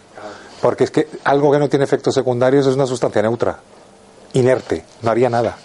Porque 0.62 0.84
es 0.84 0.92
que 0.92 1.08
algo 1.24 1.52
que 1.52 1.60
no 1.60 1.70
tiene 1.70 1.86
efectos 1.86 2.14
secundarios 2.14 2.68
es 2.68 2.76
una 2.76 2.86
sustancia 2.86 3.22
neutra, 3.22 3.60
inerte, 4.34 4.84
no 5.02 5.12
haría 5.12 5.30
nada. 5.30 5.58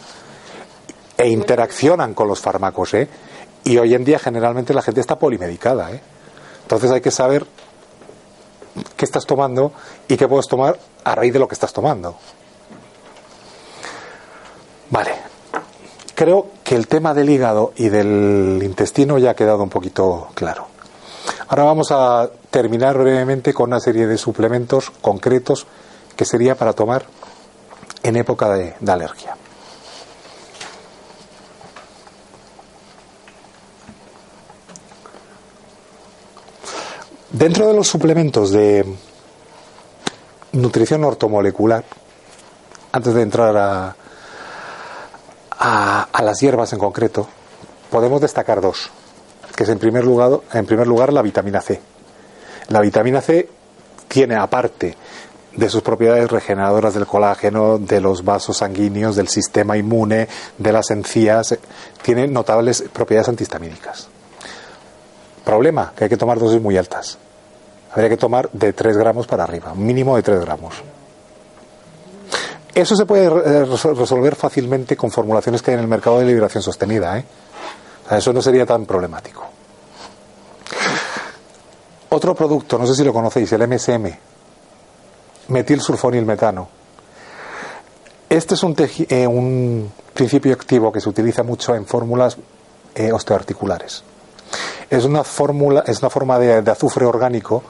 E 1.16 1.28
interaccionan 1.28 2.14
con 2.14 2.28
los 2.28 2.40
fármacos, 2.40 2.95
¿eh? 2.95 3.09
Y 3.64 3.78
hoy 3.78 3.95
en 3.95 4.05
día 4.05 4.18
generalmente 4.18 4.74
la 4.74 4.82
gente 4.82 5.01
está 5.01 5.18
polimedicada, 5.18 5.92
¿eh? 5.92 6.01
Entonces 6.62 6.90
hay 6.90 7.01
que 7.01 7.11
saber 7.11 7.47
qué 8.97 9.05
estás 9.05 9.26
tomando 9.26 9.72
y 10.09 10.16
qué 10.16 10.28
puedes 10.28 10.49
tomar 10.49 10.78
a 11.05 11.14
raíz 11.14 11.32
de 11.32 11.38
lo 11.38 11.49
que 11.49 11.55
estás 11.55 11.72
tomando. 11.72 12.16
Vale. 14.90 15.12
Creo 16.14 16.47
que 16.62 16.76
el 16.76 16.86
tema 16.86 17.12
del 17.14 17.28
hígado 17.28 17.72
y 17.76 17.88
del 17.88 18.61
intestino 18.62 19.18
ya 19.18 19.30
ha 19.30 19.34
quedado 19.34 19.62
un 19.62 19.70
poquito 19.70 20.28
claro. 20.34 20.74
Ahora 21.49 21.64
vamos 21.64 21.91
a 21.91 22.31
terminar 22.51 22.97
brevemente 22.99 23.53
con 23.53 23.70
una 23.70 23.81
serie 23.81 24.07
de 24.07 24.18
suplementos 24.18 24.91
concretos 25.03 25.66
que 26.16 26.25
sería 26.25 26.55
para 26.55 26.72
tomar 26.72 27.07
en 28.03 28.16
época 28.16 28.51
de, 28.51 28.75
alergia. 28.87 29.37
Dentro 37.31 37.66
de 37.66 37.75
los 37.75 37.89
suplementos 37.89 38.53
de 38.53 38.97
nutrición 40.53 41.03
ortomolecular, 41.05 41.85
antes 42.93 43.12
de 43.12 43.22
entrar 43.22 43.57
a, 43.57 43.97
a 45.59 46.22
las 46.22 46.41
hierbas 46.41 46.72
en 46.72 46.79
concreto, 46.79 47.27
podemos 47.91 48.20
destacar 48.20 48.61
dos, 48.61 48.91
que 49.57 49.62
es 49.64 49.68
en 49.68 49.78
primer 49.78 50.05
lugar, 50.05 50.40
en 50.52 50.66
primer 50.66 50.86
lugar 50.86 51.12
la 51.12 51.22
vitamina 51.22 51.61
C. 51.61 51.80
La 52.68 52.80
vitamina 52.80 53.20
C 53.20 53.48
tiene, 54.09 54.36
aparte 54.36 54.96
de 55.55 55.68
sus 55.68 55.82
propiedades 55.82 56.30
regeneradoras 56.30 56.94
del 56.94 57.07
colágeno, 57.07 57.78
de 57.78 58.00
los 58.00 58.24
vasos 58.24 58.57
sanguíneos, 58.57 59.14
del 59.16 59.28
sistema 59.28 59.76
inmune, 59.76 60.26
de 60.59 60.72
las 60.72 60.90
encías, 60.90 61.57
tiene 62.02 62.26
notables 62.26 62.84
propiedades 62.92 63.28
antihistamínicas. 63.28 64.09
Problema, 65.44 65.92
que 65.94 66.05
hay 66.05 66.11
que 66.11 66.16
tomar 66.16 66.38
dosis 66.38 66.61
muy 66.61 66.76
altas. 66.76 67.18
Habría 67.92 68.09
que 68.09 68.16
tomar 68.16 68.50
de 68.52 68.72
3 68.72 68.96
gramos 68.96 69.26
para 69.28 69.44
arriba, 69.44 69.72
un 69.72 69.86
mínimo 69.86 70.16
de 70.16 70.22
3 70.22 70.40
gramos. 70.40 70.74
Eso 72.74 72.96
se 72.96 73.07
puede 73.07 73.26
eh, 73.26 73.64
resol- 73.66 73.94
resolver 73.96 74.34
fácilmente 74.34 74.96
con 74.96 75.11
formulaciones 75.12 75.62
que 75.62 75.70
hay 75.70 75.74
en 75.76 75.80
el 75.82 75.86
mercado 75.88 76.18
de 76.18 76.24
liberación 76.24 76.62
sostenida. 76.62 77.16
¿eh? 77.18 77.24
Eso 78.11 78.32
no 78.32 78.42
sería 78.42 78.66
tan 78.66 78.84
problemático. 78.84 79.44
Otro 82.11 82.34
producto, 82.34 82.78
no 82.78 82.86
sé 82.86 82.94
si 82.94 83.05
lo 83.05 83.12
conocéis, 83.12 83.52
el 83.52 83.66
MSM, 83.66 84.07
metilsulfonilmetano. 85.48 86.68
Este 88.28 88.55
es 88.55 88.62
eh, 89.11 89.26
un 89.26 89.92
principio 90.12 90.52
activo 90.52 90.92
que 90.92 91.00
se 91.00 91.09
utiliza 91.09 91.42
mucho 91.42 91.74
en 91.74 91.86
fórmulas 91.86 92.36
eh, 92.94 93.12
osteoarticulares. 93.12 94.05
Es 94.90 95.05
una 95.05 95.24
fórmula, 95.24 95.82
es 95.86 96.00
una 96.00 96.11
forma 96.11 96.38
de 96.38 96.70
azufre 96.70 97.07
orgánico 97.07 97.62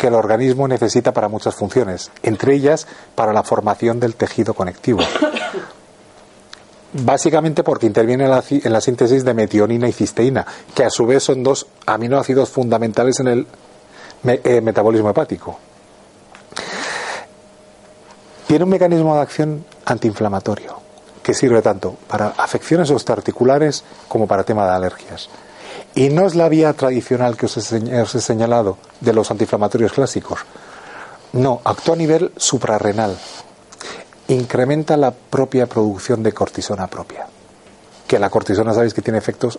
que 0.00 0.06
el 0.06 0.14
organismo 0.14 0.66
necesita 0.66 1.12
para 1.12 1.28
muchas 1.28 1.54
funciones, 1.54 2.10
entre 2.22 2.54
ellas 2.54 2.86
para 3.14 3.34
la 3.34 3.42
formación 3.42 4.00
del 4.00 4.14
tejido 4.14 4.54
conectivo. 4.54 5.00
Básicamente 6.92 7.62
porque 7.62 7.86
interviene 7.86 8.24
en 8.24 8.30
la, 8.30 8.42
en 8.48 8.72
la 8.72 8.80
síntesis 8.80 9.24
de 9.24 9.32
metionina 9.32 9.88
y 9.88 9.92
cisteína, 9.92 10.44
que 10.74 10.84
a 10.84 10.90
su 10.90 11.06
vez 11.06 11.22
son 11.22 11.42
dos 11.42 11.66
aminoácidos 11.86 12.50
fundamentales 12.50 13.20
en 13.20 13.28
el 13.28 13.46
eh, 14.24 14.60
metabolismo 14.60 15.10
hepático. 15.10 15.58
Tiene 18.46 18.64
un 18.64 18.70
mecanismo 18.70 19.14
de 19.14 19.20
acción 19.22 19.64
antiinflamatorio 19.84 20.80
que 21.22 21.34
sirve 21.34 21.62
tanto 21.62 21.96
para 22.08 22.34
afecciones 22.36 22.90
osteoarticulares 22.90 23.84
como 24.08 24.26
para 24.26 24.42
tema 24.42 24.66
de 24.66 24.72
alergias. 24.72 25.28
Y 25.94 26.08
no 26.08 26.26
es 26.26 26.34
la 26.34 26.48
vía 26.48 26.72
tradicional 26.72 27.36
que 27.36 27.46
os 27.46 27.72
he, 27.72 28.00
os 28.00 28.14
he 28.14 28.20
señalado 28.20 28.78
de 29.00 29.12
los 29.12 29.30
antiinflamatorios 29.30 29.92
clásicos. 29.92 30.40
No, 31.32 31.60
actúa 31.64 31.94
a 31.94 31.98
nivel 31.98 32.32
suprarrenal. 32.36 33.16
Incrementa 34.30 34.96
la 34.96 35.10
propia 35.10 35.66
producción 35.66 36.22
de 36.22 36.32
cortisona 36.32 36.86
propia. 36.86 37.26
Que 38.06 38.18
la 38.18 38.30
cortisona 38.30 38.72
sabéis 38.74 38.94
que 38.94 39.02
tiene 39.02 39.18
efectos 39.18 39.58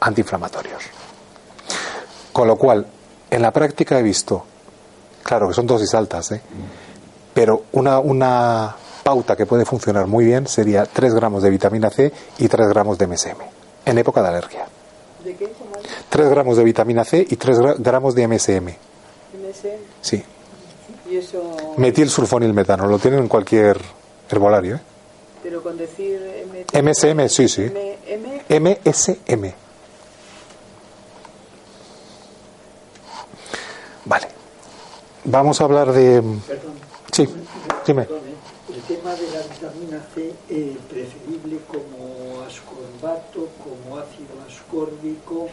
antiinflamatorios. 0.00 0.82
Con 2.32 2.46
lo 2.48 2.56
cual, 2.56 2.86
en 3.30 3.42
la 3.42 3.50
práctica 3.52 3.98
he 3.98 4.02
visto, 4.02 4.44
claro 5.22 5.48
que 5.48 5.54
son 5.54 5.66
dosis 5.66 5.94
altas, 5.94 6.32
¿eh? 6.32 6.40
pero 7.34 7.64
una, 7.72 7.98
una 7.98 8.74
pauta 9.02 9.36
que 9.36 9.46
puede 9.46 9.64
funcionar 9.64 10.06
muy 10.06 10.24
bien 10.24 10.46
sería 10.46 10.84
3 10.86 11.14
gramos 11.14 11.42
de 11.42 11.50
vitamina 11.50 11.90
C 11.90 12.12
y 12.38 12.48
3 12.48 12.68
gramos 12.68 12.98
de 12.98 13.06
MSM 13.06 13.36
en 13.86 13.98
época 13.98 14.22
de 14.22 14.28
alergia. 14.28 14.66
¿De 15.24 15.34
qué? 15.36 15.52
¿Cómo 15.58 15.76
es? 15.76 15.86
3 16.08 16.28
gramos 16.28 16.56
de 16.56 16.64
vitamina 16.64 17.04
C 17.04 17.26
y 17.28 17.36
3 17.36 17.58
gra- 17.58 17.76
gramos 17.78 18.14
de 18.14 18.28
MSM 18.28 18.66
MS 18.68 18.76
Sí. 20.00 20.24
Y 21.10 21.16
eso... 21.16 21.74
Metilsulfonilmetano, 21.76 22.86
lo 22.86 22.98
tienen 22.98 23.20
en 23.20 23.28
cualquier 23.28 23.78
herbolario. 24.30 24.76
¿eh? 24.76 24.80
Pero 25.42 25.62
con 25.62 25.76
decir 25.76 26.20
MSM, 26.72 27.28
sí, 27.28 27.48
sí. 27.48 27.62
M, 27.62 28.42
M, 28.48 28.80
MSM. 28.84 29.52
Vale. 34.06 34.28
Vamos 35.24 35.60
a 35.60 35.64
hablar 35.64 35.92
de. 35.92 36.22
Perdón. 36.46 36.74
Sí, 37.12 37.28
dime. 37.86 38.04
Perdón, 38.04 38.20
¿eh? 38.28 38.74
El 38.74 38.82
tema 38.82 39.14
de 39.14 39.30
la 39.30 39.42
vitamina 39.42 40.06
C 40.14 40.32
eh, 40.48 40.76
preferible 40.88 41.58
como 41.66 42.42
ascorbato, 42.42 43.48
como 43.62 43.98
ácido 43.98 44.34
ascórbico, 44.46 45.48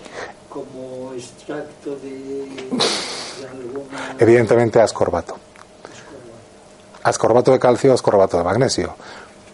como 0.54 1.14
extracto 1.14 1.95
de, 1.95 2.45
de 2.45 3.47
alguna 3.49 4.16
Evidentemente, 4.20 4.80
ascorbato. 4.80 5.34
ascorbato. 5.34 7.04
Ascorbato 7.04 7.51
de 7.51 7.60
calcio, 7.60 7.93
ascorbato 7.93 8.38
de 8.38 8.43
magnesio. 8.43 8.95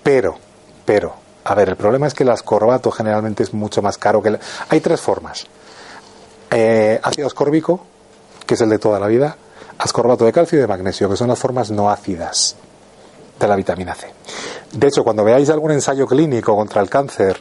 Pero, 0.04 0.38
pero, 0.86 1.14
a 1.46 1.56
ver, 1.56 1.70
el 1.70 1.76
problema 1.78 2.08
es 2.08 2.14
que 2.14 2.24
el 2.24 2.30
ascorbato 2.30 2.92
generalmente 2.92 3.44
es 3.44 3.54
mucho 3.54 3.82
más 3.82 3.98
caro 3.98 4.22
que 4.22 4.30
el... 4.30 4.40
Hay 4.70 4.82
tres 4.82 5.00
formas. 5.00 5.46
Eh, 6.52 7.00
ácido 7.02 7.28
ascórbico, 7.28 7.80
que 8.46 8.56
es 8.56 8.62
el 8.62 8.70
de 8.70 8.80
toda 8.80 9.00
la 9.00 9.08
vida, 9.08 9.38
ascorbato 9.78 10.26
de 10.26 10.34
calcio 10.34 10.58
y 10.58 10.62
de 10.62 10.68
magnesio, 10.68 11.10
que 11.10 11.16
son 11.16 11.30
las 11.30 11.40
formas 11.40 11.72
no 11.72 11.90
ácidas 11.90 12.56
de 13.40 13.48
la 13.48 13.56
vitamina 13.56 13.96
C. 13.96 14.12
De 14.74 14.88
hecho, 14.88 15.04
cuando 15.04 15.24
veáis 15.24 15.50
algún 15.50 15.72
ensayo 15.72 16.06
clínico 16.06 16.56
contra 16.56 16.82
el 16.82 16.90
cáncer, 16.90 17.40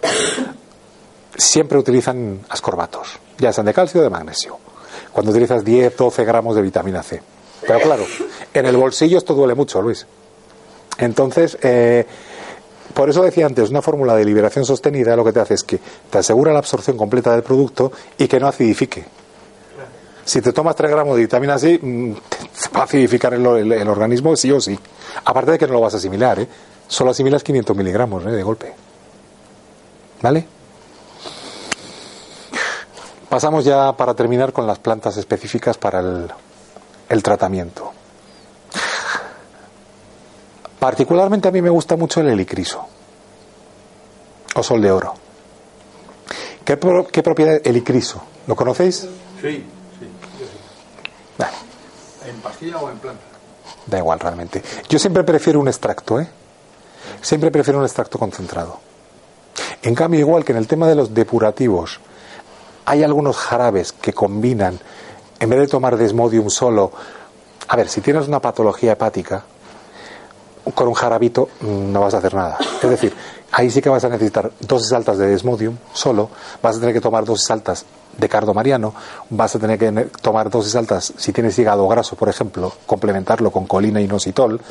siempre 1.37 1.79
utilizan 1.79 2.41
ascorbatos, 2.49 3.19
ya 3.39 3.53
sean 3.53 3.67
de 3.67 3.75
calcio 3.75 4.01
o 4.01 4.05
de 4.05 4.11
magnesio. 4.11 4.59
Cuando 5.13 5.31
utilizas 5.33 5.65
10, 5.65 5.97
12 5.97 6.25
gramos 6.25 6.55
de 6.57 6.63
vitamina 6.63 7.03
C. 7.03 7.21
Pero 7.67 7.81
claro, 7.81 8.07
en 8.55 8.67
el 8.67 8.77
bolsillo 8.77 9.19
esto 9.19 9.35
duele 9.35 9.55
mucho, 9.55 9.81
Luis. 9.83 10.07
Entonces, 10.99 11.57
eh, 11.63 12.07
por 12.95 13.11
eso 13.11 13.23
decía 13.23 13.47
antes, 13.47 13.71
una 13.71 13.83
fórmula 13.83 14.17
de 14.17 14.25
liberación 14.25 14.65
sostenida 14.65 15.17
lo 15.17 15.25
que 15.25 15.33
te 15.33 15.41
hace 15.41 15.55
es 15.55 15.63
que 15.63 15.79
te 16.11 16.19
asegura 16.19 16.53
la 16.53 16.59
absorción 16.59 16.97
completa 16.97 17.33
del 17.33 17.43
producto 17.43 17.93
y 18.17 18.27
que 18.27 18.41
no 18.41 18.49
acidifique. 18.49 19.05
Si 20.25 20.43
te 20.43 20.53
tomas 20.53 20.77
3 20.77 20.91
gramos 20.91 21.17
de 21.17 21.23
vitamina 21.23 21.59
C, 21.59 21.79
mm, 21.81 22.13
te 22.13 22.77
va 22.77 22.81
a 22.81 22.85
acidificar 22.85 23.33
el, 23.33 23.47
organismo 23.89 24.37
sí 24.37 24.53
o 24.53 24.61
sí. 24.61 24.79
Aparte 25.25 25.53
de 25.53 25.59
que 25.59 25.67
no 25.67 25.75
lo 25.75 25.81
vas 25.81 25.95
a 25.95 25.97
asimilar, 25.97 26.39
¿eh? 26.41 26.49
Solo 26.87 27.13
asimilas 27.13 27.43
500 27.43 27.77
miligramos 27.77 28.27
¿eh? 28.27 28.31
de 28.31 28.43
golpe. 28.43 28.75
¿Vale? 30.21 30.58
Pasamos 33.29 33.65
ya 33.65 33.93
para 33.93 34.15
terminar 34.15 34.53
con 34.53 34.67
las 34.67 34.79
plantas 34.79 35.17
específicas 35.19 35.77
para 35.77 36.01
el, 36.01 36.33
el 37.09 37.23
tratamiento. 37.23 37.93
Particularmente 40.79 41.49
a 41.49 41.51
mí 41.51 41.61
me 41.61 41.71
gusta 41.71 41.97
mucho 41.97 42.21
el 42.21 42.29
helicriso 42.29 42.87
o 44.55 44.63
sol 44.63 44.81
de 44.81 44.91
oro. 44.91 45.15
¿Qué, 46.65 46.77
pro- 46.77 47.07
qué 47.07 47.23
propiedad 47.23 47.61
helicriso? 47.65 48.23
¿Lo 48.47 48.55
conocéis? 48.57 49.01
Sí, 49.01 49.09
sí. 49.41 49.65
yo 50.39 50.47
sí. 50.47 50.59
Vale, 51.37 51.53
¿En 52.29 52.41
pastilla 52.41 52.79
o 52.79 52.91
en 52.91 52.99
planta? 52.99 53.23
da 53.87 53.99
igual 53.99 54.21
realmente. 54.21 54.63
Yo 54.89 54.99
siempre 54.99 55.25
prefiero 55.25 55.61
un 55.61 55.69
extracto, 55.69 56.21
¿eh? 56.21 56.29
Siempre 57.23 57.51
prefiero 57.51 57.79
un 57.79 57.85
extracto 57.85 58.19
concentrado. 58.19 58.81
En 59.83 59.95
cambio, 59.95 60.21
igual 60.21 60.45
que 60.45 60.53
en 60.53 60.59
el 60.59 60.67
tema 60.67 60.87
de 60.87 60.95
los 60.95 61.13
depurativos, 61.15 62.01
hay 62.89 63.05
algunos 63.05 63.37
jarabes 63.37 63.93
que 63.93 64.15
combinan, 64.15 64.79
en 65.39 65.51
vez 65.51 65.61
de 65.61 65.67
tomar 65.67 65.99
desmodium 65.99 66.49
solo, 66.49 66.91
a 67.69 67.77
ver, 67.77 67.87
si 67.87 68.01
tienes 68.01 68.27
una 68.29 68.41
patología 68.41 68.93
hepática, 68.93 69.45
con 70.75 70.89
un 70.89 70.95
jarabito 70.95 71.51
mm, 71.61 71.93
no 71.93 72.01
vas 72.01 72.15
a 72.15 72.19
hacer 72.19 72.33
nada. 72.33 72.57
Es 72.83 72.89
decir, 72.89 73.15
ahí 73.53 73.71
sí 73.71 73.83
que 73.83 73.91
vas 73.91 74.05
a 74.05 74.09
necesitar 74.09 74.51
dosis 74.61 74.91
altas 74.93 75.19
de 75.19 75.27
desmodium 75.27 75.77
solo, 75.93 76.31
vas 76.63 76.77
a 76.77 76.81
tener 76.81 76.95
que 76.95 77.03
tomar 77.03 77.27
dosis 77.27 77.51
altas 77.51 77.85
de 78.17 78.27
cardomariano, 78.27 78.95
vas 79.29 79.55
a 79.55 79.59
tener 79.59 79.79
que 79.79 79.93
tomar 80.23 80.49
dosis 80.49 80.75
altas, 80.75 81.13
si 81.19 81.31
tienes 81.35 81.59
hígado 81.59 81.87
graso, 81.89 82.17
por 82.17 82.31
ejemplo, 82.31 82.73
complementarlo 82.87 83.51
con 83.51 83.67
colina 83.67 84.01
y 84.01 84.05
inositol. 84.05 84.63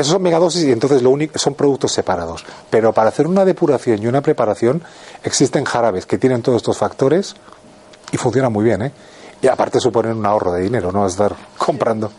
Esos 0.00 0.12
son 0.12 0.22
megadosis 0.22 0.64
y 0.64 0.72
entonces 0.72 1.02
lo 1.02 1.10
único 1.10 1.38
son 1.38 1.54
productos 1.54 1.92
separados. 1.92 2.44
Pero 2.70 2.92
para 2.92 3.08
hacer 3.08 3.26
una 3.26 3.44
depuración 3.44 4.02
y 4.02 4.06
una 4.06 4.20
preparación 4.22 4.82
existen 5.24 5.64
jarabes 5.64 6.06
que 6.06 6.18
tienen 6.18 6.42
todos 6.42 6.56
estos 6.56 6.78
factores 6.78 7.34
y 8.12 8.16
funcionan 8.16 8.52
muy 8.52 8.64
bien, 8.64 8.82
¿eh? 8.82 8.92
Y 9.42 9.46
aparte 9.48 9.80
suponen 9.80 10.16
un 10.16 10.26
ahorro 10.26 10.52
de 10.52 10.62
dinero, 10.62 10.90
no 10.92 11.00
vas 11.02 11.12
a 11.12 11.24
estar 11.26 11.36
comprando. 11.58 12.10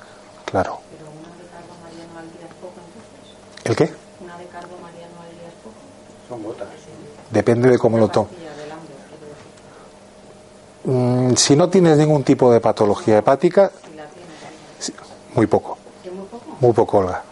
Claro. 0.46 0.80
Pero 0.92 1.10
una 1.10 1.38
de 1.38 1.46
cardo 1.50 1.76
mariano 1.84 2.20
al 2.20 2.32
día 2.32 2.48
es 2.48 2.54
poco, 2.62 2.74
entonces. 2.86 3.66
¿El 3.66 3.76
qué? 3.76 4.24
Una 4.24 4.38
de 4.38 4.46
cardo 4.46 4.78
mariano 4.82 5.16
al 5.22 5.30
día 5.38 5.48
es 5.48 5.54
poco. 5.64 5.76
Son 6.30 6.44
gotas. 6.44 6.68
Depende 7.32 7.70
de 7.70 7.78
cómo 7.78 7.98
lo 7.98 8.08
tomes. 8.10 8.32
Mm, 10.86 11.34
si 11.36 11.56
no 11.56 11.70
tienes 11.70 11.98
ningún 11.98 12.24
tipo 12.24 12.52
de 12.52 12.60
patología 12.62 13.18
hepática, 13.18 13.70
Si 13.70 13.96
la 13.96 14.06
tienes, 14.06 14.30
ahí. 14.48 14.56
sí, 14.80 14.94
muy 15.36 15.46
poco, 15.48 15.78
¿Es 16.04 16.12
muy 16.12 16.26
poco? 16.26 16.46
muy 16.62 16.74
poco, 16.74 16.98
Olga. 17.00 17.24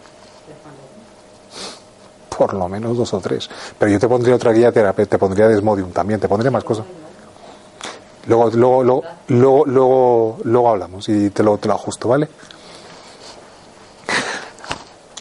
Por 2.38 2.54
lo 2.54 2.68
menos 2.68 2.96
dos 2.96 3.12
o 3.14 3.20
tres. 3.20 3.50
Pero 3.76 3.90
yo 3.90 3.98
te 3.98 4.06
pondría 4.06 4.36
otra 4.36 4.52
guía 4.52 4.70
terapéutica, 4.70 5.16
te 5.16 5.18
pondría 5.18 5.48
desmodium 5.48 5.90
también, 5.90 6.20
te 6.20 6.28
pondría 6.28 6.52
más 6.52 6.62
cosas. 6.62 6.86
Luego, 8.26 8.50
luego, 8.50 8.84
luego, 8.84 9.02
luego, 9.26 9.64
luego, 9.66 10.38
luego 10.44 10.68
hablamos 10.68 11.08
y 11.08 11.30
te 11.30 11.42
lo, 11.42 11.58
te 11.58 11.66
lo 11.66 11.74
ajusto, 11.74 12.08
¿vale? 12.08 12.28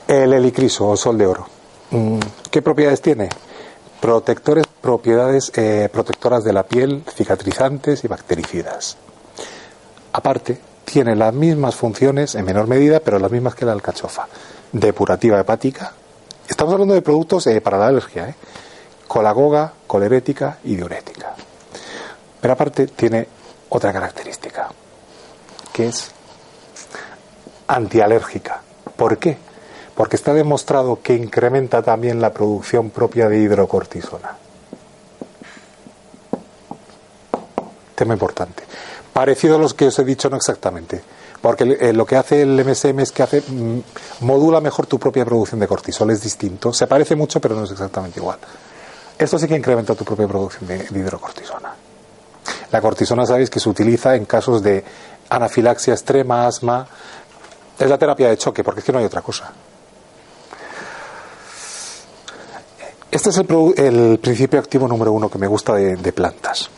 El 0.07 0.31
helicriso 0.31 0.89
o 0.89 0.95
sol 0.95 1.17
de 1.17 1.25
oro. 1.25 1.47
Mm, 1.89 2.19
¿Qué 2.51 2.61
propiedades 2.61 3.01
tiene? 3.01 3.29
Protectores, 3.99 4.65
propiedades 4.79 5.51
eh, 5.55 5.89
protectoras 5.91 6.43
de 6.43 6.53
la 6.53 6.63
piel, 6.63 7.03
cicatrizantes 7.15 8.03
y 8.03 8.07
bactericidas. 8.07 8.95
Aparte, 10.13 10.59
tiene 10.85 11.15
las 11.15 11.33
mismas 11.33 11.75
funciones, 11.75 12.35
en 12.35 12.45
menor 12.45 12.67
medida, 12.67 12.99
pero 12.99 13.17
las 13.17 13.31
mismas 13.31 13.55
que 13.55 13.65
la 13.65 13.71
alcachofa. 13.71 14.27
Depurativa 14.71 15.39
hepática. 15.39 15.93
Estamos 16.47 16.73
hablando 16.73 16.93
de 16.93 17.01
productos 17.01 17.45
eh, 17.47 17.59
para 17.59 17.77
la 17.77 17.87
alergia, 17.87 18.29
¿eh? 18.29 18.35
Colagoga, 19.07 19.73
colerética 19.85 20.59
y 20.63 20.75
diurética. 20.75 21.33
Pero 22.39 22.53
aparte 22.53 22.87
tiene 22.87 23.27
otra 23.69 23.91
característica, 23.91 24.69
que 25.73 25.87
es 25.87 26.11
antialérgica. 27.67 28.61
¿Por 28.95 29.17
qué? 29.17 29.37
Porque 29.93 30.15
está 30.15 30.33
demostrado 30.33 31.01
que 31.01 31.15
incrementa 31.15 31.81
también 31.81 32.21
la 32.21 32.31
producción 32.31 32.91
propia 32.91 33.27
de 33.27 33.39
hidrocortisona. 33.39 34.37
Tema 37.95 38.13
importante. 38.13 38.63
Parecido 39.11 39.55
a 39.55 39.59
los 39.59 39.73
que 39.73 39.87
os 39.87 39.99
he 39.99 40.05
dicho, 40.05 40.29
no 40.29 40.37
exactamente. 40.37 41.01
Porque 41.41 41.77
eh, 41.79 41.93
lo 41.93 42.05
que 42.05 42.15
hace 42.15 42.41
el 42.41 42.63
MSM 42.63 42.99
es 42.99 43.11
que 43.11 43.23
hace, 43.23 43.41
mm, 43.41 43.81
modula 44.21 44.59
mejor 44.59 44.87
tu 44.87 44.97
propia 44.97 45.23
producción 45.23 45.59
de 45.59 45.67
cortisol. 45.67 46.09
Es 46.11 46.21
distinto. 46.21 46.73
Se 46.73 46.87
parece 46.87 47.15
mucho, 47.15 47.39
pero 47.39 47.55
no 47.55 47.63
es 47.63 47.71
exactamente 47.71 48.19
igual. 48.19 48.39
Esto 49.17 49.37
sí 49.37 49.47
que 49.47 49.55
incrementa 49.55 49.95
tu 49.95 50.03
propia 50.03 50.27
producción 50.27 50.67
de, 50.67 50.87
hidrocortisona. 50.91 51.73
La 52.71 52.81
cortisona 52.81 53.25
sabéis 53.25 53.49
que 53.49 53.59
se 53.59 53.69
utiliza 53.69 54.15
en 54.15 54.25
casos 54.25 54.61
de 54.61 54.83
anafilaxia 55.29 55.93
extrema, 55.93 56.47
asma. 56.47 56.87
Es 57.77 57.89
la 57.89 57.97
terapia 57.97 58.29
de 58.29 58.37
choque, 58.37 58.63
porque 58.63 58.79
es 58.79 58.85
que 58.85 58.91
no 58.91 58.99
hay 58.99 59.05
otra 59.05 59.21
cosa. 59.21 59.51
Este 63.09 63.29
es 63.29 63.37
el, 63.37 63.47
el 63.77 64.19
principio 64.19 64.59
activo 64.59 64.87
número 64.87 65.11
uno 65.11 65.29
que 65.29 65.37
me 65.37 65.47
gusta 65.47 65.75
de 65.75 66.13
plantas. 66.13 66.69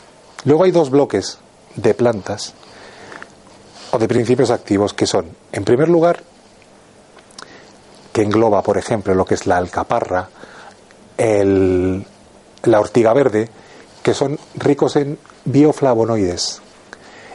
Luego 0.44 0.64
hay 0.64 0.70
dos 0.70 0.90
bloques 0.90 1.38
de 1.76 1.94
plantas 1.94 2.54
o 3.92 3.98
de 3.98 4.08
principios 4.08 4.50
activos 4.50 4.94
que 4.94 5.06
son, 5.06 5.26
en 5.52 5.64
primer 5.64 5.88
lugar, 5.88 6.22
que 8.12 8.22
engloba, 8.22 8.62
por 8.62 8.78
ejemplo, 8.78 9.14
lo 9.14 9.24
que 9.24 9.34
es 9.34 9.46
la 9.46 9.56
alcaparra, 9.56 10.28
el- 11.16 12.04
la 12.64 12.80
ortiga 12.80 13.12
verde, 13.12 13.48
que 14.02 14.14
son 14.14 14.38
ricos 14.54 14.96
en 14.96 15.18
bioflavonoides. 15.44 16.60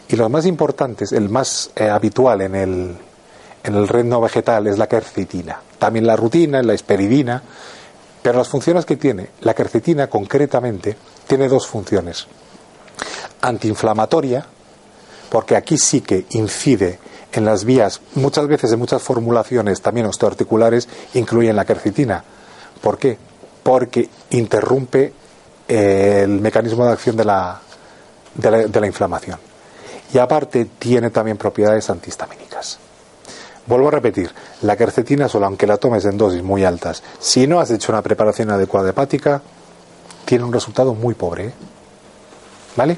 Y 0.10 0.16
los 0.16 0.30
más 0.30 0.46
importantes, 0.46 1.12
el 1.12 1.30
más 1.30 1.72
eh, 1.76 1.90
habitual 1.90 2.42
en 2.42 2.56
el, 2.56 2.98
en 3.64 3.76
el 3.76 3.88
vegetal 4.22 4.68
es 4.68 4.78
la 4.78 4.88
quercetina. 4.88 5.60
También 5.80 6.06
la 6.06 6.16
rutina, 6.16 6.62
la 6.62 6.74
esperidina. 6.74 7.42
Pero 8.22 8.40
las 8.40 8.48
funciones 8.48 8.86
que 8.86 8.98
tiene, 8.98 9.30
la 9.42 9.54
quercetina 9.54 10.08
concretamente, 10.08 10.96
tiene 11.28 11.48
dos 11.48 11.68
funciones. 11.68 12.26
Antiinflamatoria, 13.42 14.46
porque 15.36 15.58
aquí 15.58 15.78
sí 15.78 16.00
que 16.00 16.26
incide 16.30 16.98
en 17.34 17.44
las 17.44 17.66
vías, 17.66 18.00
muchas 18.14 18.48
veces 18.48 18.72
en 18.72 18.80
muchas 18.80 19.04
formulaciones 19.04 19.82
también 19.82 20.06
osteoarticulares 20.06 20.88
incluyen 21.14 21.58
la 21.58 21.66
quercetina. 21.66 22.24
¿Por 22.80 22.98
qué? 22.98 23.18
Porque 23.62 24.08
interrumpe 24.30 25.12
eh, 25.68 26.22
el 26.24 26.40
mecanismo 26.40 26.86
de 26.86 26.94
acción 26.94 27.18
de 27.18 27.26
la, 27.26 27.60
de 28.34 28.50
la, 28.50 28.58
de 28.60 28.80
la 28.80 28.88
inflamación. 28.88 29.38
y 30.14 30.20
aparte 30.20 30.70
tiene 30.80 31.10
también 31.10 31.36
propiedades 31.36 31.90
antihistamínicas. 31.90 32.80
Vuelvo 33.68 33.90
a 33.90 33.92
repetir, 33.92 34.32
la 34.62 34.78
quercetina 34.78 35.28
solo, 35.28 35.48
aunque 35.48 35.68
la 35.68 35.76
tomes 35.76 36.06
en 36.06 36.18
dosis 36.18 36.44
muy 36.44 36.64
altas, 36.64 37.04
si 37.20 37.46
no 37.46 37.60
has 37.60 37.70
hecho 37.72 37.92
una 37.92 38.02
preparación 38.02 38.52
adecuada 38.52 38.92
hepática, 38.92 39.42
tiene 40.24 40.46
un 40.46 40.54
resultado 40.54 40.94
muy 40.94 41.14
pobre. 41.14 41.52
¿Vale? 42.78 42.98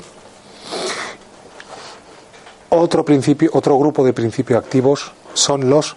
Otro, 2.70 3.04
grupo 3.04 4.04
de 4.04 4.14
principios 4.14 4.64
activos 4.64 5.12
son 5.34 5.70
los 5.70 5.96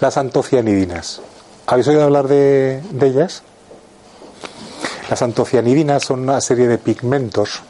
las 0.00 0.16
antocianidinas. 0.16 1.20
¿Habéis 1.66 1.88
oído 1.88 2.04
hablar 2.04 2.26
de, 2.26 2.82
de 2.90 3.06
ellas? 3.06 3.42
Las 5.08 5.22
antocianidinas 5.22 6.04
son 6.04 6.20
una 6.20 6.40
serie 6.40 6.68
de 6.68 6.78
pigmentos 6.78 7.62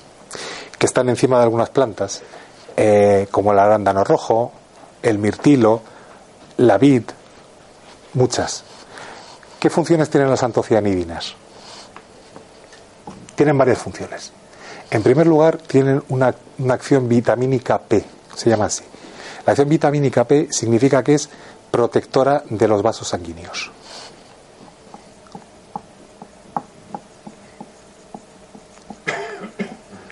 que 0.78 0.86
están 0.86 1.08
encima 1.08 1.38
de 1.38 1.44
algunas 1.44 1.70
plantas, 1.70 2.22
eh, 2.76 3.28
como 3.30 3.52
el 3.52 3.58
arándano 3.58 4.04
rojo, 4.04 4.52
el 5.02 5.18
mirtilo, 5.18 5.82
la 6.56 6.78
vid, 6.78 7.02
muchas. 8.14 8.64
¿Qué 9.58 9.70
funciones 9.70 10.08
tienen 10.08 10.30
las 10.30 10.42
antocianidinas? 10.42 11.34
Tienen 13.34 13.58
varias 13.58 13.78
funciones. 13.78 14.32
En 14.91 15.05
primer 15.05 15.26
lugar, 15.26 15.59
tienen 15.59 16.03
una, 16.09 16.34
acción 16.68 17.09
vitamínica 17.09 17.78
P, 17.78 18.05
se 18.34 18.51
llama 18.51 18.64
así. 18.64 18.82
La 19.47 19.53
acción 19.53 19.68
vitamínica 19.68 20.24
P 20.24 20.49
significa 20.51 21.03
que 21.05 21.14
es 21.14 21.28
protectora 21.70 22.43
de 22.51 22.66
los 22.66 22.82
vasos 22.82 23.07
sanguíneos. 23.09 23.70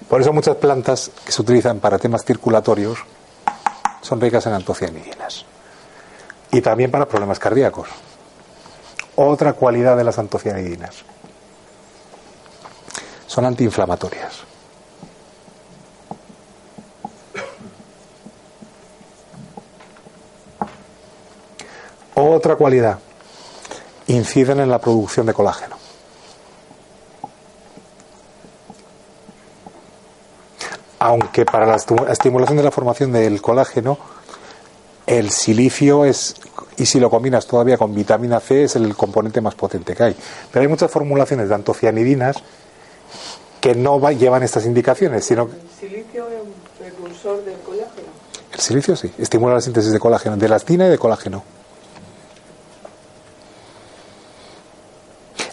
Por 0.09 0.21
eso 0.23 0.33
muchas 0.33 0.57
plantas 0.57 1.11
que 1.25 1.33
se 1.33 1.43
utilizan 1.43 1.81
para 1.81 1.99
temas 1.99 2.25
circulatorios 2.25 2.99
son 4.01 4.21
ricas 4.21 4.47
en 4.47 4.55
antocianidinas. 4.55 5.45
Y 6.51 6.63
también 6.63 6.91
para 6.91 7.07
problemas 7.07 7.39
cardíacos. 7.39 7.89
Otra 9.17 9.53
cualidad 9.53 9.97
de 9.97 10.05
las 10.05 10.19
antocianidinas. 10.19 11.05
Son 13.27 13.45
antiinflamatorias. 13.45 14.49
Otra 22.31 22.57
cualidad. 22.57 22.99
Inciden 24.07 24.61
en 24.61 24.69
la 24.69 24.79
producción 24.79 25.27
de 25.27 25.35
colágeno. 25.35 25.79
aunque 30.99 31.45
para 31.45 31.67
la 31.67 31.77
estimulación 31.77 32.57
de 32.57 32.63
la 32.63 32.71
formación 32.71 33.13
del 33.13 33.41
colágeno, 33.41 33.99
el 35.07 35.31
silicio 35.31 36.05
es, 36.05 36.35
y 36.77 36.87
si 36.87 37.01
lo 37.01 37.09
combinas 37.09 37.47
todavía 37.47 37.79
con 37.79 37.95
vitamina 37.95 38.41
C, 38.41 38.65
es 38.65 38.77
el 38.77 38.95
componente 38.97 39.41
más 39.41 39.55
potente 39.55 39.95
que 39.95 40.03
hay. 40.03 40.17
Pero 40.53 40.63
hay 40.63 40.69
muchas 40.69 40.91
formulaciones 40.91 41.49
de 41.49 41.55
antocianidinas 41.55 42.37
que 43.61 43.75
no 43.75 44.11
llevan 44.11 44.43
estas 44.43 44.67
indicaciones, 44.67 45.25
sino 45.25 45.45
¿El 45.45 45.89
silicio 45.89 46.29
es 46.29 46.43
un 46.43 46.53
precursor 46.79 47.45
del 47.45 47.59
colágeno? 47.61 48.09
El 48.53 48.61
silicio 48.61 48.97
sí, 48.97 49.13
estimula 49.19 49.55
la 49.55 49.61
síntesis 49.61 49.93
de 49.93 50.01
colágeno, 50.01 50.37
de 50.37 50.47
elastina 50.47 50.87
y 50.87 50.91
de 50.91 50.99
colágeno. 50.99 51.43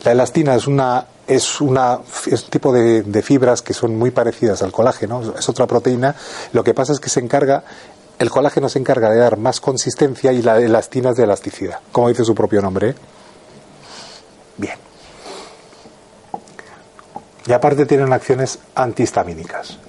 La 0.05 0.11
elastina 0.11 0.53
es 0.55 0.67
una 0.67 1.07
es, 1.27 1.59
una, 1.61 1.99
es 2.27 2.43
un 2.43 2.49
tipo 2.49 2.71
de, 2.71 3.21
fibras 3.23 3.63
que 3.63 3.73
son 3.73 3.97
muy 3.97 4.11
parecidas 4.11 4.61
al 4.61 4.71
colágeno, 4.71 5.33
es 5.37 5.49
otra 5.49 5.65
proteína. 5.65 6.15
Lo 6.53 6.63
que 6.63 6.75
pasa 6.75 6.93
es 6.93 6.99
que 6.99 7.09
se 7.09 7.19
encarga, 7.19 7.63
el 8.19 8.29
colágeno 8.29 8.69
se 8.69 8.77
encarga 8.79 9.09
de 9.09 9.17
dar 9.17 9.37
más 9.37 9.59
consistencia 9.59 10.31
y 10.31 10.43
la 10.43 10.59
elastina 10.59 11.09
es 11.09 11.17
de 11.17 11.23
elasticidad, 11.23 11.79
como 11.91 12.09
dice 12.09 12.23
su 12.23 12.35
propio 12.35 12.61
nombre. 12.61 12.89
¿eh? 12.89 12.95
Bien. 14.57 14.77
Y 17.47 17.53
aparte 17.53 17.87
tienen 17.87 18.13
acciones 18.13 18.59
antihistamínicas. 18.75 19.79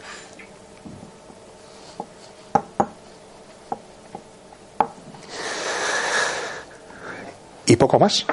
Y 7.67 7.77
poco 7.77 7.99
más. 7.99 8.25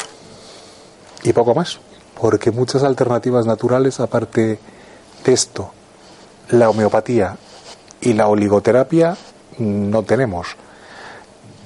Y 1.23 1.33
poco 1.33 1.55
más 1.55 1.79
porque 2.19 2.51
muchas 2.51 2.83
alternativas 2.83 3.45
naturales, 3.45 3.99
aparte 3.99 4.59
de 5.25 5.33
esto, 5.33 5.71
la 6.49 6.69
homeopatía 6.69 7.37
y 8.01 8.13
la 8.13 8.27
oligoterapia, 8.27 9.17
no 9.57 10.03
tenemos. 10.03 10.55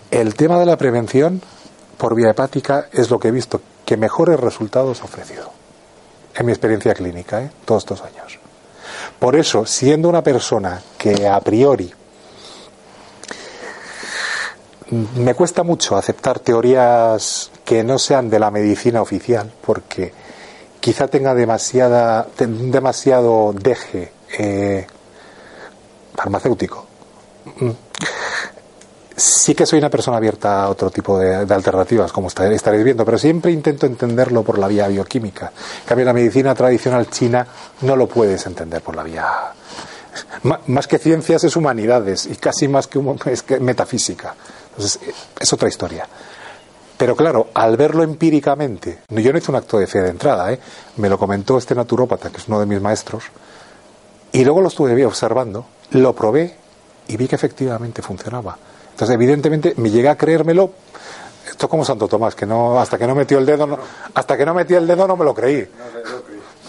El 0.10 0.36
tema 0.36 0.60
de 0.60 0.66
la 0.66 0.78
prevención 0.78 1.42
por 1.98 2.16
vía 2.16 2.32
hepática 2.32 2.88
es 2.92 3.10
lo 3.10 3.20
que 3.20 3.28
he 3.28 3.32
visto 3.32 3.62
que 3.86 3.98
mejores 3.98 4.40
resultados 4.40 5.02
ha 5.02 5.06
ofrecido 5.06 5.52
en 6.36 6.46
mi 6.46 6.52
experiencia 6.52 6.94
clínica, 6.94 7.42
¿eh? 7.42 7.52
todos 7.66 7.84
estos 7.84 8.02
años. 8.02 8.40
Por 9.20 9.36
eso, 9.36 9.66
siendo 9.66 10.08
una 10.08 10.22
persona 10.22 10.82
que 10.98 11.28
a 11.28 11.40
priori 11.42 11.92
me 14.92 15.34
cuesta 15.34 15.64
mucho 15.64 15.98
aceptar 15.98 16.40
teorías 16.40 17.52
que 17.66 17.84
no 17.84 18.00
sean 18.00 18.30
de 18.30 18.40
la 18.40 18.52
medicina 18.52 19.02
oficial, 19.02 19.52
porque 19.66 20.14
quizá 20.80 21.08
tenga 21.08 21.34
demasiada, 21.34 22.28
demasiado 22.38 23.54
deje 23.54 24.12
eh, 24.38 24.88
farmacéutico. 26.16 26.86
Mm. 27.60 27.72
Sí 29.16 29.56
que 29.56 29.66
soy 29.66 29.80
una 29.80 29.90
persona 29.90 30.18
abierta 30.18 30.64
a 30.64 30.70
otro 30.70 30.92
tipo 30.92 31.18
de, 31.18 31.36
alternativas, 31.36 32.12
como 32.12 32.28
estaréis 32.28 32.84
viendo, 32.84 33.04
pero 33.04 33.18
siempre 33.18 33.52
intento 33.52 33.88
entenderlo 33.88 34.44
por 34.44 34.60
la 34.60 34.68
vía 34.68 34.88
bioquímica. 34.88 35.52
En 35.82 35.88
cambio, 35.88 36.06
la 36.06 36.14
medicina 36.14 36.54
tradicional 36.54 37.10
china 37.10 37.48
no 37.82 37.96
lo 37.96 38.08
puedes 38.08 38.46
entender 38.46 38.82
por 38.82 38.96
la 38.96 39.02
vía. 39.02 39.26
Más 40.68 40.88
que 40.88 41.00
ciencias 41.00 41.44
es 41.44 41.56
humanidades 41.56 42.28
y 42.28 42.36
casi 42.36 42.68
más 42.68 42.86
que, 42.88 43.02
es 43.32 43.42
que 43.42 43.60
metafísica. 43.60 44.36
Entonces, 44.78 45.00
es 45.40 45.54
otra 45.54 45.68
historia. 45.68 46.08
Pero 46.98 47.16
claro, 47.16 47.50
al 47.54 47.78
verlo 47.78 48.04
empíricamente, 48.04 49.00
yo 49.10 49.32
no 49.32 49.38
hice 49.38 49.52
un 49.52 49.58
acto 49.58 49.78
de 49.78 49.88
fe 49.88 50.02
de 50.02 50.10
entrada, 50.10 50.52
¿eh? 50.52 50.60
me 50.98 51.10
lo 51.10 51.18
comentó 51.18 51.58
este 51.58 51.76
naturópata, 51.76 52.30
que 52.30 52.38
es 52.38 52.48
uno 52.48 52.60
de 52.60 52.66
mis 52.66 52.82
maestros, 52.82 53.24
y 54.32 54.44
luego 54.44 54.62
lo 54.62 54.68
estuve 54.68 55.06
observando, 55.06 55.66
lo 55.92 56.16
probé 56.16 56.56
y 57.08 57.18
vi 57.18 57.28
que 57.28 57.36
efectivamente 57.36 58.02
funcionaba. 58.02 58.58
Entonces, 58.92 59.14
evidentemente, 59.14 59.74
me 59.78 59.90
llegué 59.90 60.10
a 60.10 60.18
creérmelo. 60.18 60.72
Esto 61.48 61.68
es 61.68 61.70
como 61.70 61.86
Santo 61.86 62.08
Tomás, 62.08 62.36
que 62.36 62.46
no, 62.46 62.80
hasta 62.80 62.98
que 62.98 63.08
no 63.08 63.16
metió 63.16 63.38
el 63.38 63.46
dedo, 63.46 63.68
no, 63.68 63.80
hasta 64.14 64.36
que 64.36 64.46
no 64.46 64.54
metí 64.54 64.74
el 64.74 64.86
dedo 64.86 65.08
no 65.08 65.16
me 65.16 65.24
lo 65.24 65.34
creí. 65.34 65.68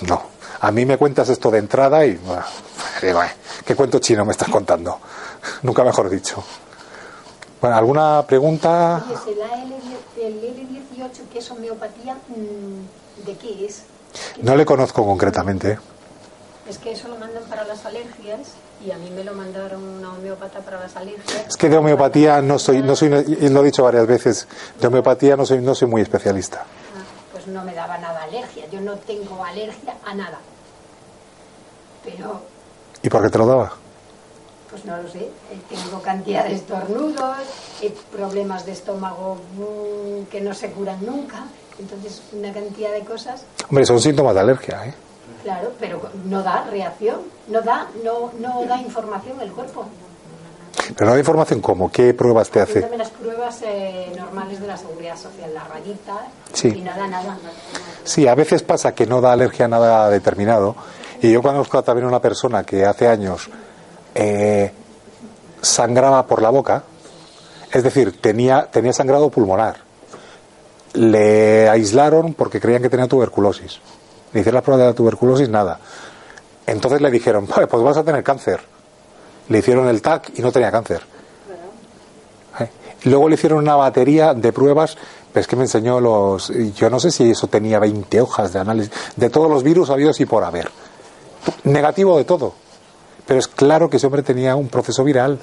No, 0.02 0.22
a 0.60 0.70
mí 0.70 0.84
me 0.84 0.96
cuentas 0.98 1.28
esto 1.30 1.50
de 1.50 1.58
entrada 1.58 2.04
y 2.04 2.10
eh, 3.02 3.14
¿qué 3.64 3.74
cuento 3.74 3.98
chino 3.98 4.24
me 4.24 4.32
estás 4.32 4.48
contando? 4.48 4.98
Nunca 5.62 5.82
mejor 5.82 6.10
dicho. 6.10 6.44
Bueno, 7.60 7.76
¿alguna 7.76 8.24
pregunta? 8.26 9.04
el 10.20 10.40
L18, 10.40 11.28
que 11.32 11.38
es 11.38 11.50
homeopatía, 11.50 12.14
mm, 12.14 13.24
¿de 13.26 13.36
qué 13.36 13.66
es? 13.66 13.82
No 14.42 14.56
le 14.56 14.64
conozco 14.64 15.04
concretamente. 15.04 15.78
Es 16.68 16.78
que 16.78 16.92
eso 16.92 17.08
lo 17.08 17.16
mandan 17.16 17.44
para 17.44 17.64
las 17.64 17.84
alergias 17.86 18.40
y 18.84 18.90
a 18.90 18.98
mí 18.98 19.10
me 19.10 19.24
lo 19.24 19.32
mandaron 19.34 19.82
una 19.82 20.12
homeopata 20.12 20.60
para 20.60 20.80
las 20.80 20.94
alergias. 20.96 21.46
Es 21.48 21.56
que 21.56 21.68
de 21.68 21.76
homeopatía 21.78 22.42
no 22.42 22.58
soy, 22.58 22.82
no 22.82 22.94
soy, 22.94 23.08
lo 23.08 23.60
he 23.62 23.64
dicho 23.64 23.84
varias 23.84 24.06
veces, 24.06 24.46
de 24.78 24.86
homeopatía 24.86 25.36
no 25.36 25.46
soy, 25.46 25.60
no 25.60 25.74
soy 25.74 25.88
muy 25.88 26.02
especialista. 26.02 26.60
Ah, 26.60 27.02
pues 27.32 27.46
no 27.46 27.64
me 27.64 27.74
daba 27.74 27.96
nada 27.98 28.22
alergia, 28.22 28.66
yo 28.70 28.80
no 28.80 28.96
tengo 28.96 29.42
alergia 29.44 29.94
a 30.04 30.14
nada. 30.14 30.38
Pero. 32.04 32.42
¿Y 33.02 33.08
por 33.08 33.22
qué 33.22 33.30
te 33.30 33.38
lo 33.38 33.46
daba? 33.46 33.72
Pues 34.70 34.84
no 34.84 34.96
lo 34.96 35.08
sé, 35.08 35.20
eh, 35.20 35.30
tengo 35.68 36.00
cantidad 36.02 36.44
de 36.44 36.54
estornudos, 36.54 37.38
eh, 37.82 37.94
problemas 38.12 38.66
de 38.66 38.72
estómago 38.72 39.36
mm, 39.56 40.26
que 40.30 40.40
no 40.40 40.54
se 40.54 40.70
curan 40.70 41.04
nunca, 41.04 41.44
entonces 41.78 42.22
una 42.32 42.52
cantidad 42.52 42.92
de 42.92 43.00
cosas. 43.00 43.44
Hombre, 43.68 43.84
son 43.84 44.00
síntomas 44.00 44.34
de 44.34 44.40
alergia, 44.40 44.86
¿eh? 44.86 44.94
Claro, 45.42 45.72
pero 45.78 46.00
no 46.24 46.42
da 46.42 46.64
reacción, 46.64 47.20
no 47.48 47.60
da, 47.62 47.86
no, 48.04 48.32
no 48.38 48.64
da 48.66 48.80
información 48.80 49.40
el 49.40 49.52
cuerpo. 49.52 49.86
Pero 50.96 51.06
no 51.06 51.12
da 51.12 51.18
información 51.18 51.60
cómo, 51.60 51.90
¿qué 51.90 52.14
pruebas 52.14 52.50
te 52.50 52.60
hace? 52.60 52.88
las 52.96 53.10
pruebas 53.10 53.62
eh, 53.62 54.12
normales 54.16 54.60
de 54.60 54.66
la 54.66 54.76
seguridad 54.76 55.16
social, 55.16 55.52
la 55.52 55.64
rayita 55.64 56.28
sí. 56.52 56.68
y 56.68 56.82
nada, 56.82 57.06
nada. 57.06 57.36
Sí, 58.04 58.26
a 58.26 58.34
veces 58.34 58.62
pasa 58.62 58.94
que 58.94 59.06
no 59.06 59.20
da 59.20 59.32
alergia 59.32 59.66
a 59.66 59.68
nada 59.68 60.10
determinado. 60.10 60.74
Y 61.20 61.32
yo 61.32 61.42
conozco 61.42 61.82
también 61.82 62.06
a 62.06 62.08
una 62.08 62.20
persona 62.20 62.64
que 62.64 62.84
hace 62.84 63.08
años 63.08 63.50
eh, 64.20 64.72
sangraba 65.62 66.26
por 66.26 66.42
la 66.42 66.50
boca, 66.50 66.82
es 67.72 67.84
decir, 67.84 68.20
tenía, 68.20 68.66
tenía 68.68 68.92
sangrado 68.92 69.30
pulmonar. 69.30 69.76
Le 70.94 71.68
aislaron 71.68 72.34
porque 72.34 72.60
creían 72.60 72.82
que 72.82 72.90
tenía 72.90 73.06
tuberculosis. 73.06 73.78
Le 74.32 74.40
hicieron 74.40 74.56
la 74.56 74.62
prueba 74.62 74.82
de 74.82 74.88
la 74.88 74.94
tuberculosis, 74.94 75.48
nada. 75.48 75.78
Entonces 76.66 77.00
le 77.00 77.12
dijeron, 77.12 77.46
pues 77.46 77.82
vas 77.82 77.96
a 77.96 78.02
tener 78.02 78.24
cáncer. 78.24 78.60
Le 79.48 79.58
hicieron 79.58 79.88
el 79.88 80.02
TAC 80.02 80.32
y 80.36 80.42
no 80.42 80.50
tenía 80.50 80.72
cáncer. 80.72 81.02
¿Eh? 82.58 82.68
Luego 83.04 83.28
le 83.28 83.36
hicieron 83.36 83.58
una 83.60 83.76
batería 83.76 84.34
de 84.34 84.52
pruebas, 84.52 84.98
pues 85.32 85.46
que 85.46 85.54
me 85.54 85.62
enseñó 85.62 86.00
los. 86.00 86.52
Yo 86.74 86.90
no 86.90 86.98
sé 86.98 87.12
si 87.12 87.30
eso 87.30 87.46
tenía 87.46 87.78
20 87.78 88.20
hojas 88.20 88.52
de 88.52 88.58
análisis, 88.58 88.92
de 89.14 89.30
todos 89.30 89.48
los 89.48 89.62
virus 89.62 89.90
habidos 89.90 90.18
y 90.20 90.26
por 90.26 90.42
haber. 90.42 90.68
Negativo 91.62 92.18
de 92.18 92.24
todo. 92.24 92.67
Pero 93.28 93.38
es 93.38 93.46
claro 93.46 93.90
que 93.90 93.98
ese 93.98 94.06
hombre 94.06 94.22
tenía 94.22 94.56
un 94.56 94.68
proceso 94.68 95.04
viral. 95.04 95.38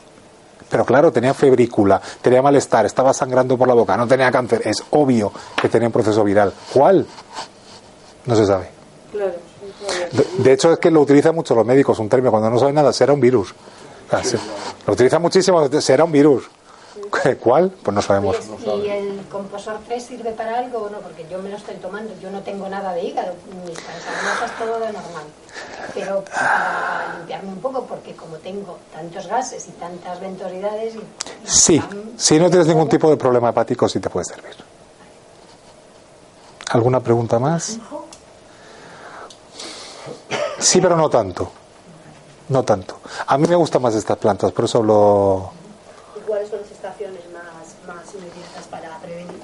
Pero 0.69 0.83
claro, 0.83 1.11
tenía 1.11 1.35
febrícula, 1.35 2.01
tenía 2.23 2.41
malestar, 2.41 2.87
estaba 2.87 3.13
sangrando 3.13 3.55
por 3.55 3.67
la 3.67 3.75
boca, 3.75 3.95
no 3.95 4.07
tenía 4.07 4.31
cáncer. 4.31 4.63
Es 4.65 4.83
obvio 4.89 5.31
que 5.61 5.69
tenía 5.69 5.87
un 5.87 5.93
proceso 5.93 6.23
viral. 6.23 6.51
¿Cuál? 6.73 7.05
No 8.25 8.35
se 8.35 8.47
sabe. 8.47 8.69
Claro, 9.11 9.33
De, 10.11 10.43
de 10.43 10.53
hecho, 10.53 10.73
es 10.73 10.79
que 10.79 10.89
lo 10.89 11.01
utilizan 11.01 11.35
mucho 11.35 11.53
los 11.53 11.65
médicos, 11.65 11.99
un 11.99 12.09
término, 12.09 12.31
cuando 12.31 12.49
no 12.49 12.57
saben 12.57 12.73
nada, 12.73 12.91
será 12.91 13.13
un 13.13 13.21
virus. 13.21 13.53
Lo 14.87 14.93
utilizan 14.93 15.21
muchísimo, 15.21 15.67
será 15.79 16.03
un 16.03 16.11
virus. 16.11 16.45
¿Cuál? 17.39 17.71
Pues 17.83 17.93
no 17.93 18.01
sabemos. 18.01 18.37
¿Y 18.65 18.89
el 18.89 19.21
composor 19.31 19.77
3 19.87 20.03
sirve 20.03 20.31
para 20.31 20.57
algo 20.57 20.79
o 20.79 20.89
no? 20.89 20.97
Porque 20.99 21.25
yo 21.29 21.39
me 21.39 21.49
lo 21.49 21.57
estoy 21.57 21.75
tomando, 21.75 22.13
yo 22.21 22.31
no 22.31 22.41
tengo 22.41 22.67
nada 22.67 22.93
de 22.93 23.03
hígado, 23.03 23.33
mis 23.67 23.77
todo 24.57 24.79
de 24.79 24.85
normal. 24.87 25.25
Pero 25.93 26.23
para 26.25 27.15
limpiarme 27.17 27.49
un 27.53 27.61
poco, 27.61 27.85
porque 27.85 28.15
como 28.15 28.35
tengo 28.37 28.77
tantos 28.93 29.27
gases 29.27 29.67
y 29.67 29.71
tantas 29.71 30.19
ventosidades... 30.19 30.95
Y, 30.95 30.97
y 30.99 31.03
Sí, 31.45 31.81
si 32.17 32.39
no 32.39 32.49
tienes 32.49 32.67
ningún 32.67 32.89
tipo 32.89 33.09
de 33.09 33.17
problema 33.17 33.49
hepático, 33.49 33.87
sí 33.87 33.99
te 33.99 34.09
puede 34.09 34.25
servir. 34.25 34.55
¿Alguna 36.71 36.99
pregunta 36.99 37.39
más? 37.39 37.77
Sí, 40.59 40.81
pero 40.81 40.95
no 40.97 41.09
tanto. 41.09 41.51
No 42.49 42.63
tanto. 42.63 42.99
A 43.27 43.37
mí 43.37 43.47
me 43.47 43.55
gustan 43.55 43.81
más 43.81 43.95
estas 43.95 44.17
plantas, 44.17 44.51
por 44.51 44.65
eso 44.65 44.79
hablo 44.79 45.51
¿Y 46.15 46.19
cuáles 46.27 46.49
son 46.49 46.61
las 46.61 46.71
estaciones 46.71 47.21
más, 47.33 47.95
más 47.95 48.13
inmediatas 48.13 48.65
para 48.69 48.97
prevenir? 48.99 49.41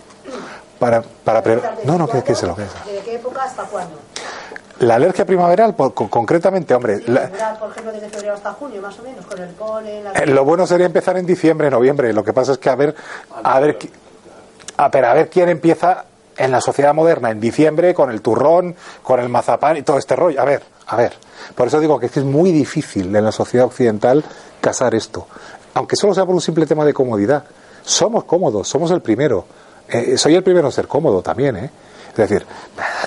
para, 0.79 1.01
para 1.01 1.41
pre- 1.41 1.61
No, 1.85 1.97
no, 1.97 2.07
que, 2.07 2.23
que 2.23 2.35
se 2.35 2.45
lo 2.47 2.55
que 2.55 2.63
es. 2.63 2.69
¿Desde 2.85 2.99
qué 3.03 3.15
época 3.15 3.43
hasta 3.43 3.63
cuándo? 3.65 3.97
La 4.81 4.95
alergia 4.95 5.25
primaveral, 5.25 5.75
por- 5.75 5.93
con- 5.93 6.07
concretamente, 6.09 6.73
hombre, 6.73 7.01
la- 7.07 7.29
por 7.59 7.71
ejemplo, 7.71 7.91
desde 7.91 8.09
febrero 8.09 8.33
hasta 8.33 8.51
junio, 8.53 8.81
más 8.81 8.97
o 8.99 9.03
menos, 9.03 9.25
con 9.25 9.39
el 9.39 9.49
polen, 9.49 10.03
la... 10.03 10.11
Eh, 10.11 10.25
Lo 10.27 10.43
bueno 10.43 10.65
sería 10.67 10.85
empezar 10.87 11.17
en 11.17 11.25
diciembre, 11.25 11.69
noviembre. 11.69 12.11
Lo 12.13 12.23
que 12.23 12.33
pasa 12.33 12.51
es 12.53 12.57
que 12.57 12.69
a 12.69 12.75
ver, 12.75 12.95
a 13.43 13.59
ver, 13.59 13.77
a 14.77 14.89
ver, 14.89 15.05
a 15.05 15.13
ver 15.13 15.29
quién 15.29 15.49
empieza 15.49 16.05
en 16.37 16.49
la 16.51 16.61
sociedad 16.61 16.93
moderna 16.95 17.29
en 17.29 17.39
diciembre 17.39 17.93
con 17.93 18.09
el 18.09 18.21
turrón, 18.21 18.75
con 19.03 19.19
el 19.19 19.29
mazapán 19.29 19.77
y 19.77 19.83
todo 19.83 19.97
este 19.99 20.15
rollo. 20.15 20.41
A 20.41 20.45
ver, 20.45 20.63
a 20.87 20.95
ver. 20.95 21.13
Por 21.53 21.67
eso 21.67 21.79
digo 21.79 21.99
que 21.99 22.07
es 22.07 22.11
que 22.11 22.19
es 22.21 22.25
muy 22.25 22.51
difícil 22.51 23.15
en 23.15 23.23
la 23.23 23.31
sociedad 23.31 23.67
occidental 23.67 24.23
casar 24.61 24.95
esto, 24.95 25.27
aunque 25.75 25.95
solo 25.95 26.13
sea 26.15 26.25
por 26.25 26.33
un 26.33 26.41
simple 26.41 26.65
tema 26.65 26.85
de 26.85 26.93
comodidad. 26.93 27.43
Somos 27.83 28.23
cómodos, 28.23 28.67
somos 28.67 28.89
el 28.91 29.01
primero. 29.01 29.45
Eh, 29.87 30.17
soy 30.17 30.35
el 30.35 30.43
primero 30.43 30.67
en 30.67 30.71
ser 30.71 30.87
cómodo 30.87 31.21
también, 31.21 31.55
¿eh? 31.57 31.69
Es 32.23 32.29
decir, 32.29 32.45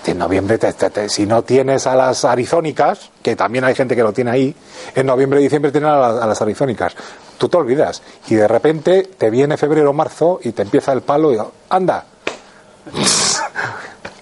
en 0.06 0.18
noviembre, 0.18 0.58
te- 0.58 0.72
te- 0.72 0.90
te- 0.90 1.08
si 1.08 1.24
no 1.26 1.42
tienes 1.44 1.86
a 1.86 1.94
las 1.94 2.24
arizónicas, 2.24 3.10
que 3.22 3.36
también 3.36 3.64
hay 3.64 3.74
gente 3.74 3.94
que 3.94 4.02
lo 4.02 4.12
tiene 4.12 4.30
ahí, 4.32 4.56
en 4.94 5.06
noviembre 5.06 5.40
y 5.40 5.44
diciembre 5.44 5.70
tienen 5.72 5.90
a, 5.90 5.96
las- 5.98 6.22
a 6.22 6.26
las 6.26 6.42
arizónicas. 6.42 6.94
Tú 7.38 7.48
te 7.48 7.56
olvidas. 7.56 8.02
Y 8.28 8.34
de 8.34 8.48
repente 8.48 9.02
te 9.16 9.30
viene 9.30 9.56
febrero 9.56 9.90
o 9.90 9.92
marzo 9.92 10.40
y 10.42 10.52
te 10.52 10.62
empieza 10.62 10.92
el 10.92 11.02
palo 11.02 11.32
y 11.32 11.38
anda. 11.70 12.04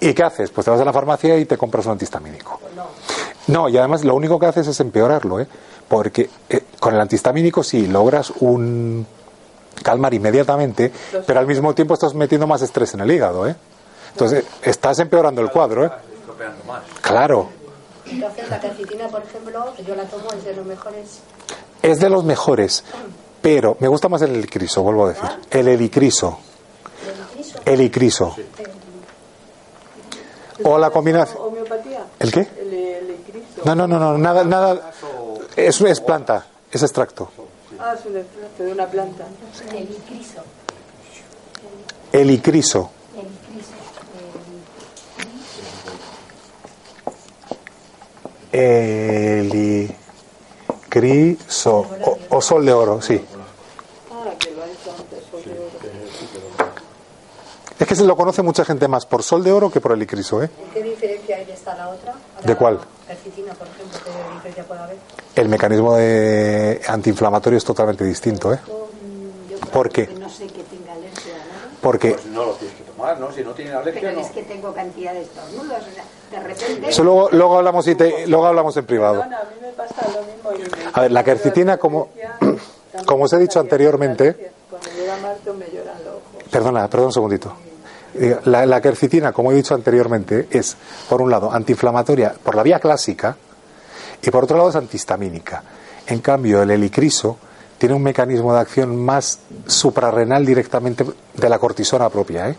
¿Y 0.00 0.14
qué 0.14 0.22
haces? 0.24 0.50
Pues 0.50 0.64
te 0.64 0.70
vas 0.70 0.80
a 0.80 0.84
la 0.84 0.92
farmacia 0.92 1.36
y 1.38 1.44
te 1.44 1.56
compras 1.56 1.86
un 1.86 1.92
antihistamínico. 1.92 2.60
No, 3.48 3.68
y 3.68 3.76
además 3.78 4.04
lo 4.04 4.14
único 4.14 4.38
que 4.38 4.46
haces 4.46 4.66
es 4.66 4.80
empeorarlo, 4.80 5.40
¿eh? 5.40 5.46
Porque 5.88 6.28
eh, 6.48 6.64
con 6.80 6.94
el 6.94 7.00
antihistamínico 7.00 7.62
sí 7.62 7.86
logras 7.86 8.32
un 8.40 9.06
calmar 9.82 10.14
inmediatamente, 10.14 10.92
pero 11.26 11.40
al 11.40 11.46
mismo 11.46 11.74
tiempo 11.74 11.94
estás 11.94 12.14
metiendo 12.14 12.46
más 12.46 12.62
estrés 12.62 12.94
en 12.94 13.00
el 13.00 13.10
hígado, 13.10 13.46
¿eh? 13.46 13.54
Entonces, 14.12 14.44
estás 14.62 14.98
empeorando 14.98 15.40
el 15.40 15.50
cuadro, 15.50 15.86
¿eh? 15.86 15.90
Claro. 17.00 17.48
Entonces, 18.06 18.48
la 18.48 18.60
quercitina, 18.60 19.08
por 19.08 19.22
ejemplo, 19.22 19.74
yo 19.86 19.94
la 19.94 20.04
tomo, 20.04 20.30
es 20.36 20.44
de 20.44 20.54
los 20.54 20.66
mejores... 20.66 21.20
Es 21.82 21.98
de 21.98 22.08
los 22.08 22.24
mejores, 22.24 22.84
pero 23.40 23.76
me 23.80 23.88
gusta 23.88 24.08
más 24.08 24.22
el 24.22 24.36
helicriso, 24.36 24.82
vuelvo 24.82 25.06
a 25.06 25.08
decir. 25.08 25.28
El 25.50 25.66
helicriso. 25.66 26.38
Helicriso. 27.64 28.36
O 30.62 30.78
la 30.78 30.90
combinación. 30.90 31.42
¿Homeopatía? 31.42 32.06
¿El 32.20 32.30
qué? 32.30 32.40
El, 32.60 32.72
el. 32.72 33.18
No, 33.64 33.74
no, 33.74 33.88
no, 33.88 33.98
no, 33.98 34.16
nada, 34.16 34.44
nada. 34.44 34.92
Es, 35.56 35.80
es 35.80 36.00
planta, 36.00 36.46
es 36.70 36.82
extracto. 36.82 37.30
Ah, 37.80 37.94
es 37.98 38.06
un 38.06 38.16
extracto 38.16 38.62
de 38.62 38.72
una 38.72 38.86
planta. 38.86 39.24
El 39.72 39.90
icriso. 39.90 40.42
Helicriso. 42.12 42.90
El 48.52 49.46
icriso. 49.46 49.96
Helicriso. 50.92 51.86
O, 52.04 52.18
o 52.36 52.40
sol 52.42 52.64
de 52.66 52.72
oro, 52.72 53.00
sí. 53.00 53.20
Es 57.78 57.88
que 57.88 57.96
se 57.96 58.04
lo 58.04 58.16
conoce 58.16 58.42
mucha 58.42 58.64
gente 58.64 58.86
más 58.86 59.06
por 59.06 59.22
sol 59.24 59.42
de 59.42 59.50
oro 59.50 59.70
que 59.70 59.80
por 59.80 59.92
helicriso, 59.92 60.42
¿eh? 60.42 60.50
¿Qué 60.72 60.82
diferencia 60.82 61.36
hay 61.36 61.44
de 61.46 61.52
esta 61.54 61.72
a 61.72 61.76
la 61.78 61.88
otra? 61.88 62.14
¿De 62.44 62.54
cuál? 62.54 62.78
Quercitina, 63.08 63.52
por 63.54 63.66
ejemplo, 63.66 63.98
¿qué 64.04 64.34
diferencia 64.34 64.64
puede 64.64 64.80
haber? 64.82 64.96
El 65.34 65.48
mecanismo 65.48 65.96
de 65.96 66.80
antiinflamatorio 66.86 67.56
es 67.56 67.64
totalmente 67.64 68.04
distinto, 68.04 68.52
¿eh? 68.52 68.60
¿Por 69.72 69.88
qué? 69.88 70.06
No 70.18 70.28
sé 70.28 70.46
que 70.46 70.62
tenga 70.64 70.92
alergia 70.92 71.34
a 71.34 71.38
nada. 71.38 71.68
Porque 71.80 72.10
Pues 72.12 72.26
no 72.26 72.44
lo 72.44 72.52
tienes 72.52 72.76
que 72.76 72.84
tomar, 72.84 73.18
¿no? 73.18 73.32
Si 73.32 73.42
no 73.42 73.50
tienes 73.52 73.74
alergia, 73.74 74.00
Pero 74.02 74.12
no. 74.20 74.20
es 74.26 74.30
que 74.32 74.42
tengo 74.42 74.72
cantidad 74.74 75.12
de 75.14 75.22
estornudos. 75.22 75.64
o 75.64 75.94
sea, 75.94 76.04
de 76.32 76.40
repente. 76.40 76.88
eso 76.90 77.04
luego, 77.04 77.28
luego 77.30 77.58
hablamos 77.58 77.86
y 77.86 77.94
te- 77.94 78.26
luego 78.26 78.46
hablamos 78.46 78.76
en 78.76 78.86
privado. 78.86 79.20
Perdona, 79.20 79.38
a 79.38 79.44
mí 79.44 79.50
me 79.60 79.68
pasa 79.68 79.94
lo 80.08 80.22
mismo. 80.22 80.66
y 80.66 80.70
me- 80.76 80.90
A 80.92 81.00
ver, 81.02 81.12
la 81.12 81.22
quercitina, 81.24 81.76
como- 81.76 82.08
como 83.06 83.24
os 83.24 83.32
he 83.32 83.38
dicho 83.38 83.60
anteriormente- 83.60 84.50
Cuando 84.68 84.88
llega 84.90 85.16
me 85.16 85.66
lloran 85.66 85.98
los 86.04 86.14
ojos. 86.14 86.42
Perdona, 86.50 86.88
perdón 86.88 87.06
un 87.06 87.12
segundito. 87.12 87.52
La, 88.44 88.66
la 88.66 88.80
quercitina, 88.82 89.32
como 89.32 89.52
he 89.52 89.54
dicho 89.54 89.74
anteriormente, 89.74 90.48
es, 90.50 90.76
por 91.08 91.22
un 91.22 91.30
lado, 91.30 91.50
antiinflamatoria 91.50 92.34
por 92.42 92.54
la 92.54 92.62
vía 92.62 92.78
clásica 92.78 93.36
y 94.22 94.30
por 94.30 94.44
otro 94.44 94.58
lado 94.58 94.68
es 94.68 94.76
antihistamínica. 94.76 95.62
En 96.06 96.18
cambio, 96.20 96.62
el 96.62 96.70
helicriso 96.70 97.38
tiene 97.78 97.94
un 97.94 98.02
mecanismo 98.02 98.52
de 98.54 98.60
acción 98.60 98.94
más 99.02 99.38
suprarrenal 99.66 100.44
directamente 100.44 101.04
de 101.34 101.48
la 101.48 101.58
cortisona 101.58 102.10
propia. 102.10 102.50
¿eh? 102.50 102.56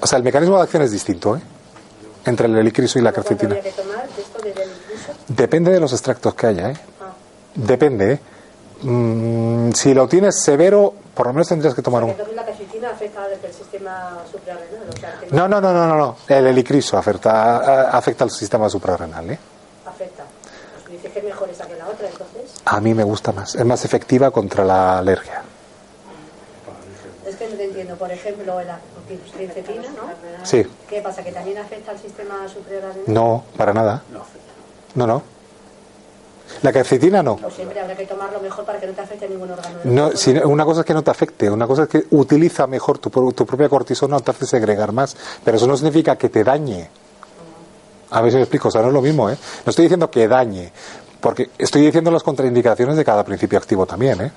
O 0.00 0.06
sea, 0.06 0.16
el 0.16 0.24
mecanismo 0.24 0.56
de 0.56 0.62
acción 0.62 0.82
es 0.82 0.90
distinto 0.90 1.36
¿eh? 1.36 1.40
Entre 2.26 2.46
el 2.46 2.56
helicriso 2.56 2.98
y 2.98 3.02
la 3.02 3.12
¿Cuánto 3.12 3.28
quercetina. 3.30 3.56
habría 3.56 3.72
que 3.74 3.82
tomar 3.82 4.08
de 4.08 4.22
esto 4.22 4.38
desde 4.42 4.62
el 4.62 4.70
incluso? 4.70 5.12
Depende 5.28 5.70
de 5.72 5.80
los 5.80 5.92
extractos 5.92 6.34
que 6.34 6.46
haya. 6.46 6.70
¿eh? 6.70 6.76
Depende. 7.54 8.12
¿eh? 8.12 8.20
Mm, 8.82 9.72
si 9.72 9.94
lo 9.94 10.08
tienes 10.08 10.40
severo, 10.42 10.94
por 11.14 11.26
lo 11.26 11.32
menos 11.32 11.48
tendrías 11.48 11.74
que 11.74 11.82
tomar 11.82 12.04
un... 12.04 12.14
La 12.34 12.44
quercitina 12.44 12.90
afecta 12.90 13.26
el 13.26 13.52
sistema 13.52 14.18
suprarrenal, 14.30 15.28
No, 15.30 15.48
no, 15.48 15.60
no, 15.60 15.72
no, 15.72 15.86
no, 15.86 15.96
no. 15.96 16.16
El 16.28 16.46
helicriso 16.48 16.98
afecta, 16.98 17.88
afecta 17.90 18.24
al 18.24 18.30
sistema 18.30 18.68
suprarrenal. 18.68 19.30
¿eh? 19.30 19.38
afecta. 19.86 20.24
Pues 20.82 20.92
dice 21.02 21.10
que 21.12 21.18
es 21.20 21.24
mejor 21.24 21.48
esa 21.48 21.66
que 21.66 21.76
la 21.76 21.88
otra, 21.88 22.08
entonces. 22.08 22.52
A 22.64 22.80
mí 22.80 22.92
me 22.94 23.04
gusta 23.04 23.32
más. 23.32 23.54
Es 23.54 23.64
más 23.64 23.84
efectiva 23.84 24.30
contra 24.30 24.64
la 24.64 24.98
alergia. 24.98 25.42
Es 27.26 27.36
que 27.36 27.48
no 27.48 27.56
te 27.56 27.64
entiendo, 27.64 27.96
por 27.96 28.10
ejemplo, 28.10 28.60
la 29.08 29.38
quercetina, 29.38 29.82
¿no? 29.90 30.44
Sí. 30.46 30.66
¿Qué 30.88 31.00
pasa? 31.00 31.22
¿Que 31.22 31.32
también 31.32 31.58
afecta 31.58 31.90
al 31.92 31.98
sistema? 31.98 32.46
No, 33.06 33.44
para 33.56 33.72
nada. 33.72 34.02
No, 34.94 35.06
no. 35.06 35.22
La 36.62 36.72
quercetina 36.72 37.22
no. 37.22 37.36
Pues 37.36 37.54
siempre 37.54 37.80
habrá 37.80 37.96
que 37.96 38.06
tomarlo 38.06 38.38
mejor 38.40 38.64
para 38.64 38.78
que 38.78 38.86
no 38.86 38.92
te 38.92 39.00
afecte 39.00 39.28
ningún 39.28 39.50
órgano. 39.50 39.78
No, 39.84 40.12
si- 40.16 40.30
una 40.32 40.64
cosa 40.64 40.80
es 40.80 40.86
que 40.86 40.94
no 40.94 41.02
te 41.02 41.10
afecte, 41.10 41.50
una 41.50 41.66
cosa 41.66 41.84
es 41.84 41.88
que 41.88 42.04
utiliza 42.10 42.66
mejor 42.66 42.98
tu, 42.98 43.10
pro- 43.10 43.32
tu 43.32 43.44
propia 43.44 43.68
cortisona, 43.68 44.20
te 44.20 44.30
hace 44.30 44.46
segregar 44.46 44.92
más, 44.92 45.16
pero 45.44 45.56
eso 45.56 45.66
no 45.66 45.76
significa 45.76 46.16
que 46.16 46.28
te 46.28 46.44
dañe. 46.44 46.88
A 48.10 48.20
ver 48.20 48.30
si 48.30 48.36
me 48.36 48.42
explico, 48.42 48.68
o 48.68 48.70
sea, 48.70 48.82
no 48.82 48.88
es 48.88 48.94
lo 48.94 49.02
mismo, 49.02 49.28
¿eh? 49.30 49.36
No 49.66 49.70
estoy 49.70 49.84
diciendo 49.86 50.10
que 50.10 50.28
dañe, 50.28 50.70
porque 51.20 51.50
estoy 51.58 51.82
diciendo 51.82 52.10
las 52.10 52.22
contraindicaciones 52.22 52.96
de 52.96 53.04
cada 53.04 53.24
principio 53.24 53.58
activo 53.58 53.84
también, 53.86 54.20
¿eh? 54.20 54.32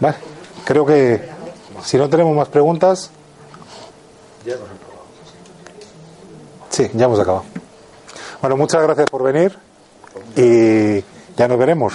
Vale, 0.00 0.16
creo 0.64 0.86
que 0.86 1.28
si 1.84 1.98
no 1.98 2.08
tenemos 2.08 2.34
más 2.34 2.48
preguntas, 2.48 3.10
sí, 6.70 6.90
ya 6.94 7.04
hemos 7.04 7.20
acabado. 7.20 7.44
Bueno, 8.40 8.56
muchas 8.56 8.82
gracias 8.82 9.08
por 9.10 9.22
venir 9.22 9.56
y 10.36 11.04
ya 11.36 11.48
nos 11.48 11.58
veremos. 11.58 11.94